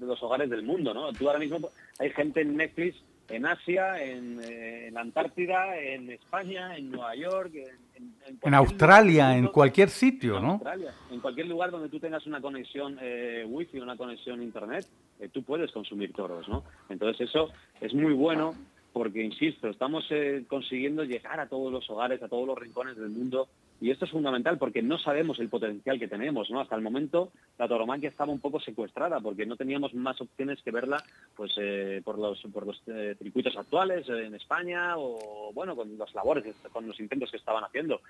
los 0.00 0.22
hogares 0.22 0.48
del 0.48 0.62
mundo, 0.62 0.94
¿no? 0.94 1.12
Tú 1.12 1.26
ahora 1.26 1.38
mismo 1.38 1.58
hay 1.98 2.10
gente 2.10 2.40
en 2.40 2.56
Netflix 2.56 2.96
en 3.28 3.44
Asia, 3.44 4.00
en, 4.00 4.40
en 4.44 4.94
la 4.94 5.00
Antártida, 5.00 5.76
en 5.76 6.10
España, 6.10 6.76
en 6.76 6.92
Nueva 6.92 7.16
York, 7.16 7.50
en, 7.56 8.14
en- 8.24 8.38
en 8.40 8.54
Australia, 8.54 9.24
lugar 9.24 9.38
en 9.38 9.46
cualquier 9.48 9.88
sitio, 9.90 10.38
¿no? 10.40 10.52
Australia. 10.52 10.94
En 11.10 11.18
cualquier 11.20 11.48
lugar 11.48 11.72
donde 11.72 11.88
tú 11.88 11.98
tengas 11.98 12.24
una 12.26 12.40
conexión 12.40 12.96
eh, 13.02 13.44
wifi, 13.48 13.80
una 13.80 13.96
conexión 13.96 14.40
internet, 14.44 14.86
eh, 15.18 15.28
tú 15.28 15.42
puedes 15.42 15.72
consumir 15.72 16.12
toros, 16.12 16.48
¿no? 16.48 16.62
Entonces 16.88 17.28
eso 17.28 17.50
es 17.80 17.92
muy 17.94 18.12
bueno 18.12 18.54
porque, 18.96 19.22
insisto, 19.22 19.68
estamos 19.68 20.06
eh, 20.08 20.44
consiguiendo 20.48 21.04
llegar 21.04 21.38
a 21.38 21.50
todos 21.50 21.70
los 21.70 21.90
hogares, 21.90 22.22
a 22.22 22.28
todos 22.28 22.46
los 22.46 22.56
rincones 22.56 22.96
del 22.96 23.10
mundo 23.10 23.46
y 23.78 23.90
esto 23.90 24.06
es 24.06 24.10
fundamental 24.10 24.56
porque 24.56 24.80
no 24.80 24.96
sabemos 24.96 25.38
el 25.38 25.50
potencial 25.50 25.98
que 25.98 26.08
tenemos. 26.08 26.50
Hasta 26.50 26.76
el 26.76 26.80
momento 26.80 27.30
la 27.58 27.68
tauromaquia 27.68 28.08
estaba 28.08 28.32
un 28.32 28.40
poco 28.40 28.58
secuestrada 28.58 29.20
porque 29.20 29.44
no 29.44 29.54
teníamos 29.54 29.92
más 29.92 30.18
opciones 30.22 30.62
que 30.62 30.70
verla 30.70 31.04
pues 31.36 31.52
eh, 31.58 32.00
por 32.06 32.18
los, 32.18 32.42
eh, 32.86 33.14
circuitos 33.18 33.54
actuales 33.58 34.08
en 34.08 34.34
España 34.34 34.96
o, 34.96 35.52
bueno, 35.52 35.76
con 35.76 35.98
las 35.98 36.14
labores, 36.14 36.46
con 36.72 36.86
los 36.86 36.98
intentos 36.98 37.30
que 37.30 37.36
estaban 37.36 37.64
haciendo. 37.64 38.00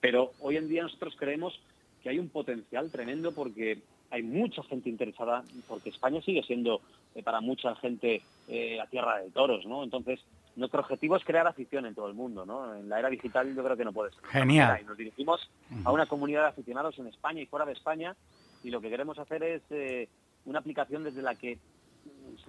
Pero 0.00 0.32
hoy 0.40 0.56
en 0.56 0.68
día 0.68 0.82
nosotros 0.82 1.14
creemos 1.16 1.56
que 2.02 2.08
hay 2.08 2.18
un 2.18 2.30
potencial 2.30 2.90
tremendo 2.90 3.30
porque 3.30 3.78
hay 4.12 4.22
mucha 4.22 4.62
gente 4.64 4.88
interesada, 4.88 5.42
porque 5.66 5.88
España 5.90 6.20
sigue 6.22 6.42
siendo 6.44 6.80
eh, 7.14 7.22
para 7.22 7.40
mucha 7.40 7.74
gente 7.76 8.22
eh, 8.46 8.76
la 8.76 8.86
tierra 8.86 9.18
de 9.18 9.30
toros, 9.30 9.66
¿no? 9.66 9.82
Entonces, 9.82 10.20
nuestro 10.54 10.80
objetivo 10.80 11.16
es 11.16 11.24
crear 11.24 11.46
afición 11.46 11.86
en 11.86 11.94
todo 11.94 12.06
el 12.08 12.14
mundo, 12.14 12.44
¿no? 12.46 12.74
En 12.76 12.88
la 12.88 12.98
era 12.98 13.08
digital 13.08 13.54
yo 13.54 13.64
creo 13.64 13.76
que 13.76 13.84
no 13.84 13.92
puede 13.92 14.10
ser. 14.12 14.22
Genial. 14.24 14.78
Y 14.82 14.84
nos 14.84 14.96
dirigimos 14.98 15.50
a 15.84 15.90
una 15.92 16.06
comunidad 16.06 16.42
de 16.42 16.48
aficionados 16.48 16.98
en 16.98 17.06
España 17.06 17.40
y 17.40 17.46
fuera 17.46 17.64
de 17.64 17.72
España 17.72 18.14
y 18.62 18.70
lo 18.70 18.80
que 18.80 18.90
queremos 18.90 19.18
hacer 19.18 19.42
es 19.42 19.62
eh, 19.70 20.08
una 20.44 20.58
aplicación 20.60 21.04
desde 21.04 21.22
la 21.22 21.34
que 21.34 21.58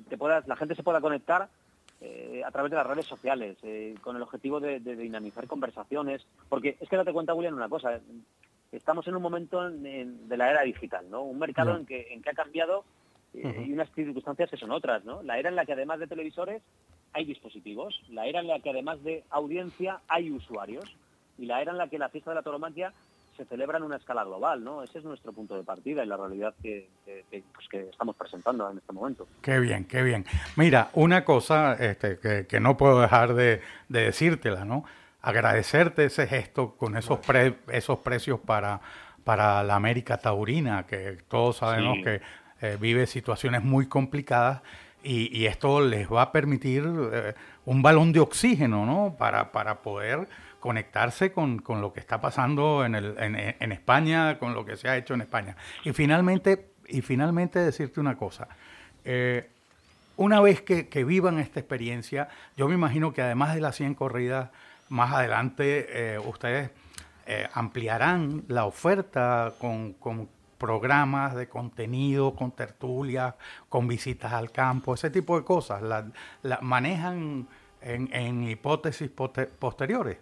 te 0.10 0.18
pueda- 0.18 0.44
la 0.46 0.56
gente 0.56 0.76
se 0.76 0.84
pueda 0.84 1.00
conectar 1.02 1.48
eh, 2.02 2.42
a 2.46 2.52
través 2.52 2.70
de 2.72 2.76
las 2.78 2.86
redes 2.88 3.06
sociales, 3.06 3.56
con 4.02 4.18
el 4.18 4.22
objetivo 4.22 4.60
de, 4.60 4.82
de 4.82 4.98
dinamizar 4.98 5.48
conversaciones, 5.48 6.26
porque 6.50 6.76
es 6.82 6.90
que 6.90 6.98
date 6.98 7.14
cuenta, 7.14 7.34
William, 7.34 7.56
una 7.56 7.70
cosa, 7.70 8.02
estamos 8.78 9.08
en 9.08 9.16
un 9.16 9.22
momento 9.22 9.68
en- 9.68 9.86
en- 9.86 10.28
de 10.30 10.38
la 10.38 10.50
era 10.52 10.62
digital, 10.64 11.06
¿no? 11.10 11.22
Un 11.22 11.40
mercado 11.40 11.76
en 11.78 11.86
que, 11.86 12.08
en 12.14 12.22
que 12.22 12.30
ha 12.30 12.34
cambiado 12.34 12.84
eh, 13.36 13.66
y 13.68 13.74
unas 13.74 13.90
circunstancias 13.94 14.50
que 14.50 14.58
son 14.58 14.72
otras, 14.72 15.04
¿no? 15.06 15.24
La 15.24 15.40
era 15.40 15.50
en 15.50 15.56
la 15.56 15.66
que 15.66 15.74
además 15.74 16.00
de 16.00 16.08
televisores 16.08 16.62
hay 17.14 17.26
dispositivos, 17.26 18.02
la 18.10 18.26
era 18.28 18.40
en 18.42 18.48
la 18.48 18.60
que 18.60 18.70
además 18.70 19.04
de 19.04 19.24
audiencia 19.32 20.00
hay 20.08 20.30
usuarios 20.32 20.86
y 21.38 21.46
la 21.46 21.62
era 21.62 21.72
en 21.72 21.78
la 21.80 21.88
que 21.88 21.98
la 21.98 22.10
fiesta 22.10 22.32
de 22.32 22.36
la 22.36 22.42
tauromaquia 22.44 22.94
se 23.36 23.46
celebra 23.46 23.80
en 23.80 23.84
una 23.86 23.96
escala 23.98 24.24
global, 24.24 24.64
¿no? 24.64 24.84
Ese 24.84 25.00
es 25.00 25.04
nuestro 25.04 25.34
punto 25.34 25.56
de 25.56 25.64
partida 25.64 26.04
y 26.04 26.08
la 26.08 26.18
realidad 26.18 26.54
que, 26.62 26.88
que- 27.04 27.26
que, 27.32 27.44
pues, 27.56 27.68
que 27.68 27.90
estamos 27.90 28.16
presentando 28.16 28.70
en 28.70 28.78
este 28.78 28.94
momento. 28.94 29.28
Qué 29.42 29.60
bien, 29.60 29.86
qué 29.86 30.04
bien. 30.04 30.26
Mira, 30.56 30.90
una 30.94 31.26
cosa 31.26 31.74
este, 31.74 32.20
que, 32.20 32.46
que 32.46 32.60
no 32.60 32.78
puedo 32.78 33.02
dejar 33.02 33.34
de, 33.34 33.62
de 33.90 34.02
decírtela, 34.02 34.66
¿no? 34.66 34.86
Agradecerte 35.24 36.06
ese 36.06 36.28
gesto 36.28 36.76
con 36.76 36.96
esos, 36.98 37.18
pre- 37.20 37.56
esos 37.72 38.00
precios 38.00 38.40
para, 38.42 38.82
para 39.24 39.64
la 39.64 39.76
América 39.76 40.18
Taurina, 40.18 40.86
que 40.86 41.18
todos 41.30 41.58
sabemos 41.58 41.96
Sí. 41.98 42.04
que 42.04 42.22
eh, 42.62 42.78
vive 42.80 43.08
situaciones 43.08 43.64
muy 43.64 43.88
complicadas 43.88 44.62
y, 45.02 45.36
y 45.38 45.48
esto 45.48 45.82
les 45.82 46.12
va 46.12 46.24
a 46.24 46.32
permitir 46.34 46.84
eh, 47.14 47.34
un 47.66 47.82
balón 47.82 48.12
de 48.12 48.20
oxígeno, 48.20 48.86
¿no? 48.86 49.16
Para, 49.18 49.52
para 49.52 49.82
poder 49.82 50.28
conectarse 50.60 51.32
con, 51.32 51.60
con 51.60 51.80
lo 51.82 51.92
que 51.94 52.00
está 52.02 52.20
pasando 52.22 52.86
en, 52.86 52.96
el, 52.96 53.16
en, 53.18 53.36
en 53.60 53.72
España, 53.72 54.38
con 54.40 54.54
lo 54.54 54.66
que 54.66 54.76
se 54.78 54.88
ha 54.90 54.98
hecho 54.98 55.14
en 55.14 55.22
España. 55.22 55.56
Y 55.86 55.92
finalmente, 55.94 56.68
y 56.88 57.02
finalmente 57.02 57.60
decirte 57.60 58.00
una 58.02 58.18
cosa. 58.18 58.48
Eh, 59.06 59.50
una 60.16 60.40
vez 60.42 60.62
que, 60.62 60.88
que 60.90 61.04
vivan 61.06 61.40
esta 61.40 61.60
experiencia, 61.62 62.28
yo 62.56 62.68
me 62.68 62.76
imagino 62.76 63.14
que 63.14 63.22
además 63.22 63.56
de 63.56 63.62
las 63.62 63.76
100 63.76 63.96
corridas, 63.96 64.52
más 64.94 65.12
adelante 65.12 65.88
eh, 65.90 66.20
ustedes 66.20 66.70
eh, 67.26 67.48
ampliarán 67.54 68.44
la 68.48 68.66
oferta 68.66 69.54
con, 69.60 69.94
con 69.94 70.30
programas 70.60 71.34
de 71.36 71.50
contenido, 71.50 72.36
con 72.36 72.52
tertulias, 72.52 73.34
con 73.70 73.88
visitas 73.88 74.32
al 74.34 74.52
campo, 74.52 74.94
ese 74.94 75.10
tipo 75.10 75.36
de 75.38 75.44
cosas. 75.44 75.82
La, 75.82 76.60
manejan 76.62 77.48
en, 77.82 78.14
en 78.14 78.44
hipótesis 78.48 79.10
poste- 79.10 79.48
posteriores. 79.48 80.20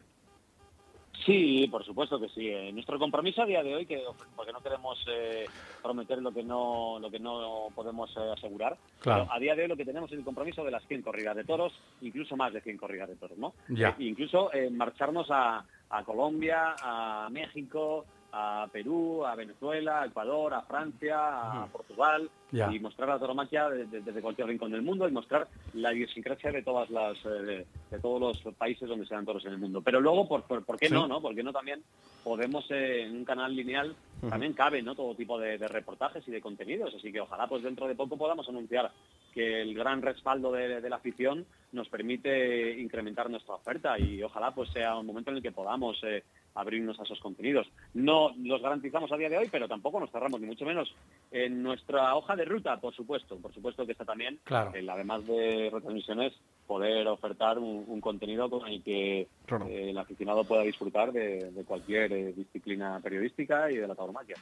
Sí, 1.26 1.68
por 1.70 1.84
supuesto 1.86 2.20
que 2.20 2.30
sí. 2.30 2.48
Eh, 2.50 2.72
nuestro 2.74 2.98
compromiso 2.98 3.42
a 3.42 3.46
día 3.46 3.62
de 3.64 3.76
hoy, 3.76 3.86
que 3.86 4.02
porque 4.36 4.52
no 4.52 4.60
queremos 4.62 4.98
eh, 5.08 5.46
prometer 5.82 6.22
lo 6.22 6.32
que 6.32 6.44
no 6.44 6.98
lo 7.00 7.12
que 7.12 7.20
no 7.20 7.68
podemos 7.76 8.10
eh, 8.18 8.32
asegurar, 8.36 8.78
Claro. 9.00 9.24
pero 9.26 9.34
a 9.36 9.40
día 9.40 9.56
de 9.56 9.64
hoy 9.64 9.68
lo 9.68 9.78
que 9.78 9.86
tenemos 9.86 10.12
es 10.12 10.18
el 10.18 10.24
compromiso 10.26 10.64
de 10.64 10.72
las 10.72 10.86
100 10.88 11.02
corridas 11.04 11.36
de 11.36 11.44
toros, 11.44 11.74
incluso 12.02 12.36
más 12.36 12.54
de 12.54 12.62
100 12.62 12.78
corridas 12.78 13.10
de 13.10 13.16
toros, 13.16 13.38
¿no? 13.38 13.54
Ya. 13.70 13.90
Eh, 13.90 13.96
incluso 14.06 14.52
eh, 14.54 14.70
marcharnos 14.70 15.28
a, 15.30 15.64
a 15.90 16.04
Colombia, 16.04 16.76
a 16.82 17.30
México, 17.32 18.06
a 18.34 18.68
Perú, 18.72 19.26
a 19.26 19.36
Venezuela, 19.36 20.02
a 20.02 20.06
Ecuador, 20.06 20.54
a 20.54 20.62
Francia, 20.62 21.62
a. 21.64 21.68
Portugal 21.68 22.30
Ya. 22.52 22.72
y 22.74 22.80
mostrar 22.80 23.10
la 23.10 23.18
tauromaquia 23.20 23.70
de- 23.70 23.86
de- 23.86 24.02
desde 24.02 24.22
cualquier 24.22 24.48
rincón 24.48 24.72
del 24.72 24.82
mundo 24.82 25.08
y 25.08 25.12
mostrar 25.12 25.48
la 25.74 25.94
idiosincrasia 25.94 26.52
de 26.52 26.64
todas 26.64 26.90
las 26.90 27.18
eh, 27.26 27.30
de, 27.30 27.66
de 27.92 28.00
todos 28.02 28.20
los 28.44 28.56
países 28.56 28.88
donde 28.90 29.06
se 29.06 29.16
dan 29.16 29.26
toros 29.26 29.46
en 29.46 29.54
el 29.54 29.58
mundo. 29.58 29.82
Pero 29.82 30.00
luego, 30.02 30.28
¿por, 30.28 30.44
por, 30.44 30.64
por 30.66 30.78
qué 30.78 30.88
Sí. 30.88 30.94
no, 30.94 31.08
no? 31.08 31.22
¿Por 31.22 31.34
qué 31.36 31.44
no 31.44 31.52
también 31.54 31.82
podemos 32.24 32.66
eh, 32.72 33.04
en 33.04 33.16
un 33.18 33.26
canal 33.26 33.56
lineal 33.56 33.96
también 34.30 34.54
cabe, 34.54 34.84
¿no? 34.84 34.94
Todo 34.94 35.16
tipo 35.16 35.40
de, 35.40 35.58
de 35.58 35.68
reportajes 35.68 36.28
y 36.28 36.32
de 36.32 36.42
contenidos. 36.42 36.94
Así 36.94 37.12
que 37.12 37.20
ojalá 37.22 37.48
pues 37.48 37.64
dentro 37.64 37.88
de 37.88 37.96
poco 37.96 38.18
podamos 38.18 38.48
anunciar 38.48 38.92
que 39.34 39.62
el 39.64 39.74
gran 39.74 40.02
respaldo 40.04 40.52
de, 40.52 40.80
de 40.80 40.90
la 40.90 40.98
afición 40.98 41.44
nos 41.72 41.90
permite 41.90 42.80
incrementar 42.80 43.30
nuestra 43.32 43.56
oferta 43.56 43.98
y 43.98 44.22
ojalá 44.22 44.52
pues 44.54 44.70
sea 44.72 44.96
un 44.98 45.08
momento 45.08 45.32
en 45.32 45.38
el 45.38 45.42
que 45.44 45.52
podamos 45.52 46.00
eh, 46.04 46.24
abrirnos 46.56 47.00
a 47.00 47.04
esos 47.04 47.20
contenidos. 47.20 47.68
No 47.94 48.32
los 48.38 48.62
garantizamos 48.62 49.12
a 49.12 49.18
día 49.18 49.30
de 49.30 49.38
hoy, 49.38 49.48
pero 49.52 49.68
tampoco 49.68 50.00
nos 50.00 50.12
cerramos, 50.12 50.40
ni 50.42 50.48
mucho 50.48 50.66
menos. 50.66 50.94
En 51.32 51.64
nuestra 51.64 52.16
hoja 52.16 52.36
de 52.36 52.46
ruta, 52.46 52.78
por 52.80 52.94
supuesto, 52.94 53.38
por 53.38 53.54
supuesto 53.54 53.86
que 53.86 53.94
está 53.94 54.06
también, 54.06 54.40
Claro. 54.44 54.72
el, 54.74 54.90
además 54.90 55.26
de 55.26 55.70
retransmisiones, 55.72 56.34
poder 56.68 57.08
ofertar 57.08 57.58
un, 57.60 57.84
un 57.88 58.02
contenido 58.02 58.50
con 58.50 58.68
el 58.68 58.82
que 58.84 59.28
Claro. 59.46 59.68
eh, 59.68 59.90
el 59.92 59.98
aficionado 59.98 60.44
pueda 60.44 60.64
disfrutar 60.64 61.12
de, 61.12 61.52
de 61.52 61.64
cualquier 61.64 62.12
eh, 62.14 62.34
disciplina 62.34 63.00
periodística 63.02 63.72
y 63.72 63.78
de 63.78 63.88
la 63.88 63.96
tauromaquia. 63.96 64.36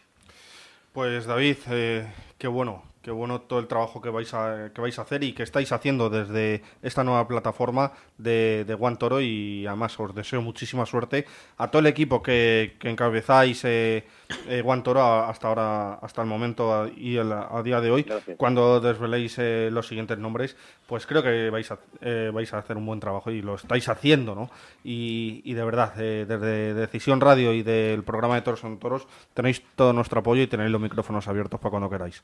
Pues 0.93 1.25
David, 1.27 1.57
eh, 1.69 2.07
qué 2.37 2.47
bueno, 2.47 2.83
qué 3.01 3.11
bueno 3.11 3.41
todo 3.41 3.59
el 3.59 3.67
trabajo 3.67 4.01
que 4.01 4.09
vais 4.09 4.33
a, 4.33 4.71
que 4.73 4.81
vais 4.81 4.99
a 4.99 5.03
hacer 5.03 5.23
y 5.23 5.31
que 5.33 5.43
estáis 5.43 5.71
haciendo 5.71 6.09
desde 6.09 6.61
esta 6.81 7.03
nueva 7.03 7.27
plataforma 7.27 7.93
de, 8.17 8.65
de 8.67 8.73
One 8.73 8.97
Toro 8.97 9.21
y 9.21 9.65
además 9.65 9.97
os 9.99 10.13
deseo 10.13 10.41
muchísima 10.41 10.85
suerte 10.85 11.25
a 11.57 11.69
todo 11.71 11.79
el 11.79 11.87
equipo 11.87 12.21
que, 12.21 12.75
que 12.79 12.89
encabezáis 12.89 13.63
eh, 13.63 14.05
eh, 14.47 14.61
One 14.65 14.81
Toro 14.81 15.01
hasta 15.01 15.47
ahora, 15.47 15.93
hasta 15.95 16.21
el 16.21 16.27
momento 16.27 16.87
y 16.95 17.15
el- 17.15 17.31
a, 17.31 17.61
día 17.63 17.79
de 17.81 17.89
hoy. 17.91 18.03
Gracias. 18.03 18.37
Cuando 18.37 18.79
desveléis 18.81 19.35
eh, 19.39 19.69
los 19.71 19.87
siguientes 19.87 20.17
nombres, 20.17 20.57
pues 20.85 21.05
creo 21.07 21.23
que 21.23 21.49
vais 21.49 21.71
a, 21.71 21.79
eh, 22.01 22.31
vais 22.33 22.53
a 22.53 22.57
hacer 22.57 22.75
un 22.77 22.85
buen 22.85 22.99
trabajo 22.99 23.31
y 23.31 23.41
lo 23.41 23.55
estáis 23.55 23.87
haciendo, 23.87 24.35
¿no? 24.35 24.49
Y, 24.83 25.41
y 25.45 25.53
de 25.53 25.63
verdad, 25.63 25.93
eh, 25.99 26.25
desde 26.27 26.73
Decisión 26.73 27.21
Radio 27.21 27.53
y 27.53 27.63
del 27.63 28.03
programa 28.03 28.35
de 28.35 28.41
Toros 28.41 28.59
son 28.59 28.77
Toros, 28.77 29.07
tenéis 29.33 29.63
todo 29.75 29.93
nuestro 29.93 30.19
apoyo 30.19 30.41
y 30.41 30.47
tenéis 30.47 30.69
los 30.71 30.81
micrófonos 30.81 31.27
abiertos 31.27 31.59
para 31.59 31.69
cuando 31.71 31.89
queráis. 31.89 32.23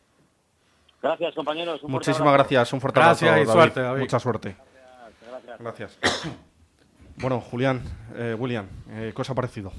Gracias, 1.05 1.35
compañeros. 1.35 1.83
Un 1.83 1.91
Muchísimas 1.91 2.21
abrazo. 2.21 2.49
gracias, 2.49 2.73
un 2.73 2.81
fuerte 2.81 2.99
Gracias 2.99 3.29
abrazo. 3.29 3.43
y 3.43 3.45
David. 3.45 3.59
suerte, 3.61 3.81
David. 3.81 4.01
Mucha 4.01 4.19
suerte. 4.19 4.55
Gracias. 5.59 5.97
Gracias. 5.99 5.99
Bueno, 7.17 7.39
Julián, 7.39 7.81
eh, 8.15 8.35
William, 8.37 8.65
eh, 8.89 9.13
¿qué 9.15 9.21
os 9.21 9.29
ha 9.29 9.33
parecido? 9.33 9.71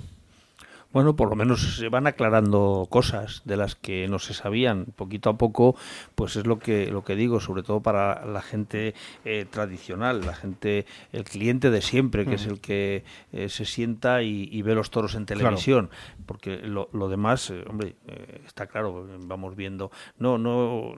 Bueno, 0.92 1.14
por 1.14 1.28
lo 1.28 1.36
menos 1.36 1.76
se 1.76 1.88
van 1.90 2.06
aclarando 2.06 2.86
cosas 2.88 3.42
de 3.44 3.56
las 3.58 3.74
que 3.74 4.08
no 4.08 4.18
se 4.18 4.32
sabían. 4.32 4.86
Poquito 4.96 5.28
a 5.28 5.36
poco, 5.36 5.76
pues 6.14 6.36
es 6.36 6.46
lo 6.46 6.58
que 6.58 6.86
lo 6.90 7.04
que 7.04 7.16
digo, 7.16 7.38
sobre 7.40 7.62
todo 7.62 7.80
para 7.82 8.24
la 8.24 8.40
gente 8.40 8.94
eh, 9.24 9.44
tradicional, 9.50 10.24
la 10.24 10.34
gente, 10.34 10.86
el 11.12 11.24
cliente 11.24 11.70
de 11.70 11.82
siempre, 11.82 12.24
que 12.24 12.36
es 12.36 12.46
el 12.46 12.60
que 12.60 13.04
eh, 13.32 13.48
se 13.50 13.66
sienta 13.66 14.22
y, 14.22 14.48
y 14.50 14.62
ve 14.62 14.74
los 14.74 14.90
toros 14.90 15.14
en 15.16 15.26
Claro. 15.26 15.40
televisión. 15.40 15.90
Porque 16.24 16.56
lo, 16.58 16.88
lo 16.92 17.08
demás, 17.08 17.50
eh, 17.50 17.62
hombre, 17.68 17.96
eh, 18.06 18.40
está 18.46 18.66
claro, 18.66 19.06
vamos 19.26 19.54
viendo. 19.54 19.90
No, 20.18 20.38
no. 20.38 20.94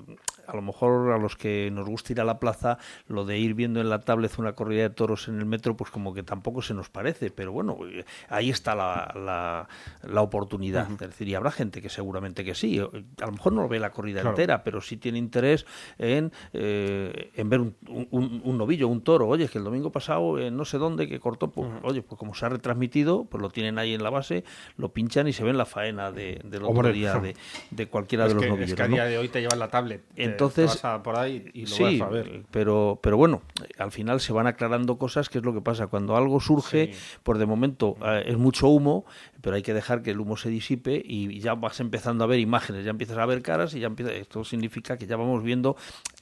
A 0.49 0.57
lo 0.57 0.63
mejor 0.63 1.13
a 1.13 1.19
los 1.19 1.37
que 1.37 1.71
nos 1.71 1.87
gusta 1.89 2.13
ir 2.13 2.21
a 2.21 2.25
la 2.25 2.41
plaza, 2.41 2.79
lo 3.07 3.25
de 3.25 3.39
ir 3.39 3.55
viendo 3.55 3.81
en 3.81 3.89
la 3.91 4.01
tablet 4.01 4.33
una 4.39 4.53
corrida 4.55 4.83
de 4.83 4.91
toros 4.91 5.29
en 5.29 5.39
el 5.39 5.45
metro, 5.47 5.77
pues 5.77 5.91
como 5.91 6.15
que 6.15 6.23
tampoco 6.23 6.63
se 6.63 6.73
nos 6.75 6.89
parece, 6.89 7.31
pero 7.31 7.53
bueno, 7.53 7.77
eh, 7.91 8.05
ahí 8.29 8.51
está 8.51 8.75
la, 8.75 9.13
la, 9.15 9.69
la 10.11 10.23
oportunidad. 10.23 10.91
Es 10.91 10.99
decir, 10.99 11.29
y 11.29 11.35
habrá 11.35 11.51
gente 11.51 11.83
que 11.83 11.89
seguramente 11.89 12.45
que 12.45 12.55
sí, 12.55 12.79
a 12.79 13.27
lo 13.27 13.33
mejor 13.33 13.53
no 13.53 13.69
ve 13.69 13.79
la 13.79 13.91
corrida 13.91 14.21
Claro. 14.23 14.31
entera, 14.31 14.65
pero 14.65 14.81
sí 14.81 14.97
tiene 14.97 15.19
interés 15.19 15.67
en, 15.99 16.33
eh, 16.53 17.31
en 17.35 17.49
ver 17.51 17.61
un, 17.61 17.77
un- 18.11 18.41
un 18.45 18.59
novillo, 18.59 18.89
un 18.89 19.03
toro. 19.03 19.29
Oye, 19.29 19.45
es 19.45 19.51
que 19.51 19.59
el 19.59 19.65
domingo 19.65 19.91
pasado, 19.93 20.39
en 20.39 20.57
no 20.57 20.65
sé 20.65 20.79
dónde, 20.79 21.09
que 21.09 21.21
cortó, 21.21 21.51
pues, 21.51 21.69
oye, 21.83 22.03
pues 22.03 22.19
como 22.19 22.35
se 22.35 22.47
ha 22.47 22.49
retransmitido, 22.49 23.25
pues 23.25 23.43
lo 23.43 23.51
tienen 23.51 23.79
ahí 23.79 23.95
en 23.95 24.03
la 24.03 24.11
base, 24.11 24.45
lo 24.77 24.93
pinchan 24.93 25.29
y 25.29 25.33
se 25.33 25.45
ven 25.45 25.57
la 25.59 25.67
faena 25.67 26.11
de, 26.11 26.41
del 26.45 26.63
otro 26.63 26.69
Hombre. 26.71 26.93
día 26.93 27.15
de, 27.19 27.37
de 27.71 27.87
cualquiera 27.89 28.27
de 28.29 28.35
los 28.35 28.43
que- 28.43 28.49
novillos. 28.49 28.71
Es 28.71 28.77
que 28.77 28.83
a 28.83 28.89
¿no? 28.89 28.95
día 28.95 29.05
de 29.05 29.19
hoy 29.19 29.29
te 29.29 29.41
llevas 29.41 29.59
la 29.59 29.69
tablet. 29.69 30.03
te- 30.15 30.23
Entonces, 30.45 30.81
te 30.81 30.83
vas 30.83 30.85
a 30.85 31.03
por 31.03 31.17
ahí 31.19 31.51
y 31.55 31.63
lo 31.63 31.67
sí, 31.77 31.83
vas 32.01 32.09
a 32.09 32.11
ver. 32.11 32.45
Pero, 32.51 32.99
pero 33.03 33.17
bueno, 33.17 33.43
al 33.79 33.93
final 33.93 34.21
se 34.21 34.33
van 34.33 34.47
aclarando 34.47 34.97
cosas, 34.99 35.29
que 35.29 35.39
es 35.39 35.45
lo 35.45 35.53
que 35.55 35.61
pasa. 35.61 35.87
Cuando 35.89 36.17
algo 36.17 36.41
surge, 36.41 36.93
pues 37.23 37.39
de 37.39 37.47
momento 37.47 37.97
eh, 38.05 38.25
es 38.27 38.37
mucho 38.39 38.69
humo, 38.69 39.05
pero 39.41 39.57
hay 39.57 39.63
que 39.63 39.75
dejar 39.75 40.03
que 40.03 40.11
el 40.11 40.21
humo 40.21 40.37
se 40.37 40.49
disipe 40.51 41.01
y 41.05 41.41
ya 41.41 41.55
vas 41.55 41.81
empezando 41.81 42.25
a 42.25 42.27
ver 42.27 42.39
imágenes, 42.41 42.85
ya 42.85 42.91
empiezas 42.91 43.19
a 43.19 43.27
ver 43.27 43.43
caras 43.43 43.75
y 43.75 43.81
ya 43.81 43.87
empieza, 43.87 44.13
esto 44.13 44.45
significa 44.45 44.97
que 44.97 45.07
ya 45.07 45.17
vamos 45.17 45.43
viendo 45.43 45.77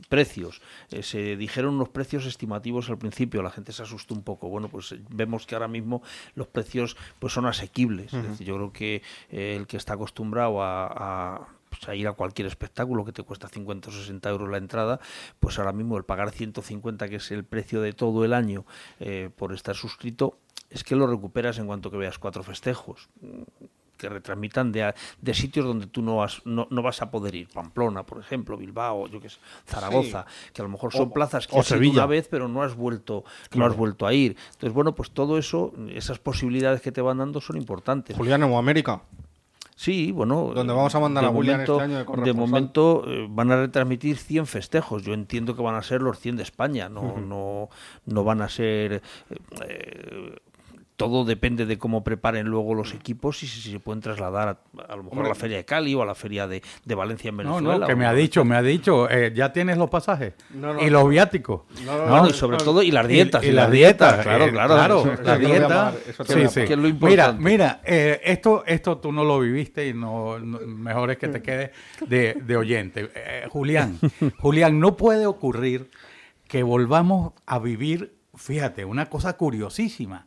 precios. 0.08 0.60
Eh, 0.90 1.02
se 1.02 1.36
dijeron 1.36 1.74
unos 1.74 1.88
precios 1.88 2.26
estimativos 2.26 2.90
al 2.90 2.98
principio, 2.98 3.42
la 3.42 3.50
gente 3.50 3.72
se 3.72 3.82
asustó 3.82 4.14
un 4.14 4.22
poco. 4.22 4.48
Bueno, 4.48 4.68
pues 4.68 4.92
eh, 4.92 5.00
vemos 5.10 5.46
que 5.46 5.54
ahora 5.54 5.68
mismo 5.68 6.02
los 6.34 6.46
precios 6.46 6.96
pues 7.18 7.32
son 7.32 7.46
asequibles. 7.46 8.12
Es 8.12 8.22
decir, 8.30 8.46
yo 8.46 8.54
creo 8.56 8.72
que 8.72 9.02
eh, 9.30 9.56
el 9.56 9.66
que 9.66 9.76
está 9.76 9.94
acostumbrado 9.94 10.62
a- 10.62 10.86
a 10.86 11.48
pues, 11.78 11.88
a 11.88 11.94
ir 11.94 12.08
a 12.08 12.12
cualquier 12.12 12.46
espectáculo 12.46 13.04
que 13.04 13.12
te 13.12 13.22
cuesta 13.22 13.48
50 13.48 13.88
o 13.90 13.92
60 13.92 14.28
euros 14.30 14.48
la 14.48 14.58
entrada, 14.58 15.00
pues 15.40 15.58
ahora 15.58 15.72
mismo 15.72 15.96
el 15.96 16.04
pagar 16.04 16.30
150, 16.30 17.08
que 17.08 17.16
es 17.16 17.30
el 17.30 17.44
precio 17.44 17.80
de 17.80 17.92
todo 17.92 18.24
el 18.24 18.32
año 18.32 18.64
eh, 19.00 19.30
por 19.36 19.52
estar 19.52 19.74
suscrito, 19.74 20.38
es 20.70 20.82
que 20.84 20.96
lo 20.96 21.06
recuperas 21.06 21.58
en 21.58 21.66
cuanto 21.66 21.90
que 21.90 21.96
veas 21.96 22.18
cuatro 22.18 22.42
festejos 22.42 23.08
mm, 23.20 23.42
que 23.96 24.10
retransmitan 24.10 24.72
de, 24.72 24.92
de 25.22 25.32
sitios 25.34 25.64
donde 25.64 25.86
tú 25.86 26.02
no, 26.02 26.22
has, 26.22 26.44
no, 26.44 26.66
no 26.70 26.82
vas 26.82 27.00
a 27.00 27.10
poder 27.10 27.34
ir. 27.34 27.48
Pamplona, 27.48 28.02
por 28.04 28.18
ejemplo, 28.20 28.58
Bilbao, 28.58 29.06
yo 29.08 29.20
que 29.22 29.30
sé, 29.30 29.38
Zaragoza, 29.64 30.26
que 30.52 30.60
a 30.60 30.64
lo 30.64 30.68
mejor 30.68 30.92
son 30.92 31.08
O- 31.08 31.12
plazas 31.14 31.46
que 31.46 31.58
has 31.58 31.70
ido 31.70 31.90
una 31.92 32.04
vez, 32.04 32.28
pero 32.30 32.46
no 32.46 32.62
has 32.62 32.74
vuelto, 32.76 33.24
no 33.24 33.48
Claro. 33.48 33.70
has 33.70 33.76
vuelto 33.78 34.06
a 34.06 34.12
ir. 34.12 34.36
Entonces, 34.48 34.74
bueno, 34.74 34.94
pues 34.94 35.12
todo 35.12 35.38
eso, 35.38 35.72
esas 35.88 36.18
posibilidades 36.18 36.82
que 36.82 36.92
te 36.92 37.00
van 37.00 37.16
dando 37.18 37.40
son 37.40 37.56
importantes. 37.56 38.14
Julián 38.18 38.42
o 38.42 38.58
América. 38.58 39.00
Sí, 39.78 40.10
bueno. 40.10 40.52
Donde 40.54 40.72
vamos 40.72 40.94
a 40.94 41.00
mandar 41.00 41.22
de 41.24 41.28
a 41.28 41.32
momento, 41.32 41.72
este 41.74 41.84
año 41.84 42.04
de 42.04 42.22
de 42.22 42.32
momento 42.32 43.04
eh, 43.06 43.26
van 43.28 43.52
a 43.52 43.56
retransmitir 43.56 44.16
100 44.16 44.46
festejos. 44.46 45.02
Yo 45.02 45.12
entiendo 45.12 45.54
que 45.54 45.60
van 45.60 45.74
a 45.74 45.82
ser 45.82 46.00
los 46.00 46.18
100 46.18 46.36
de 46.38 46.42
España, 46.44 46.88
no, 46.88 47.02
Ujú. 47.02 47.20
no, 47.20 47.68
no 48.06 48.24
van 48.24 48.40
a 48.40 48.48
ser. 48.48 48.94
eh, 48.94 49.02
eh, 49.68 50.36
todo 50.96 51.24
depende 51.26 51.66
de 51.66 51.76
cómo 51.78 52.02
preparen 52.02 52.46
luego 52.46 52.74
los 52.74 52.94
equipos 52.94 53.42
y 53.42 53.46
si, 53.46 53.60
si 53.60 53.70
se 53.70 53.80
pueden 53.80 54.00
trasladar 54.00 54.48
a, 54.48 54.82
a 54.92 54.96
lo 54.96 55.02
mejor 55.02 55.18
Hombre. 55.18 55.26
a 55.26 55.28
la 55.28 55.34
feria 55.34 55.56
de 55.58 55.64
Cali 55.66 55.94
o 55.94 56.00
a 56.02 56.06
la 56.06 56.14
feria 56.14 56.46
de, 56.48 56.62
de 56.84 56.94
Valencia 56.94 57.28
en 57.28 57.36
Venezuela. 57.36 57.78
no, 57.80 57.86
que 57.86 57.94
me 57.94 58.06
ha 58.06 58.14
dicho, 58.14 58.44
me 58.44 58.56
ha 58.56 58.62
dicho, 58.62 59.08
eh, 59.10 59.32
ya 59.34 59.52
tienes 59.52 59.76
los 59.76 59.90
pasajes 59.90 60.34
No, 60.54 60.72
no, 60.74 60.82
y 60.82 60.88
los 60.88 61.06
viáticos. 61.08 61.62
No, 61.84 61.98
no, 62.06 62.22
no, 62.22 62.28
y 62.28 62.32
sobre 62.32 62.56
todo, 62.56 62.82
y 62.82 62.90
las 62.90 63.06
dietas, 63.06 63.44
Y, 63.44 63.48
y 63.48 63.52
las 63.52 63.64
las 63.64 63.72
dietas, 63.72 64.08
dietas, 64.16 64.24
claro, 64.26 64.44
eh, 64.46 64.50
claro. 64.52 64.74
claro, 64.74 64.98
Eso- 65.00 65.22
la 65.22 65.94
eso 66.08 66.24
lo 66.24 66.48
sí, 66.48 66.60
sí. 66.60 66.66
Que 66.66 66.72
es 66.72 66.78
lo 66.78 66.84
Mira, 66.88 66.90
importante. 66.90 67.42
mira, 67.44 67.80
eh, 67.84 68.20
esto, 68.24 68.64
esto 68.66 68.96
tú 68.98 69.12
no 69.12 69.22
lo 69.22 69.38
viviste 69.40 69.86
y 69.88 69.92
no, 69.92 70.38
no- 70.38 70.60
mejor 70.60 71.10
es 71.10 71.18
que 71.18 71.28
te 71.28 71.42
quede 71.42 71.72
de, 72.06 72.38
de 72.42 72.56
oyente. 72.56 73.10
Eh, 73.14 73.46
Julián, 73.50 73.98
Julián, 74.38 74.80
no 74.80 74.96
puede 74.96 75.26
ocurrir 75.26 75.90
que 76.48 76.62
volvamos 76.62 77.34
a 77.44 77.58
vivir, 77.58 78.14
fíjate, 78.34 78.84
una 78.86 79.06
cosa 79.10 79.36
curiosísima 79.36 80.26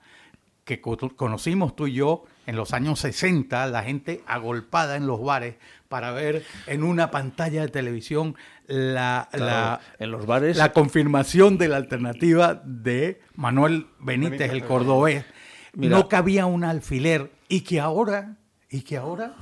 que 0.70 0.82
co- 0.82 0.97
conocimos 1.15 1.76
tú 1.76 1.88
y 1.88 1.93
yo 1.93 2.26
en 2.45 2.55
los 2.55 2.74
años 2.74 2.99
60, 2.99 3.65
la 3.67 3.82
gente 3.82 4.22
agolpada 4.28 4.97
en 4.97 5.07
los 5.07 5.20
bares 5.20 5.55
para 5.88 6.11
ver 6.11 6.43
en 6.67 6.84
una 6.84 7.09
pantalla 7.09 7.63
de 7.63 7.70
televisión 7.70 8.36
la, 8.67 9.28
Claro, 9.32 9.45
la- 9.45 9.82
en 9.97 10.11
los 10.11 10.28
bares- 10.28 10.57
la 10.57 10.72
confirmación 10.72 11.57
de 11.57 11.70
la 11.70 11.78
alternativa 11.78 12.61
de 12.63 13.20
Manuel 13.36 13.88
Benítez, 13.99 14.38
Benítez, 14.41 14.51
el 14.51 14.63
cordobés. 14.67 15.26
Mira. 15.74 15.97
no 15.97 16.07
cabía 16.07 16.45
un 16.45 16.63
alfiler 16.63 17.32
y 17.47 17.61
que 17.61 17.80
ahora, 17.80 18.38
y 18.70 18.82
que 18.82 18.97
ahora, 18.97 19.34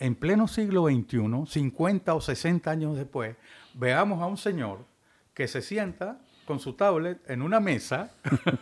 en 0.00 0.14
pleno 0.14 0.48
siglo 0.48 0.86
XXI, 0.88 1.44
50 1.46 2.14
o 2.14 2.20
60 2.22 2.70
años 2.70 2.96
después, 2.96 3.36
veamos 3.74 4.22
a 4.22 4.26
un 4.26 4.38
señor 4.38 4.86
que 5.34 5.48
se 5.48 5.60
sienta 5.60 6.18
con 6.46 6.58
su 6.60 6.72
tablet 6.74 7.18
en 7.28 7.42
una 7.42 7.60
mesa. 7.60 8.10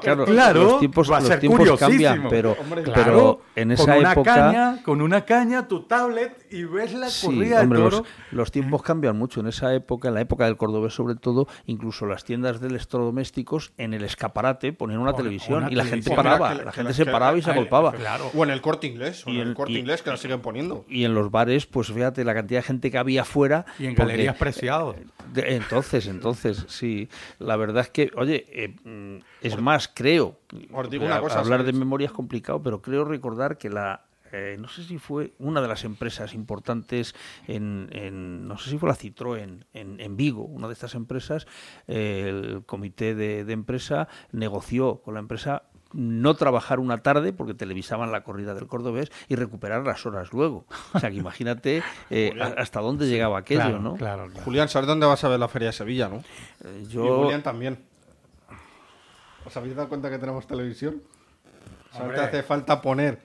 Claro, 0.00 0.24
claro, 0.24 0.62
los 0.64 0.78
tiempos- 0.80 1.10
va 1.12 1.18
a 1.18 1.20
los 1.20 1.28
ser 1.28 1.38
tiempos 1.40 1.78
cambian, 1.78 2.28
pero- 2.30 2.56
Hombre, 2.58 2.80
pero 2.82 2.94
claro, 2.94 3.40
en 3.54 3.72
esa 3.72 3.84
con 3.84 3.98
una 3.98 4.12
época- 4.12 4.34
caña, 4.34 4.82
con 4.82 5.02
una 5.02 5.24
caña, 5.26 5.68
tu 5.68 5.82
tablet 5.82 6.46
y 6.50 6.64
ves 6.64 6.94
la 6.94 7.10
Sí, 7.10 7.26
corrida 7.26 7.60
hombre, 7.60 7.78
de 7.78 7.84
los, 7.84 7.94
toro. 7.96 8.06
los 8.30 8.50
tiempos 8.50 8.82
cambian 8.82 9.18
mucho. 9.18 9.40
En 9.40 9.48
esa 9.48 9.74
época, 9.74 10.08
en 10.08 10.14
la 10.14 10.22
época 10.22 10.46
del 10.46 10.56
cordobés 10.56 10.94
sobre 10.94 11.14
todo, 11.14 11.46
incluso 11.66 12.06
las 12.06 12.24
tiendas 12.24 12.60
de 12.62 12.68
electrodomésticos 12.68 13.72
en 13.76 13.92
el 13.92 14.02
escaparate 14.04 14.72
ponían 14.72 15.00
una 15.00 15.12
televisión 15.12 15.58
una 15.64 15.70
y 15.70 15.74
la 15.74 15.84
televisión. 15.84 16.16
gente 16.16 16.28
paraba. 16.28 16.54
La 16.54 16.72
gente 16.72 16.94
se 16.94 17.04
que- 17.04 17.10
paraba 17.10 17.36
y 17.36 17.42
se 17.42 17.50
ah, 17.50 17.52
agolpaba. 17.52 17.92
O 18.34 18.44
en 18.44 18.50
el 18.50 18.62
corte 18.62 18.86
inglés, 18.86 19.26
o 19.26 19.30
en 19.30 19.36
el 19.40 19.52
corte 19.54 19.72
y- 19.74 19.78
inglés 19.78 20.00
que 20.00 20.08
la 20.08 20.16
siguen 20.16 20.40
poniendo. 20.40 20.86
Y 20.88 21.04
en 21.04 21.12
los 21.14 21.30
bares, 21.30 21.66
pues 21.66 21.88
fíjate 21.88 22.24
la 22.24 22.32
cantidad 22.32 22.60
de 22.60 22.66
gente 22.66 22.90
que 22.90 22.96
había 22.96 23.22
afuera. 23.22 23.66
Y 23.78 23.84
en 23.86 23.94
porque- 23.94 24.12
galerías 24.12 24.36
preciados. 24.36 24.96
de- 25.34 25.54
entonces, 25.56 26.06
entonces, 26.06 26.64
sí. 26.68 27.09
La 27.38 27.56
verdad 27.56 27.82
es 27.82 27.90
que, 27.90 28.10
oye, 28.16 28.44
eh, 28.48 28.76
mm, 28.84 29.22
es 29.42 29.60
más, 29.60 29.88
creo. 29.88 30.38
Os 30.72 30.90
digo 30.90 31.04
una 31.06 31.16
a- 31.16 31.20
cosa, 31.20 31.40
hablar 31.40 31.64
de 31.64 31.72
memoria 31.72 32.06
es 32.06 32.12
complicado, 32.12 32.62
pero 32.62 32.80
creo 32.82 33.04
recordar 33.04 33.58
que 33.58 33.70
la. 33.70 34.04
eh, 34.32 34.56
no 34.60 34.68
sé 34.68 34.84
si 34.84 34.96
fue 34.98 35.32
una 35.40 35.60
de 35.60 35.66
las 35.66 35.82
empresas 35.82 36.34
importantes 36.34 37.16
en, 37.48 37.88
en- 37.90 38.46
no 38.46 38.58
sé 38.58 38.70
si 38.70 38.78
fue 38.78 38.88
la 38.88 38.94
Citroën 38.94 39.64
en, 39.74 40.00
en 40.00 40.16
Vigo, 40.16 40.44
una 40.44 40.68
de 40.68 40.72
estas 40.74 40.94
empresas, 40.94 41.48
eh, 41.88 42.26
el 42.28 42.62
comité 42.64 43.16
de, 43.16 43.44
de 43.44 43.52
empresa 43.52 44.06
negoció 44.30 44.98
con 45.02 45.14
la 45.14 45.20
empresa 45.20 45.64
no 45.92 46.34
trabajar 46.34 46.78
una 46.78 46.98
tarde 47.02 47.32
porque 47.32 47.54
televisaban 47.54 48.12
la 48.12 48.22
corrida 48.22 48.54
del 48.54 48.66
cordobés 48.66 49.10
y 49.28 49.34
recuperar 49.36 49.84
las 49.84 50.04
horas 50.06 50.32
luego. 50.32 50.66
O 50.94 50.98
sea, 51.00 51.10
que 51.10 51.16
imagínate 51.24 51.82
eh, 52.10 52.32
hasta 52.56 52.80
dónde 52.80 53.08
llegaba 53.08 53.38
aquello, 53.38 53.78
¿no? 53.78 53.96
Julián, 54.44 54.68
¿sabes 54.68 54.86
dónde 54.86 55.06
vas 55.06 55.22
a 55.24 55.28
ver 55.28 55.40
la 55.40 55.48
Feria 55.48 55.68
de 55.68 55.72
Sevilla, 55.72 56.08
no? 56.08 56.16
Eh, 56.64 56.82
Y 56.84 56.88
yo- 56.88 57.22
Julián 57.24 57.42
también. 57.42 57.78
¿Os 59.44 59.56
habéis 59.56 59.74
dado 59.74 59.88
cuenta 59.88 60.10
que 60.10 60.18
tenemos 60.18 60.46
televisión? 60.46 61.02
Solo 61.96 62.14
te 62.14 62.20
hace 62.20 62.42
falta 62.42 62.80
poner 62.80 63.20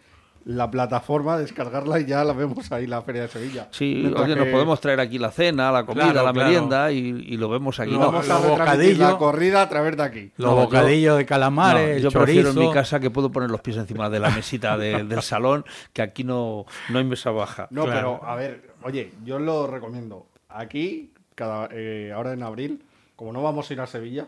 la 0.45 0.69
plataforma, 0.69 1.37
descargarla 1.39 1.99
y 1.99 2.05
ya 2.05 2.23
la 2.23 2.33
vemos 2.33 2.71
ahí, 2.71 2.85
la 2.85 3.01
Feria 3.01 3.23
de 3.23 3.27
Sevilla. 3.29 3.67
Sí, 3.71 3.95
Mientras 4.03 4.25
oye, 4.25 4.35
nos 4.35 4.47
podemos 4.49 4.79
traer 4.79 4.99
aquí 4.99 5.17
la 5.17 5.31
cena, 5.31 5.71
la 5.71 5.85
comida, 5.85 6.11
Claro, 6.11 6.23
la 6.27 6.33
claro. 6.33 6.47
merienda 6.47 6.91
y, 6.91 6.97
y 6.99 7.37
lo 7.37 7.49
vemos 7.49 7.79
aquí. 7.79 7.91
Lo 7.91 7.99
vamos 7.99 8.29
a 8.29 8.39
retransmitir 8.39 8.99
la 8.99 9.17
corrida 9.17 9.63
a 9.63 9.69
través 9.69 9.97
de 9.97 10.03
aquí. 10.03 10.31
Los 10.37 10.51
No, 10.51 10.55
yo- 10.57 10.63
bocadillos 10.65 11.17
de 11.17 11.25
calamares, 11.25 11.95
no, 12.03 12.09
yo 12.09 12.11
prefiero 12.19 12.51
en 12.51 12.59
mi 12.59 12.71
casa 12.71 12.99
que 12.99 13.09
puedo 13.09 13.31
poner 13.31 13.49
los 13.49 13.61
pies 13.61 13.77
encima 13.77 14.09
de 14.09 14.19
la 14.19 14.29
mesita 14.29 14.77
de- 14.77 15.03
del 15.03 15.21
salón, 15.23 15.65
que 15.93 16.03
aquí 16.03 16.23
no, 16.23 16.65
no 16.89 16.99
hay 16.99 17.05
mesa 17.05 17.31
baja. 17.31 17.67
No, 17.71 17.85
pero 17.85 18.23
a 18.23 18.35
ver, 18.35 18.69
oye, 18.83 19.13
yo 19.23 19.39
lo 19.39 19.65
recomiendo. 19.65 20.27
Aquí, 20.49 21.11
cada, 21.33 21.69
eh, 21.71 22.11
ahora 22.15 22.33
en 22.33 22.43
abril, 22.43 22.83
como 23.15 23.33
no 23.33 23.41
vamos 23.41 23.67
a 23.69 23.73
ir 23.73 23.81
a 23.81 23.87
Sevilla, 23.87 24.27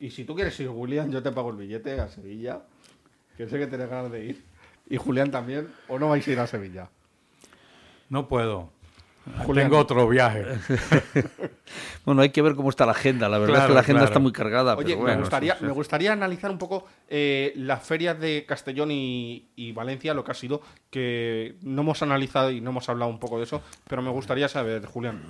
y 0.00 0.10
si 0.10 0.24
tú 0.24 0.34
quieres 0.34 0.58
ir, 0.58 0.66
Julián, 0.66 1.12
yo 1.12 1.22
te 1.22 1.30
pago 1.30 1.50
el 1.50 1.56
billete 1.56 2.00
a 2.00 2.08
Sevilla, 2.08 2.62
que 3.36 3.46
sé 3.48 3.58
que 3.60 3.68
tienes 3.68 3.88
ganas 3.88 4.10
de 4.10 4.24
ir. 4.24 4.44
Y 4.92 4.98
Julián 4.98 5.30
también, 5.30 5.68
o 5.88 5.98
no 5.98 6.10
vais 6.10 6.28
a 6.28 6.30
ir 6.30 6.38
a 6.38 6.46
Sevilla. 6.46 6.90
No 8.10 8.28
puedo. 8.28 8.68
Julián. 9.46 9.68
Tengo 9.70 9.78
otro 9.78 10.06
viaje. 10.06 10.44
Bueno, 12.04 12.22
hay 12.22 12.30
que 12.30 12.42
ver 12.42 12.56
cómo 12.56 12.68
está 12.68 12.84
la 12.84 12.90
agenda. 12.92 13.28
La 13.28 13.38
verdad 13.38 13.60
es 13.60 13.66
que 13.68 13.74
la 13.74 13.80
agenda 13.80 14.00
claro. 14.00 14.10
está 14.10 14.18
muy 14.18 14.32
cargada. 14.32 14.74
Oye, 14.74 14.88
pero 14.88 15.02
bueno, 15.02 15.14
me, 15.14 15.20
gustaría, 15.20 15.52
sí, 15.52 15.60
sí. 15.60 15.66
me 15.66 15.72
gustaría 15.72 16.12
analizar 16.12 16.50
un 16.50 16.58
poco 16.58 16.84
eh, 17.08 17.52
las 17.54 17.80
ferias 17.84 18.18
de 18.18 18.44
Castellón 18.44 18.90
y, 18.90 19.50
y 19.54 19.70
Valencia, 19.70 20.12
lo 20.12 20.24
que 20.24 20.32
ha 20.32 20.34
sido, 20.34 20.62
que 20.90 21.54
no 21.62 21.82
hemos 21.82 22.02
analizado 22.02 22.50
y 22.50 22.60
no 22.60 22.70
hemos 22.70 22.88
hablado 22.88 23.08
un 23.08 23.20
poco 23.20 23.38
de 23.38 23.44
eso, 23.44 23.62
pero 23.86 24.02
me 24.02 24.10
gustaría 24.10 24.48
saber, 24.48 24.84
Julián. 24.84 25.22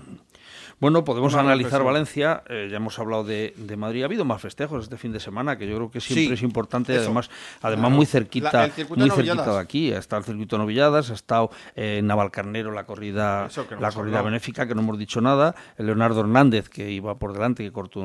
Bueno, 0.81 1.05
podemos 1.05 1.33
Una 1.35 1.43
analizar. 1.43 1.83
Valencia. 1.85 2.43
eh, 2.49 2.69
ya 2.71 2.77
hemos 2.79 2.99
hablado 2.99 3.25
de, 3.25 3.55
de 3.57 3.77
Madrid. 3.77 4.03
Ha 4.03 4.07
habido 4.07 4.25
más 4.25 4.41
festejos 4.43 4.85
este 4.85 4.97
fin 4.97 5.13
de 5.13 5.21
semana, 5.21 5.57
que 5.57 5.67
yo 5.69 5.77
creo 5.77 5.91
que 5.91 6.01
siempre 6.01 6.27
Sí, 6.29 6.33
es 6.33 6.43
importante. 6.43 6.93
eso. 6.95 7.05
Además, 7.05 7.31
además 7.61 7.83
Claro. 7.85 7.97
muy 7.97 8.07
cerquita, 8.07 8.53
La- 8.53 8.73
muy 8.97 9.09
de 9.09 9.15
cerquita 9.15 9.53
de 9.55 9.61
aquí. 9.61 9.93
Está 9.93 10.17
el 10.17 10.25
circuito 10.25 10.57
de 10.57 10.63
Novilladas, 10.63 11.11
ha 11.11 11.15
estado 11.15 11.51
eh, 11.77 12.01
Navalcarnero 12.03 12.73
la 12.73 12.85
corrida, 12.85 13.49
no 13.57 13.81
la 13.81 13.91
corrida 13.93 14.19
hablado. 14.19 14.25
benéfica, 14.25 14.67
que 14.67 14.75
no 14.75 14.81
hemos 14.81 14.99
dicho 14.99 15.21
nada. 15.21 15.55
Leonardo 15.79 16.21
Hernández, 16.21 16.69
que 16.69 16.91
iba 16.91 17.17
por 17.19 17.33
delante, 17.33 17.63
que 17.63 17.71
cortó 17.73 18.01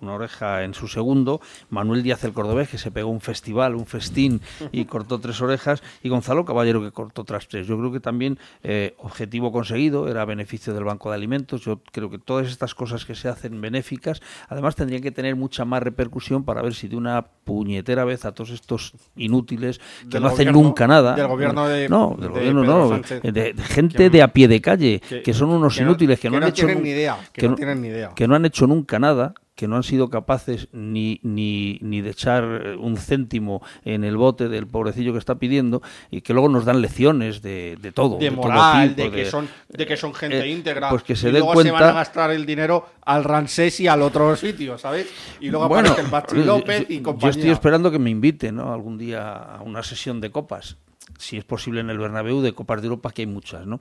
una 0.00 0.12
oreja 0.14 0.62
en 0.64 0.74
su 0.74 0.88
segundo. 0.88 1.40
Manuel 1.70 2.02
Díaz 2.02 2.22
el 2.24 2.32
Cordobés, 2.32 2.68
que 2.68 2.78
se 2.78 2.90
pegó 2.90 3.10
un 3.10 3.20
festival, 3.20 3.74
un 3.74 3.86
festín 3.86 4.40
y 4.72 4.84
cortó 4.84 5.18
tres 5.20 5.40
orejas. 5.40 5.82
Y 6.02 6.08
Gonzalo 6.08 6.44
Caballero, 6.44 6.82
que 6.82 6.90
cortó 6.92 7.22
otras 7.22 7.48
tres. 7.48 7.66
Yo 7.66 7.78
creo 7.78 7.92
que 7.92 8.00
también 8.00 8.38
eh, 8.62 8.94
objetivo 8.98 9.52
conseguido, 9.52 10.08
era 10.08 10.24
beneficio 10.24 10.74
del 10.74 10.84
Banco 10.84 11.10
de 11.10 11.16
Alimentos. 11.16 11.62
Yo 11.62 11.79
creo 11.92 12.00
creo 12.00 12.10
que 12.10 12.18
todas 12.18 12.48
estas 12.48 12.74
cosas 12.74 13.04
que 13.04 13.14
se 13.14 13.28
hacen 13.28 13.60
benéficas, 13.60 14.22
además 14.48 14.74
tendrían 14.74 15.02
que 15.02 15.10
tener 15.10 15.36
mucha 15.36 15.64
más 15.66 15.82
repercusión 15.82 16.44
para 16.44 16.62
ver 16.62 16.72
si 16.74 16.88
de 16.88 16.96
una 16.96 17.22
puñetera 17.44 18.04
vez 18.04 18.24
a 18.24 18.32
todos 18.32 18.50
estos 18.50 18.94
inútiles 19.16 19.78
que 20.02 20.06
Del 20.08 20.22
no 20.22 20.28
hacen 20.28 20.46
gobierno- 20.48 20.62
nunca 20.62 20.86
nada. 20.88 21.14
del 21.14 21.26
gobierno 21.26 21.68
de- 21.68 21.88
no, 21.88 22.14
de 22.16 22.22
del 22.22 22.30
gobierno 22.30 22.60
Pedro 22.62 22.78
no, 22.78 22.88
Sánchez. 22.88 23.22
de, 23.22 23.52
de 23.52 23.62
gente 23.64 24.08
de 24.10 24.22
a 24.22 24.28
pie 24.28 24.48
de 24.48 24.60
calle, 24.60 25.00
que- 25.06 25.22
que, 25.22 25.34
son 25.34 25.50
unos 25.50 25.76
que 25.76 25.82
inútiles, 25.82 26.18
que, 26.18 26.28
que 26.28 26.30
no 26.30 26.36
han 26.38 26.44
hecho 26.48 26.66
ni 26.66 26.88
idea, 26.90 27.18
que 27.32 27.48
no 27.48 27.54
tienen 27.54 27.82
ni 27.82 27.88
idea. 27.88 28.10
que 28.14 28.26
no 28.26 28.34
han 28.34 28.44
hecho 28.46 28.66
nunca 28.66 28.98
nada, 28.98 29.34
que 29.60 29.68
no 29.68 29.76
han 29.76 29.82
sido 29.82 30.08
capaces 30.08 30.68
ni, 30.72 31.20
ni, 31.22 31.78
ni 31.82 32.00
de 32.00 32.08
echar 32.08 32.44
un 32.78 32.96
céntimo 32.96 33.60
en 33.84 34.04
el 34.04 34.16
bote 34.16 34.48
del 34.48 34.66
pobrecillo 34.66 35.12
que 35.12 35.18
está 35.18 35.34
pidiendo 35.34 35.82
y 36.10 36.22
que 36.22 36.32
luego 36.32 36.48
nos 36.48 36.64
dan 36.64 36.80
lecciones 36.80 37.42
de, 37.42 37.76
de 37.78 37.92
todo. 37.92 38.16
de 38.16 38.30
moral, 38.30 38.94
tipo, 38.96 39.10
de 39.10 39.14
que 39.14 39.30
son 39.30 39.46
de 39.68 39.86
que 39.86 39.98
son 39.98 40.14
gente 40.14 40.40
eh, 40.40 40.48
íntegra. 40.48 40.88
pues 40.88 41.02
que 41.02 41.14
se 41.14 41.28
y 41.28 41.32
den 41.32 41.42
luego 41.42 41.60
se 41.62 41.70
van 41.70 41.82
a 41.82 41.92
gastar 41.92 42.30
el 42.30 42.46
dinero 42.46 42.86
al 43.04 43.22
Ransés 43.22 43.78
y 43.80 43.86
al 43.86 44.00
otro 44.00 44.34
sitio, 44.34 44.78
¿sabes? 44.78 45.06
Y 45.40 45.50
luego 45.50 45.68
Bueno, 45.68 45.90
aparece 45.90 46.36
el 46.38 46.40
yo- 46.40 46.46
López 46.46 46.80
yo- 46.88 46.94
y 46.94 46.96
Yo 46.96 47.02
compañía. 47.02 47.30
estoy 47.32 47.50
esperando 47.50 47.90
que 47.90 47.98
me 47.98 48.08
inviten 48.08 48.56
¿no? 48.56 48.72
algún 48.72 48.96
día 48.96 49.32
a 49.56 49.60
una 49.60 49.82
sesión 49.82 50.22
de 50.22 50.30
copas. 50.30 50.78
Si 51.18 51.36
es 51.36 51.44
posible 51.44 51.80
en 51.80 51.90
el 51.90 51.98
Bernabéu, 51.98 52.40
de 52.40 52.52
Copas 52.52 52.80
de 52.80 52.86
Europa, 52.88 53.10
que 53.12 53.22
hay 53.22 53.26
muchas, 53.26 53.66
¿no? 53.66 53.80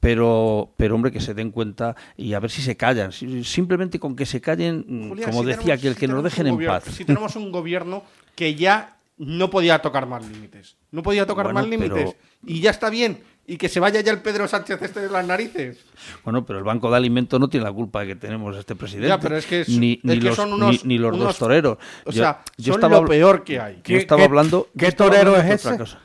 Pero, 0.00 0.72
pero 0.76 0.94
hombre, 0.94 1.10
que 1.10 1.20
se 1.20 1.34
den 1.34 1.50
cuenta 1.50 1.96
y 2.16 2.34
a 2.34 2.40
ver 2.40 2.50
si 2.50 2.62
se 2.62 2.76
callan. 2.76 3.12
Si- 3.12 3.44
Simplemente 3.44 3.98
con 3.98 4.14
que 4.14 4.26
se 4.26 4.40
callen, 4.40 4.84
mm, 4.86 5.00
como 5.08 5.14
si 5.14 5.20
decía 5.20 5.42
tenemos- 5.42 5.78
aquel, 5.78 5.94
si 5.94 6.00
que 6.00 6.08
nos 6.08 6.24
dejen 6.24 6.46
en 6.46 6.64
paz. 6.66 6.84
Si 6.84 7.04
tenemos 7.04 7.34
un 7.36 7.50
gobierno 7.50 8.04
que 8.34 8.54
ya 8.54 8.96
no 9.16 9.50
podía 9.50 9.80
tocar 9.80 10.06
más 10.06 10.24
límites. 10.28 10.76
No 10.92 11.02
podía 11.02 11.26
tocar 11.26 11.46
Bueno, 11.46 11.60
más 11.60 11.68
límites. 11.68 11.92
pero- 11.92 12.14
Y 12.46 12.60
ya 12.60 12.70
está 12.70 12.88
bien. 12.90 13.22
Y 13.50 13.56
que 13.56 13.70
se 13.70 13.80
vaya 13.80 14.00
ya 14.02 14.12
el 14.12 14.20
Pedro 14.20 14.46
Sánchez 14.46 14.80
este 14.82 15.00
de 15.00 15.08
las 15.08 15.26
narices. 15.26 15.78
Bueno, 16.22 16.44
pero 16.44 16.58
el 16.58 16.64
Banco 16.66 16.90
de 16.90 16.98
Alimentos 16.98 17.40
no 17.40 17.48
tiene 17.48 17.64
la 17.64 17.72
culpa 17.72 18.00
de 18.02 18.08
que 18.08 18.14
tenemos 18.14 18.54
a 18.54 18.60
este 18.60 18.76
presidente. 18.76 19.08
Ya, 19.08 19.18
pero 19.18 19.38
es 19.38 19.46
que 19.46 19.62
es- 19.62 19.70
ni, 19.70 19.94
es 19.94 20.04
ni 20.04 20.18
que 20.20 20.26
los, 20.26 20.36
son 20.36 20.52
unos- 20.52 20.84
ni, 20.84 20.96
ni 20.96 20.98
los 20.98 21.12
unos- 21.14 21.28
dos 21.28 21.38
toreros. 21.38 21.78
o 22.04 22.10
Yo- 22.10 22.22
sea, 22.22 22.42
yo 22.58 22.74
son 22.74 22.80
estaba 22.82 23.00
lo 23.00 23.08
peor 23.08 23.44
que 23.44 23.58
hay. 23.58 23.76
Yo 23.76 23.82
¿Qué- 23.82 23.96
estaba 23.96 24.20
qué- 24.20 24.24
hablando. 24.26 24.68
qué 24.78 24.92
torero 24.92 25.30
hablando 25.34 25.54
es 25.54 25.64
ese? 25.64 25.78
cosa. 25.78 25.98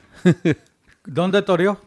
¿Dónde 1.06 1.42
toreó? 1.42 1.80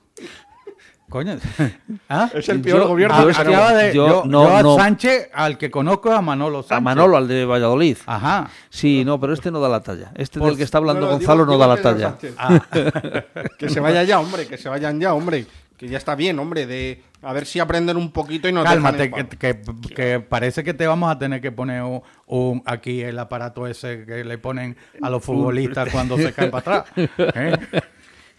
Coño. 1.09 1.37
¿Ah? 2.09 2.29
Es 2.35 2.49
el 2.49 2.61
peor 2.61 2.81
Yo- 2.83 2.89
gobierno 2.89 3.31
yo 3.31 3.69
de- 3.77 3.95
yo- 3.95 4.07
yo, 4.09 4.23
no, 4.27 4.45
yo 4.49 4.57
a 4.57 4.63
no. 4.63 4.77
Sánchez, 4.77 5.31
al 5.33 5.57
que 5.57 5.71
conozco, 5.71 6.11
es 6.11 6.19
a 6.19 6.21
Manolo 6.21 6.63
Sánchez. 6.63 6.77
A 6.77 6.81
Manolo, 6.81 7.17
al 7.17 7.29
de 7.29 7.45
Valladolid. 7.45 7.97
Ajá. 8.07 8.51
Sí, 8.71 9.05
no, 9.05 9.21
pero 9.21 9.33
este 9.33 9.53
no 9.53 9.61
da 9.61 9.69
la 9.69 9.81
talla. 9.83 10.11
Este 10.17 10.41
Pues, 10.41 10.51
del 10.51 10.59
que 10.59 10.65
está 10.65 10.79
hablando 10.79 11.03
no, 11.03 11.07
no, 11.07 11.13
Gonzalo 11.13 11.45
digo- 11.47 11.53
no 11.53 11.59
da 11.59 11.69
la 11.77 11.81
talla. 11.81 12.17
Ah. 12.37 12.61
Que 13.59 13.69
se 13.69 13.79
vaya 13.79 14.03
ya, 14.03 14.19
hombre, 14.19 14.47
que 14.49 14.59
se 14.59 14.69
vayan 14.69 15.01
ya, 15.01 15.15
hombre. 15.15 15.47
Que 15.79 15.89
ya 15.89 15.99
está 15.99 16.15
bien, 16.15 16.39
hombre, 16.39 16.67
de 16.67 17.03
a 17.23 17.33
ver 17.35 17.45
si 17.47 17.61
aprenden 17.61 17.97
un 17.99 18.11
poquito 18.11 18.49
y 18.49 18.53
nos 18.53 18.65
Cálmate, 18.65 19.11
que, 19.11 19.27
que- 19.29 19.61
que 19.95 20.21
parece 20.21 20.65
que 20.65 20.73
te 20.75 20.87
vamos 20.87 21.11
a 21.11 21.19
tener 21.19 21.41
que 21.43 21.53
poner 21.53 21.83
un, 21.83 22.03
un- 22.27 22.63
aquí 22.67 23.03
el 23.03 23.19
aparato 23.19 23.67
ese 23.67 24.05
que 24.07 24.25
le 24.25 24.39
ponen 24.39 24.77
a 25.03 25.11
los 25.11 25.23
futbolistas 25.23 25.91
cuando 25.91 26.17
se 26.17 26.33
caen 26.33 26.51
para 26.51 26.79
atrás. 26.79 26.93
¿eh? 27.19 27.59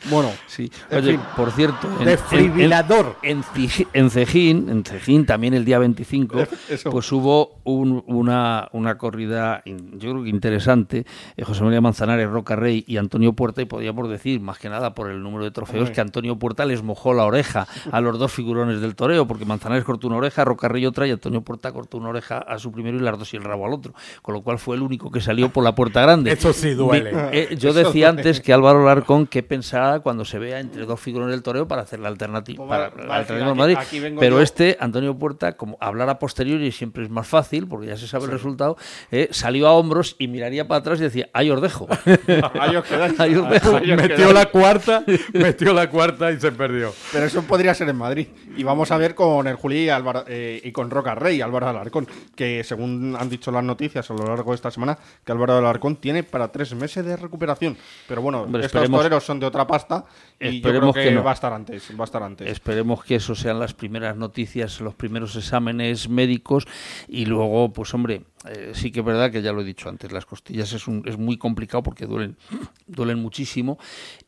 Bueno, 0.10 0.32
Sí. 0.45 0.72
En 0.91 0.98
Oye, 1.00 1.12
fin. 1.14 1.22
por 1.36 1.52
cierto, 1.52 1.88
en- 2.00 2.06
Desfibrilador. 2.06 3.18
En, 3.24 3.43
en, 3.56 3.70
en 3.93 4.10
Cejín, 4.10 4.70
en 4.70 4.84
Cejín 4.84 5.26
también 5.26 5.54
el 5.54 5.66
día 5.66 5.80
25, 5.80 6.39
Eso. 6.70 6.89
pues 6.91 7.12
hubo 7.12 7.60
un- 7.64 8.04
una, 8.08 8.70
una 8.74 8.98
corrida, 8.98 9.62
yo 9.66 10.12
creo 10.12 10.24
que 10.24 10.30
interesante. 10.30 11.06
eh, 11.36 11.43
José 11.43 11.64
María 11.64 11.82
Manzanares, 11.82 12.30
Roca 12.30 12.56
Rey 12.56 12.84
y 12.88 12.98
Antonio 12.98 13.34
Puerta, 13.34 13.62
y 13.62 13.66
podíamos 13.66 14.10
decir, 14.10 14.39
más 14.39 14.60
que 14.60 14.70
nada 14.70 14.93
por 14.93 15.10
el 15.10 15.22
número 15.22 15.43
de 15.43 15.52
trofeos, 15.52 15.89
que 15.91 16.00
Antonio 16.02 16.38
Puerta 16.38 16.66
les 16.66 16.84
mojó 16.84 17.14
la 17.14 17.26
oreja 17.26 17.68
a 17.91 18.00
los 18.02 18.18
dos 18.20 18.32
figurones 18.32 18.82
del 18.82 18.95
toreo, 18.95 19.28
porque 19.28 19.45
Manzanares 19.45 19.84
cortó 19.84 20.08
una 20.08 20.18
oreja, 20.18 20.45
Roca 20.45 20.68
Rey 20.68 20.86
otra, 20.86 21.08
y 21.08 21.12
Antonio 21.12 21.41
Puerta 21.41 21.72
cortó 21.72 21.98
una 21.98 22.10
oreja 22.10 22.38
a 22.38 22.60
su 22.60 22.72
primero 22.72 22.98
y 22.98 23.02
las 23.02 23.18
dos 23.18 23.34
y 23.34 23.38
el 23.38 23.43
rabo 23.43 23.66
al 23.66 23.74
otro. 23.74 23.93
Con 24.22 24.34
lo 24.36 24.41
cual 24.41 24.60
fue 24.60 24.76
el 24.76 24.82
único 24.84 25.12
que 25.12 25.22
salió 25.22 25.50
por 25.50 25.64
la 25.64 25.74
puerta 25.76 26.02
grande. 26.02 26.32
Eso 26.32 26.54
sí 26.54 26.72
duele. 26.76 27.12
Mi- 27.12 27.20
eh, 27.32 27.48
yo 27.58 27.70
Eso 27.72 27.80
decía 27.80 28.08
duele. 28.08 28.22
antes 28.30 28.41
que 28.41 28.54
Álvaro 28.54 28.86
Larcón 28.86 29.26
qué 29.28 29.43
pensaba 29.43 29.86
cuando 30.01 30.25
se 30.25 30.39
vea 30.39 30.59
entre 30.59 30.85
dos 30.85 30.99
figurones 30.99 31.33
del 31.33 31.43
toreo 31.43 31.67
para 31.67 31.81
hacer 31.81 31.99
la 31.99 32.07
alternativa 32.07 32.65
Pues 32.65 32.69
para 32.69 32.89
va 33.07 33.23
la 33.47 33.53
Madrid. 33.53 33.75
aquí- 33.77 33.88
aquí 33.88 33.99
vengo 33.99 34.19
Pero 34.19 34.38
yo. 34.38 34.41
este, 34.41 34.77
Antonio 34.79 35.17
Puerta, 35.17 35.57
como 35.57 35.77
hablar 35.81 36.09
a 36.09 36.19
posteriori 36.19 36.71
siempre 36.71 37.03
es 37.03 37.09
más 37.09 37.27
fácil, 37.27 37.67
porque 37.67 37.88
ya 37.88 37.97
se 37.97 38.07
sabe 38.07 38.25
el 38.25 38.31
resultado, 38.31 38.77
eh, 39.11 39.27
salió 39.31 39.67
a 39.67 39.73
hombros 39.73 40.15
y 40.19 40.27
miraría 40.27 40.67
para 40.67 40.79
atrás 40.79 40.99
y 40.99 41.03
decía, 41.03 41.29
ahí 41.33 41.49
os 41.49 41.61
dejo. 41.61 41.88
Ahí 42.59 42.75
os 42.75 42.85
quedáis. 42.85 43.19
Ahí 43.19 43.35
os 43.35 43.49
dejo. 43.49 43.77
Ahí 43.77 43.91
os 43.91 43.97
metió 44.01 44.33
la 44.33 44.45
cuarta, 44.47 45.03
metió 45.33 45.73
la 45.73 45.89
cuarta 45.89 46.31
y 46.31 46.39
se 46.39 46.51
perdió. 46.51 46.93
Pero 47.11 47.25
eso 47.25 47.41
podría 47.43 47.73
ser 47.73 47.89
en 47.89 47.95
Madrid. 47.97 48.27
Y 48.55 48.63
vamos 48.63 48.91
a 48.91 48.97
ver 48.97 49.15
con 49.15 49.47
el 49.47 49.55
Juli 49.55 49.85
y, 49.85 49.89
Álvaro- 49.89 50.23
eh, 50.27 50.61
y 50.63 50.71
con 50.71 50.89
Roca 50.89 51.15
Rey, 51.15 51.41
Álvaro 51.41 51.67
Alarcón, 51.69 52.07
que 52.35 52.63
según 52.63 53.15
han 53.19 53.29
dicho 53.29 53.51
las 53.51 53.63
noticias 53.63 54.09
a 54.09 54.13
lo 54.13 54.25
largo 54.25 54.51
de 54.51 54.55
esta 54.55 54.71
semana, 54.71 54.97
que 55.23 55.31
Álvaro 55.31 55.57
Alarcón 55.57 55.95
tiene 55.97 56.23
para 56.23 56.51
tres 56.51 56.73
meses 56.75 57.05
de 57.05 57.15
recuperación. 57.17 57.77
Pero 58.07 58.21
bueno, 58.21 58.41
Hombre, 58.43 58.65
estos 58.65 58.89
toreros 58.89 59.23
son 59.23 59.39
de 59.39 59.45
otra 59.45 59.67
afastar. 59.78 60.03
Y 60.39 60.57
yo 60.57 60.61
creo 60.61 60.73
Esperemos 60.73 60.95
que, 60.95 61.03
que 61.05 61.11
no. 61.11 61.23
va 61.23 61.31
a 61.31 61.33
estar 61.33 61.51
antes. 61.53 61.91
Va 61.99 62.03
a 62.03 62.05
estar 62.05 62.21
antes. 62.23 62.47
Esperemos 62.47 63.03
que 63.03 63.15
eso 63.15 63.33
sean 63.33 63.59
las 63.59 63.73
primeras 63.73 64.15
noticias, 64.17 64.79
los 64.81 64.93
primeros 64.95 65.35
exámenes 65.35 66.09
médicos 66.09 66.67
y 67.07 67.25
luego, 67.25 67.73
pues 67.73 67.93
hombre, 67.95 68.21
eh, 68.47 68.71
sí 68.75 68.91
que 68.91 68.99
es 68.99 69.05
verdad 69.05 69.31
que 69.31 69.41
ya 69.41 69.51
lo 69.51 69.61
he 69.61 69.63
dicho 69.65 69.89
antes, 69.89 70.11
las 70.11 70.25
costillas 70.27 70.71
es, 70.73 70.88
un- 70.88 71.01
es 71.07 71.17
muy 71.17 71.38
complicado 71.38 71.81
porque 71.81 72.05
duelen, 72.05 72.38
duelen 72.85 73.19
muchísimo 73.19 73.79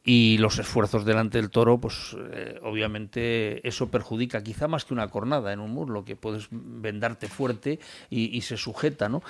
y 0.03 0.37
los 0.39 0.57
esfuerzos 0.57 1.05
delante 1.05 1.37
del 1.39 1.51
toro, 1.51 1.79
pues 1.79 2.17
eh, 2.31 2.59
obviamente 2.63 3.67
eso 3.67 3.89
perjudica, 3.91 4.41
quizá 4.43 4.67
más 4.67 4.85
que 4.85 4.93
una 4.95 5.07
cornada 5.09 5.53
en 5.53 5.59
un 5.59 5.71
muslo, 5.71 6.03
que 6.03 6.15
puedes 6.15 6.47
vendarte 6.51 7.27
fuerte 7.27 7.79
y, 8.09 8.35
y 8.35 8.41
se 8.41 8.57
sujeta, 8.57 9.09
¿no? 9.09 9.21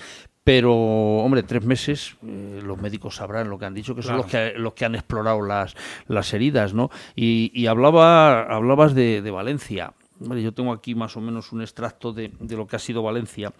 Pero, 0.41 0.73
hombre, 0.73 1.43
tres 1.43 1.63
meses, 1.63 2.15
eh, 2.25 2.61
los 2.63 2.82
médicos 2.82 3.17
sabrán 3.17 3.49
lo 3.49 3.59
que 3.59 3.65
han 3.65 3.73
dicho, 3.75 3.93
que 3.93 4.01
son 4.01 4.17
los 4.17 4.25
que, 4.25 4.53
los 4.55 4.73
que 4.73 4.86
han 4.86 4.95
explorado 4.95 5.41
las, 5.43 5.75
las 6.07 6.34
heridas, 6.34 6.68
¿no? 6.74 6.89
Y, 7.15 7.67
hablaba, 7.67 8.43
hablabas 8.43 8.93
de, 8.93 9.30
Valencia. 9.32 9.93
Yo 10.20 10.53
tengo 10.53 10.74
aquí 10.74 10.95
más 10.95 11.15
o 11.15 11.22
menos 11.22 11.53
un 11.53 11.61
extracto 11.61 12.11
de, 12.11 12.34
lo 12.49 12.67
que 12.67 12.76
ha 12.76 12.80
sido 12.80 13.01
Valencia 13.01 13.53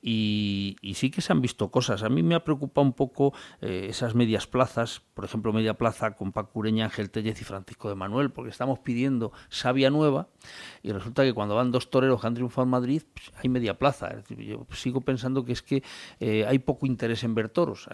y, 0.00 0.76
sí 0.94 1.10
que 1.10 1.20
se 1.20 1.32
han 1.32 1.42
visto 1.42 1.70
cosas. 1.70 2.02
A 2.02 2.08
mí 2.08 2.22
me 2.22 2.34
ha 2.34 2.44
preocupado 2.44 2.86
un 2.86 2.94
poco 2.94 3.34
eh, 3.60 3.86
esas 3.90 4.14
medias 4.14 4.46
plazas, 4.46 5.02
por 5.12 5.26
ejemplo, 5.26 5.52
media 5.52 5.74
plaza 5.74 6.12
con 6.12 6.32
Paco 6.32 6.60
Ureña, 6.60 6.86
Ángel 6.86 7.10
Tellez 7.10 7.40
y 7.42 7.44
Francisco 7.44 7.90
de 7.90 7.94
Manuel, 7.94 8.30
porque 8.30 8.50
estamos 8.50 8.78
pidiendo 8.78 9.32
savia 9.50 9.90
nueva 9.90 10.28
y 10.82 10.92
resulta 10.92 11.24
que 11.24 11.34
cuando 11.34 11.54
van 11.54 11.72
dos 11.72 11.90
toreros 11.90 12.20
que 12.20 12.26
han 12.26 12.34
triunfado 12.34 12.64
en 12.64 12.70
Madrid, 12.70 13.02
pues, 13.12 13.30
hay 13.42 13.50
media 13.50 13.78
plaza. 13.78 14.22
Yo 14.30 14.66
sigo 14.72 15.02
pensando 15.02 15.44
que 15.44 15.52
es 15.52 15.62
que 15.62 15.82
eh, 16.20 16.46
hay 16.46 16.58
poco 16.58 16.86
interés 16.86 17.22
en 17.22 17.34
ver 17.34 17.50
toros. 17.50 17.86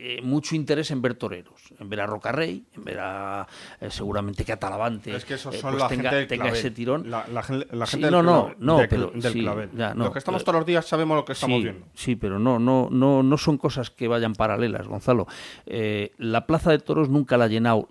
Eh, 0.00 0.20
mucho 0.22 0.54
interés 0.54 0.90
en 0.92 1.02
ver 1.02 1.14
toreros, 1.16 1.60
en 1.80 1.88
ver 1.88 2.00
a 2.02 2.06
Rocarrey, 2.06 2.64
en 2.76 2.84
ver 2.84 2.98
a 3.00 3.46
eh, 3.80 3.90
seguramente 3.90 4.44
que 4.44 4.52
a 4.52 4.58
Talavante 4.58 5.14
Es 5.16 5.24
que 5.24 5.34
esos 5.34 5.52
eh, 5.54 5.58
son 5.58 5.72
pues 5.72 5.82
la 5.82 5.88
tenga, 5.88 6.02
gente 6.10 6.16
del 6.16 6.26
tenga 6.28 6.48
ese 6.50 6.70
tirón. 6.70 7.10
La, 7.10 7.26
la 7.26 7.42
la 7.72 7.86
Sí, 7.86 7.92
gente 7.92 8.06
del 8.06 8.12
no, 8.12 8.22
no, 8.22 8.54
no, 8.58 8.78
pero 8.88 9.10
del 9.10 9.32
sí, 9.32 9.40
clavel. 9.40 9.70
ya, 9.74 9.94
no, 9.94 10.04
Los 10.04 10.12
que 10.12 10.18
estamos 10.20 10.42
pero- 10.42 10.52
todos 10.52 10.60
los 10.60 10.66
días 10.66 10.86
sabemos 10.86 11.16
lo 11.16 11.24
que 11.24 11.32
estamos 11.32 11.58
sí, 11.58 11.62
viendo. 11.64 11.86
Sí, 11.94 12.14
pero 12.16 12.38
no, 12.38 12.58
no, 12.60 12.88
no, 12.90 13.22
no 13.24 13.38
son 13.38 13.58
cosas 13.58 13.90
que 13.90 14.06
vayan 14.06 14.34
paralelas, 14.34 14.86
Gonzalo. 14.86 15.26
Eh, 15.66 16.12
la 16.18 16.46
plaza 16.46 16.70
de 16.70 16.78
toros 16.78 17.08
nunca 17.08 17.36
la 17.36 17.46
ha 17.46 17.48
llenado 17.48 17.88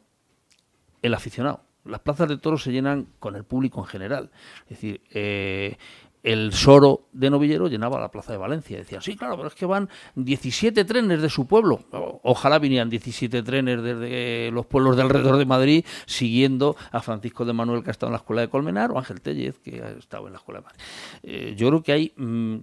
el 1.02 1.14
aficionado. 1.14 1.62
Las 1.86 2.02
plazas 2.02 2.28
de 2.28 2.38
toros 2.38 2.64
se 2.64 2.72
llenan 2.72 3.08
con 3.20 3.36
el 3.36 3.44
público 3.46 3.80
en 3.80 3.86
general. 3.86 4.30
Es 4.64 4.70
decir, 4.72 5.02
eh, 5.12 5.78
el 6.28 6.52
Soro 6.52 7.08
de 7.14 7.30
Novillero 7.30 7.70
llenaba 7.70 8.02
la 8.02 8.12
plaza 8.12 8.34
de 8.34 8.38
Valencia. 8.38 8.78
Decían, 8.78 9.02
sí, 9.02 9.16
claro, 9.16 9.38
pero 9.38 9.48
es 9.48 9.56
que 9.56 9.66
van 9.66 9.88
17 10.16 10.84
trenes 10.84 11.22
de 11.22 11.30
su 11.30 11.48
pueblo. 11.48 11.80
Ojalá 12.22 12.60
vinieran 12.60 12.90
17 12.90 13.44
trenes 13.44 13.82
desde 13.82 14.52
los 14.52 14.66
pueblos 14.66 14.98
de 14.98 15.04
alrededor 15.04 15.38
de 15.38 15.46
Madrid 15.46 15.86
siguiendo 16.06 16.76
a 16.92 17.02
Francisco 17.02 17.46
de 17.46 17.54
Manuel, 17.54 17.82
que 17.82 17.92
ha 17.92 17.92
estado 17.92 18.10
en 18.10 18.14
la 18.14 18.18
escuela 18.18 18.42
de 18.42 18.50
Colmenar, 18.50 18.92
o 18.92 18.98
Ángel 18.98 19.22
Tellez, 19.22 19.58
que 19.60 19.82
ha 19.82 19.92
estado 19.92 20.28
en 20.28 20.34
la 20.34 20.40
escuela 20.40 20.60
de 20.60 20.66
Madrid. 20.66 20.82
Eh, 21.24 21.54
yo 21.56 21.70
creo 21.70 21.82
que 21.82 21.92
hay 21.94 22.14
mm, 22.18 22.58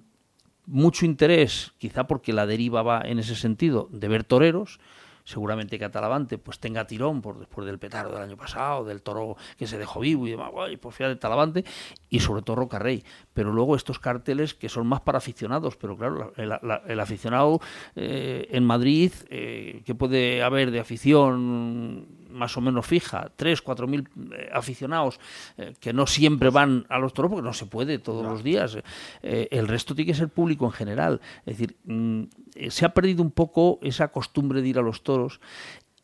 mucho 0.66 1.06
interés, 1.06 1.72
quizá 1.78 2.06
porque 2.06 2.34
la 2.34 2.44
deriva 2.44 2.82
va 2.82 3.00
en 3.00 3.18
ese 3.18 3.34
sentido, 3.34 3.88
de 3.90 4.08
ver 4.08 4.24
toreros. 4.24 4.78
Seguramente 5.24 5.78
que 5.78 5.86
Atalavante 5.86 6.36
pues 6.36 6.58
tenga 6.58 6.86
tirón 6.86 7.22
por 7.22 7.38
después 7.38 7.66
del 7.66 7.78
petardo 7.78 8.12
del 8.12 8.22
año 8.22 8.36
pasado, 8.36 8.84
del 8.84 9.00
toro 9.02 9.36
que 9.56 9.66
se 9.66 9.78
dejó 9.78 10.00
vivo 10.00 10.26
y 10.26 10.32
demás, 10.32 10.50
guay, 10.52 10.76
pues 10.76 10.94
fíjate 10.94 11.16
Talavante 11.16 11.64
y 12.10 12.20
sobre 12.20 12.42
todo 12.42 12.56
Roca 12.56 12.78
Rey. 12.78 13.02
Pero 13.32 13.50
luego 13.52 13.74
estos 13.74 13.98
carteles 13.98 14.52
que 14.52 14.68
son 14.68 14.86
más 14.86 15.00
para 15.00 15.18
aficionados, 15.18 15.76
pero 15.76 15.96
claro, 15.96 16.32
la- 16.36 16.42
el, 16.42 16.48
la- 16.68 16.82
el 16.86 17.00
aficionado 17.00 17.60
eh, 17.96 18.48
en 18.50 18.64
Madrid, 18.64 19.12
eh, 19.30 19.82
¿qué 19.86 19.94
puede 19.94 20.42
haber 20.42 20.70
de 20.70 20.80
afición 20.80 22.06
más 22.34 22.56
o 22.56 22.60
menos 22.60 22.86
fija? 22.86 23.30
Tres, 23.36 23.62
cuatro 23.62 23.86
mil 23.86 24.08
eh, 24.32 24.50
aficionados 24.52 25.18
eh, 25.56 25.74
que 25.80 25.92
no 25.92 26.06
siempre 26.06 26.50
van 26.50 26.84
a 26.88 26.98
los 26.98 27.14
toros 27.14 27.30
porque 27.30 27.46
no 27.46 27.54
se 27.54 27.66
puede 27.66 27.98
todos 27.98 28.24
los 28.24 28.42
días. 28.42 28.76
Eh, 29.22 29.48
el 29.50 29.68
resto 29.68 29.94
tiene 29.94 30.12
que 30.12 30.18
ser 30.18 30.28
público 30.28 30.66
en 30.66 30.72
general. 30.72 31.20
Es 31.46 31.58
decir, 31.58 31.76
mm, 31.84 32.24
se 32.68 32.84
ha 32.84 32.90
perdido 32.90 33.22
un 33.22 33.30
poco 33.30 33.78
esa 33.82 34.08
costumbre 34.08 34.60
de 34.60 34.68
ir 34.68 34.78
a 34.78 34.82
los 34.82 35.02
toros 35.02 35.40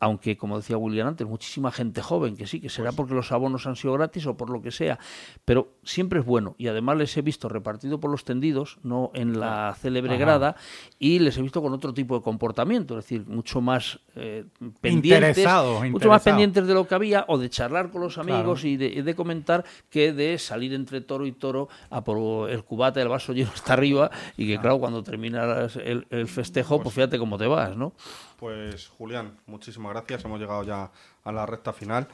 aunque 0.01 0.36
como 0.36 0.57
decía 0.57 0.78
William 0.78 1.09
antes, 1.09 1.26
muchísima 1.26 1.70
gente 1.70 2.01
joven, 2.03 2.36
que 2.36 2.46
sí, 2.46 2.61
que 2.61 2.70
será 2.70 2.90
porque 2.92 3.14
los 3.14 3.30
abonos 3.32 3.66
han 3.66 3.76
sido 3.76 3.92
gratis 3.92 4.26
o 4.26 4.36
por 4.36 4.48
lo 4.51 4.62
que 4.62 4.70
sea, 4.70 4.98
pero 5.44 5.74
siempre 5.84 6.20
es 6.20 6.26
bueno. 6.26 6.55
Y 6.59 6.68
además 6.68 6.96
les 6.96 7.16
he 7.16 7.22
visto 7.22 7.48
repartido 7.51 8.01
por 8.01 8.11
los 8.11 8.24
tendidos, 8.24 8.78
no 8.82 9.11
en 9.14 9.38
la 9.38 9.76
célebre 9.78 10.14
Ajá. 10.14 10.20
grada, 10.20 10.57
y 10.98 11.18
les 11.18 11.36
he 11.36 11.42
visto 11.42 11.61
con 11.61 11.74
otro 11.74 11.92
tipo 11.92 12.16
de 12.16 12.22
comportamiento, 12.22 12.98
es 12.98 13.05
decir, 13.05 13.26
mucho 13.26 13.61
más 13.61 14.01
eh, 14.16 14.46
pendientes, 14.80 15.28
Interesados, 15.28 15.88
mucho 15.90 16.09
más 16.09 16.22
pendientes 16.22 16.66
de 16.66 16.74
lo 16.74 16.88
que 16.88 16.94
había, 16.94 17.26
o 17.28 17.36
de 17.36 17.51
charlar 17.51 17.90
con 17.90 18.01
los 18.01 18.16
amigos 18.16 18.61
Claro. 18.62 18.68
y, 18.68 18.76
de, 18.78 18.86
y 18.86 19.03
de 19.03 19.14
comentar, 19.14 19.64
que 19.90 20.14
de 20.14 20.38
salir 20.38 20.72
entre 20.72 21.03
toro 21.03 21.26
y 21.26 21.32
toro 21.32 21.68
a 21.90 22.03
por 22.03 22.48
el 22.48 22.64
cubata, 22.64 23.03
el 23.03 23.09
vaso 23.09 23.34
lleno 23.34 23.51
hasta 23.55 23.74
arriba, 23.74 24.11
y 24.38 24.46
que 24.46 24.59
claro, 24.59 24.78
cuando 24.78 25.03
terminas 25.03 25.76
el, 25.76 26.07
el 26.09 26.26
festejo, 26.26 26.82
pues 26.82 26.94
fíjate 26.94 27.18
cómo 27.18 27.36
te 27.36 27.46
vas, 27.46 27.76
¿no? 27.76 27.92
Pues 28.41 28.88
Julián, 28.88 29.36
muchísimas 29.45 29.93
gracias. 29.93 30.24
Hemos 30.24 30.41
llegado 30.41 30.62
ya 30.64 30.91
a 31.24 31.30
la 31.30 31.45
recta 31.45 31.74
final. 31.74 32.09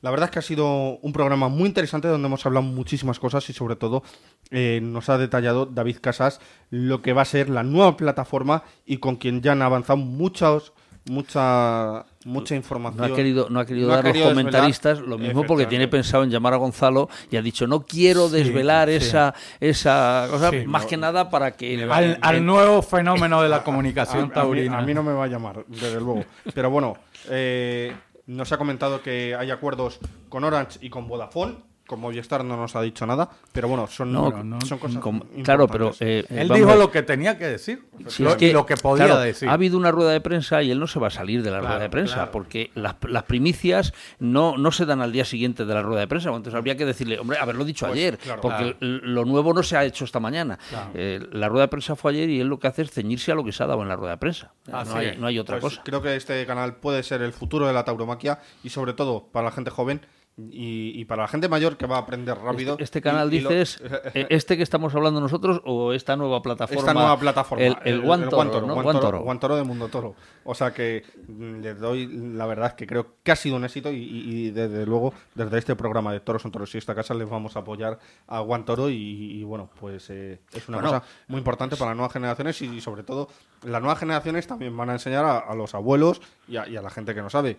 La 0.00 0.12
verdad 0.12 0.28
es 0.28 0.30
que 0.30 0.38
ha 0.38 0.42
sido 0.42 0.98
un 0.98 1.12
programa 1.12 1.48
muy 1.48 1.66
interesante 1.66 2.06
donde 2.06 2.28
hemos 2.28 2.46
hablado 2.46 2.64
muchísimas 2.64 3.18
cosas 3.18 3.50
y 3.50 3.52
sobre 3.52 3.74
todo 3.74 4.04
eh, 4.52 4.78
nos 4.80 5.08
ha 5.08 5.18
detallado 5.18 5.66
David 5.66 5.96
Casas 6.00 6.40
lo 6.70 7.02
que 7.02 7.12
va 7.12 7.22
a 7.22 7.24
ser 7.24 7.50
la 7.50 7.64
nueva 7.64 7.96
plataforma 7.96 8.62
y 8.86 8.98
con 8.98 9.16
quien 9.16 9.42
ya 9.42 9.52
han 9.52 9.62
avanzado 9.62 9.96
muchos, 9.96 10.72
mucha, 11.10 12.06
mucha 12.26 12.54
información. 12.54 13.06
No 13.06 13.12
ha 13.12 13.16
querido, 13.16 13.48
no 13.50 13.60
ha 13.60 13.66
querido 13.66 13.88
No 13.88 13.94
ha 13.94 13.96
dar 13.96 14.04
los 14.06 14.12
desvelar. 14.14 14.34
comentaristas 14.34 14.98
lo 15.00 15.18
mismo 15.18 15.44
porque 15.44 15.66
tiene 15.66 15.88
pensado 15.88 16.24
en 16.24 16.30
llamar 16.30 16.54
a 16.54 16.56
Gonzalo 16.56 17.08
y 17.30 17.36
ha 17.36 17.42
dicho 17.42 17.66
no 17.66 17.80
quiero 17.82 18.28
Sí, 18.28 18.36
desvelar 18.36 18.88
sí. 18.88 18.94
esa 18.96 19.34
esa 19.60 20.26
cosa 20.30 20.50
Sí, 20.50 20.64
más 20.66 20.82
no. 20.82 20.88
que 20.88 20.96
nada 20.96 21.30
para 21.30 21.52
que 21.52 21.82
Al, 21.90 22.18
al 22.20 22.44
nuevo 22.46 22.82
fenómeno 22.82 23.42
de 23.42 23.48
la 23.48 23.62
comunicación 23.64 24.20
a, 24.22 24.22
a 24.24 24.26
mí, 24.28 24.32
taurina. 24.34 24.78
a 24.78 24.82
mí 24.82 24.94
no 24.94 25.02
me 25.02 25.12
va 25.12 25.24
a 25.24 25.28
llamar, 25.28 25.64
desde 25.68 25.94
luego. 26.00 26.24
Pero 26.54 26.70
bueno, 26.70 26.96
eh, 27.28 27.92
nos 28.26 28.52
ha 28.52 28.58
comentado 28.58 29.02
que 29.02 29.34
hay 29.34 29.50
acuerdos 29.50 29.98
con 30.28 30.44
Orange 30.44 30.78
y 30.80 30.90
con 30.90 31.08
Vodafone. 31.08 31.56
Con 31.92 32.00
Movistar 32.00 32.42
no 32.42 32.56
nos 32.56 32.74
ha 32.74 32.80
dicho 32.80 33.04
nada, 33.06 33.28
pero 33.52 33.68
bueno, 33.68 33.86
son, 33.86 34.10
No, 34.14 34.30
son 34.66 34.78
cosas 34.78 34.98
com- 35.02 35.16
importantes. 35.16 35.44
claro, 35.44 35.68
pero 35.68 35.92
eh, 36.00 36.24
Él 36.30 36.48
vamos 36.48 36.66
dijo 36.66 36.74
lo 36.78 36.90
que 36.90 37.02
tenía 37.02 37.36
que 37.36 37.44
decir, 37.46 37.82
Sí, 38.06 38.22
lo, 38.22 38.30
es 38.30 38.36
que, 38.36 38.50
lo 38.50 38.64
que 38.64 38.78
podía 38.78 39.04
claro, 39.04 39.20
decir. 39.20 39.46
Ha 39.46 39.52
habido 39.52 39.76
una 39.76 39.90
rueda 39.90 40.10
de 40.12 40.22
prensa 40.22 40.62
y 40.62 40.70
él 40.70 40.80
no 40.80 40.86
se 40.86 40.98
va 40.98 41.08
a 41.08 41.10
salir 41.10 41.42
de 41.42 41.50
la 41.50 41.58
Claro, 41.58 41.74
rueda 41.74 41.82
de 41.82 41.90
prensa 41.90 42.14
claro. 42.14 42.30
porque 42.30 42.70
las, 42.74 42.96
las 43.06 43.24
primicias 43.24 43.92
no, 44.20 44.56
no 44.56 44.72
se 44.72 44.86
dan 44.86 45.02
al 45.02 45.12
día 45.12 45.26
siguiente 45.26 45.66
de 45.66 45.74
la 45.74 45.82
rueda 45.82 46.00
de 46.00 46.08
prensa. 46.08 46.30
Entonces 46.30 46.54
habría 46.54 46.78
que 46.78 46.86
decirle, 46.86 47.18
hombre, 47.18 47.36
haberlo 47.38 47.66
dicho 47.66 47.84
Pues, 47.86 47.98
ayer, 47.98 48.16
claro. 48.16 48.40
porque 48.40 48.74
lo 48.80 49.26
nuevo 49.26 49.52
no 49.52 49.62
se 49.62 49.76
ha 49.76 49.84
hecho 49.84 50.06
esta 50.06 50.18
mañana. 50.18 50.58
Claro. 50.70 50.90
Eh, 50.94 51.20
la 51.30 51.50
rueda 51.50 51.66
de 51.66 51.68
prensa 51.68 51.94
fue 51.94 52.12
ayer 52.12 52.30
y 52.30 52.40
él 52.40 52.46
lo 52.48 52.58
que 52.58 52.68
hace 52.68 52.80
es 52.80 52.90
ceñirse 52.90 53.32
a 53.32 53.34
lo 53.34 53.44
que 53.44 53.52
se 53.52 53.62
ha 53.62 53.66
dado 53.66 53.82
en 53.82 53.88
la 53.88 53.96
rueda 53.96 54.12
de 54.12 54.18
prensa. 54.18 54.54
No, 54.66 54.78
hay, 54.96 55.18
no 55.18 55.26
hay 55.26 55.38
otra 55.38 55.60
Pues 55.60 55.74
cosa. 55.74 55.82
Creo 55.84 56.00
que 56.00 56.16
este 56.16 56.46
canal 56.46 56.76
puede 56.76 57.02
ser 57.02 57.20
el 57.20 57.34
futuro 57.34 57.66
de 57.66 57.74
la 57.74 57.84
tauromaquia 57.84 58.40
y 58.64 58.70
sobre 58.70 58.94
todo 58.94 59.28
para 59.30 59.44
la 59.44 59.52
gente 59.52 59.70
joven 59.70 60.00
y, 60.38 60.98
y 60.98 61.04
para 61.04 61.22
la 61.22 61.28
gente 61.28 61.46
mayor 61.48 61.76
que 61.76 61.86
va 61.86 61.96
a 61.96 62.00
aprender 62.00 62.36
rápido. 62.38 62.72
Este, 62.72 62.84
este 62.84 63.02
canal 63.02 63.32
Y- 63.32 63.36
y 63.36 63.40
lo- 63.40 63.50
dices, 63.50 63.82
eh, 64.14 64.26
¿este 64.30 64.56
que 64.56 64.62
estamos 64.62 64.94
hablando 64.94 65.20
nosotros 65.20 65.60
o 65.66 65.92
esta 65.92 66.16
nueva 66.16 66.40
plataforma? 66.40 66.80
Esta 66.80 66.94
nueva 66.94 67.18
plataforma. 67.18 67.62
El, 67.64 67.76
el, 67.84 67.98
One 68.08 68.24
Toro, 68.24 68.36
Guantoro, 68.36 68.66
¿no? 68.66 68.74
Guantoro, 68.74 68.82
Guantoro. 68.82 69.20
Guantoro 69.22 69.56
de 69.56 69.62
Mundo 69.64 69.88
Toro. 69.88 70.14
O 70.44 70.54
sea 70.54 70.72
que 70.72 71.04
mm, 71.28 71.60
le 71.60 71.74
doy 71.74 72.06
la 72.34 72.46
verdad 72.46 72.74
que 72.74 72.86
creo 72.86 73.16
que 73.22 73.30
ha 73.32 73.36
sido 73.36 73.56
un 73.56 73.64
éxito 73.64 73.90
y, 73.92 74.50
desde 74.50 74.86
luego 74.86 75.12
desde 75.34 75.58
este 75.58 75.76
programa 75.76 76.12
de 76.12 76.20
Toros 76.20 76.42
son 76.42 76.50
Toros 76.50 76.74
y 76.74 76.78
esta 76.78 76.94
casa 76.94 77.12
les 77.14 77.28
vamos 77.28 77.54
a 77.56 77.60
apoyar 77.60 77.98
a 78.26 78.40
Guantoro 78.40 78.88
y, 78.88 78.94
y, 78.96 79.44
bueno, 79.44 79.68
pues 79.78 80.08
eh, 80.10 80.40
es 80.54 80.66
una 80.68 80.78
Bueno, 80.78 80.92
cosa 81.00 81.04
muy 81.28 81.38
importante 81.38 81.76
para 81.76 81.90
las 81.90 81.96
nuevas 81.96 82.12
generaciones 82.12 82.60
y, 82.62 82.80
sobre 82.80 83.02
todo 83.02 83.28
las 83.64 83.80
nuevas 83.80 83.98
generaciones 83.98 84.46
también 84.46 84.74
van 84.76 84.88
a 84.90 84.94
enseñar 84.94 85.24
a, 85.24 85.38
a 85.38 85.54
los 85.54 85.74
abuelos 85.74 86.20
a, 86.48 86.66
y 86.68 86.76
a 86.76 86.82
la 86.82 86.90
gente 86.90 87.14
que 87.14 87.20
no 87.22 87.28
sabe. 87.30 87.58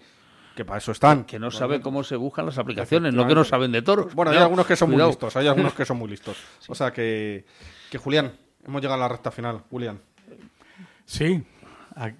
Que 0.56 0.64
para 0.66 0.78
eso 0.78 0.91
están. 0.91 1.24
Que 1.26 1.39
no 1.39 1.49
sabe 1.51 1.82
cómo 1.82 2.04
se 2.04 2.16
buscan 2.16 2.45
las 2.45 2.58
aplicaciones, 2.60 3.14
no 3.14 3.28
que 3.28 3.34
no 3.36 3.43
saben 3.43 3.72
de 3.72 3.82
toros. 3.82 4.14
Bueno, 4.14 4.32
hay 4.32 4.38
algunos 4.38 4.66
que 4.68 4.76
son 4.76 4.89
muy 4.89 4.95
cuidado. 4.95 5.10
listos, 5.10 5.36
hay 5.36 5.47
algunos 5.47 5.74
que 5.74 5.86
son 5.86 5.97
muy 5.97 6.10
listos. 6.10 6.38
O 6.68 6.76
sea 6.76 6.91
que, 6.91 7.45
que 7.89 7.97
Julián, 7.97 8.34
hemos 8.66 8.82
llegado 8.82 9.01
a 9.04 9.08
la 9.08 9.10
recta 9.14 9.32
final. 9.32 9.64
Julián. 9.70 9.99
Sí. 11.06 11.43
A- 11.95 12.12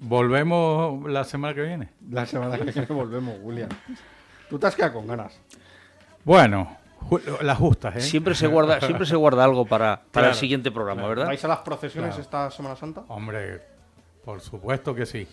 Volvemos 0.00 1.10
la 1.10 1.24
semana 1.24 1.54
que 1.54 1.62
viene. 1.62 1.88
La 2.10 2.24
semana 2.26 2.56
que 2.56 2.64
viene 2.64 2.86
volvemos, 2.86 3.36
Julián. 3.42 3.68
Tú 4.48 4.58
te 4.58 4.66
has 4.66 4.76
quedado 4.76 4.94
con 4.94 5.06
ganas. 5.08 5.40
Bueno, 6.24 6.76
ju- 7.00 7.40
las 7.42 7.58
justas, 7.58 7.96
¿eh? 7.96 8.00
Siempre 8.02 8.34
se 8.34 8.46
guarda, 8.46 8.80
siempre 8.80 9.06
se 9.06 9.16
guarda 9.16 9.42
algo 9.44 9.64
para, 9.66 10.02
para 10.12 10.28
el 10.28 10.34
siguiente 10.34 10.70
programa, 10.70 11.00
claro. 11.00 11.08
¿verdad? 11.10 11.26
¿Vais 11.26 11.44
a 11.44 11.48
las 11.48 11.58
procesiones 11.60 12.10
Claro. 12.10 12.22
esta 12.22 12.50
Semana 12.52 12.76
Santa? 12.76 13.02
Hombre, 13.08 13.60
por 14.24 14.40
supuesto 14.40 14.94
que 14.94 15.04
sí. 15.04 15.26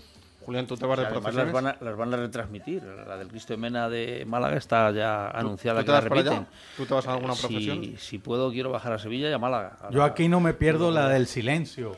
Julián, 0.45 0.67
¿tú 0.67 0.77
te 0.77 0.85
vas 0.85 0.99
de 0.99 1.05
Además, 1.05 1.23
procesiones? 1.23 1.53
las 1.53 1.63
van, 1.63 1.75
a, 1.75 1.77
las 1.83 1.97
van 1.97 2.13
a 2.13 2.17
retransmitir. 2.17 2.83
La 2.83 3.17
del 3.17 3.27
Cristo 3.29 3.53
de 3.53 3.57
Mena 3.57 3.89
de 3.89 4.23
Málaga 4.27 4.57
está 4.57 4.91
ya 4.91 5.29
anunciada 5.29 5.79
tú 5.79 5.85
que 5.85 5.85
te 5.87 5.91
la 5.91 5.97
allá? 5.97 6.09
repiten. 6.09 6.47
¿Tú 6.77 6.85
te 6.85 6.93
vas 6.93 7.07
a 7.07 7.13
alguna 7.13 7.33
Si- 7.33 7.41
procesión? 7.47 7.97
Si, 7.97 8.17
puedo, 8.19 8.51
quiero 8.51 8.69
bajar 8.71 8.93
a 8.93 8.99
Sevilla 8.99 9.29
y 9.29 9.33
a 9.33 9.39
Málaga. 9.39 9.77
A 9.81 9.89
Yo 9.89 9.99
la- 9.99 10.05
aquí 10.05 10.27
no 10.27 10.39
me 10.39 10.53
pierdo 10.53 10.91
la 10.91 11.09
del 11.09 11.25
silencio. 11.27 11.97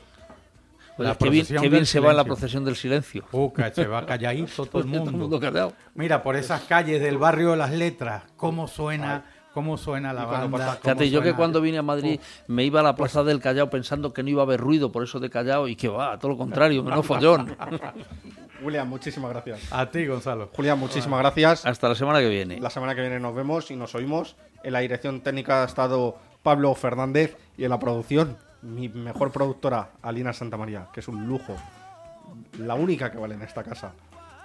La 0.97 1.13
qué 1.15 1.29
bien, 1.29 1.45
qué 1.45 1.69
bien 1.69 1.85
se 1.85 1.99
va 1.99 2.11
la 2.11 2.23
procesión 2.23 2.65
del 2.65 2.75
silencio. 2.75 3.23
Uh, 3.31 3.53
que 3.53 3.69
se 3.71 3.85
va 3.85 4.03
calladito 4.05 4.65
todo 4.65 4.81
el 4.81 4.87
mundo. 4.87 5.39
Mira, 5.93 6.23
por 6.23 6.35
esas 6.35 6.61
calles 6.63 6.99
del 7.01 7.17
barrio 7.19 7.51
de 7.51 7.57
las 7.57 7.71
letras, 7.71 8.23
cómo 8.35 8.67
suena, 8.67 9.23
cómo 9.57 9.75
suena 9.75 10.13
la 10.13 10.25
banda. 10.25 10.55
pasa- 10.55 10.75
Fíjate, 10.79 11.09
yo 11.09 11.23
que 11.23 11.33
cuando 11.33 11.61
vine 11.61 11.79
a 11.79 11.81
Madrid 11.81 12.19
me 12.45 12.63
iba 12.63 12.81
a 12.81 12.83
la 12.83 12.95
plaza 12.95 13.23
del 13.23 13.39
Callao 13.41 13.71
pensando 13.71 14.13
que 14.13 14.21
no 14.21 14.29
iba 14.29 14.43
a 14.43 14.45
haber 14.45 14.59
ruido, 14.61 14.91
por 14.91 15.01
eso 15.03 15.19
de 15.19 15.31
Callao, 15.31 15.67
y 15.67 15.75
que 15.75 15.87
va, 15.87 16.19
todo 16.19 16.29
lo 16.33 16.37
contrario, 16.37 16.83
menos 16.83 17.03
follón. 17.03 17.57
Julián, 18.61 18.87
muchísimas 18.87 19.31
gracias. 19.31 19.61
A 19.73 19.89
ti, 19.89 20.05
Gonzalo. 20.05 20.51
Julián, 20.55 20.77
muchísimas 20.77 21.19
gracias. 21.21 21.65
Hasta 21.65 21.89
la 21.89 21.95
semana 21.95 22.19
que 22.19 22.29
viene. 22.29 22.59
La 22.59 22.69
semana 22.69 22.93
que 22.93 23.01
viene 23.01 23.19
nos 23.19 23.33
vemos 23.33 23.71
y 23.71 23.75
nos 23.75 23.95
oímos. 23.95 24.35
En 24.63 24.73
la 24.73 24.79
dirección 24.79 25.21
técnica 25.21 25.63
ha 25.63 25.65
estado 25.65 26.17
Pablo 26.43 26.75
Fernández 26.75 27.35
y 27.57 27.63
en 27.63 27.71
la 27.71 27.79
producción 27.79 28.37
mi 28.61 28.89
mejor 28.89 29.31
productora, 29.31 29.89
Alina 30.03 30.33
Santamaría, 30.33 30.85
que 30.93 30.99
es 30.99 31.07
un 31.07 31.27
lujo. 31.27 31.55
La 32.59 32.75
única 32.75 33.11
que 33.11 33.17
vale 33.17 33.33
en 33.33 33.41
esta 33.41 33.63
casa. 33.63 33.93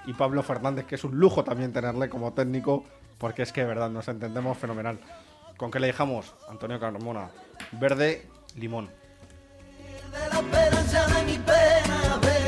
Y 0.07 0.15
Pablo 0.15 0.43
Fernández, 0.43 0.87
que 0.87 0.95
es 0.95 1.05
un 1.05 1.19
lujo 1.19 1.45
también 1.45 1.71
tenerle 1.71 2.09
como 2.09 2.33
técnico, 2.33 2.85
porque 3.23 3.43
es 3.43 3.53
que 3.53 3.65
verdad 3.65 3.89
nos 3.89 4.09
entendemos 4.09 4.59
fenomenal. 4.59 4.99
¿Con 5.57 5.71
qué 5.71 5.79
le 5.79 5.87
dejamos? 5.87 6.35
Antonio 6.49 6.81
Carmona. 6.81 7.31
Verde, 7.71 8.27
limón. 8.57 8.91
de 10.11 11.39
pena, 11.39 12.42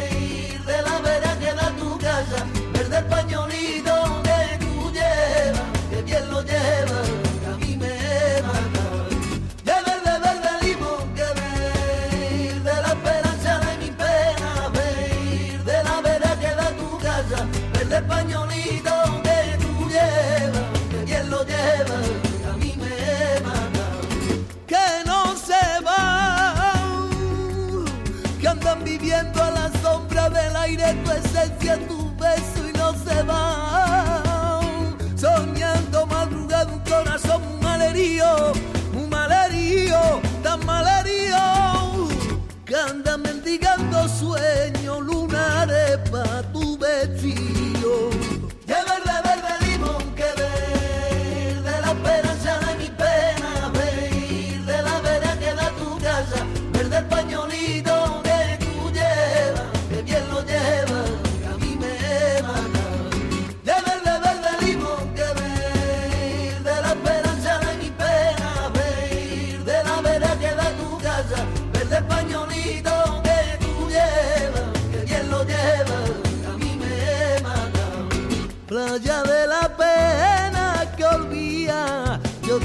aire 31.45 31.76
tu 31.88 31.99
beso 32.16 32.68
y 32.68 32.72
no 32.72 32.92
se 33.05 33.22
van. 33.22 34.97
Soñando 35.16 36.07
madrugada 36.07 36.72
un 36.72 36.80
corazón 36.80 37.42
malherido, 37.62 38.53
muy 38.92 39.07
malherido, 39.07 40.20
tan 40.42 40.64
malherido, 40.64 42.09
que 42.64 42.76
anda 42.76 43.16
mendigando 43.16 44.09
sueño, 44.09 45.01
lunares 45.01 45.99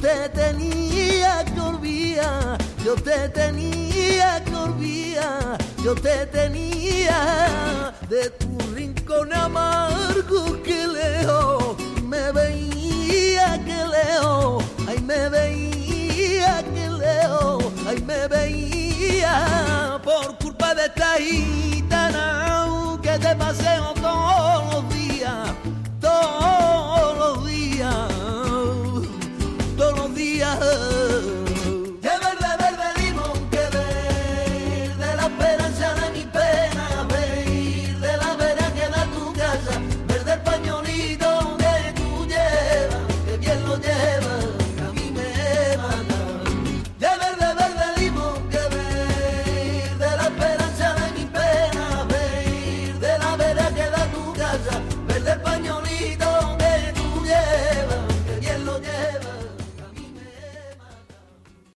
te 0.09 0.29
tenía 0.29 1.45
que 1.45 1.59
olvidar, 1.59 2.57
yo 2.83 2.95
te 2.95 3.29
tenía 3.29 4.43
que 4.43 4.55
olvidar, 4.55 5.57
yo 5.83 5.93
te 5.93 6.25
tenía 6.25 7.93
de 8.09 8.29
tu 8.31 8.57
rincón 8.73 9.31
amargo 9.33 10.61
que 10.63 10.87
leo, 10.87 11.77
me 12.03 12.31
veía 12.31 13.63
que 13.65 13.79
leo, 13.95 14.57
ay 14.87 14.99
me 15.01 15.29
veía 15.29 16.63
que 16.73 16.89
leo, 16.89 17.59
ay 17.87 18.01
me 18.01 18.27
veía 18.27 20.01
por 20.03 20.37
culpa 20.39 20.73
de 20.73 20.85
esta. 20.85 21.09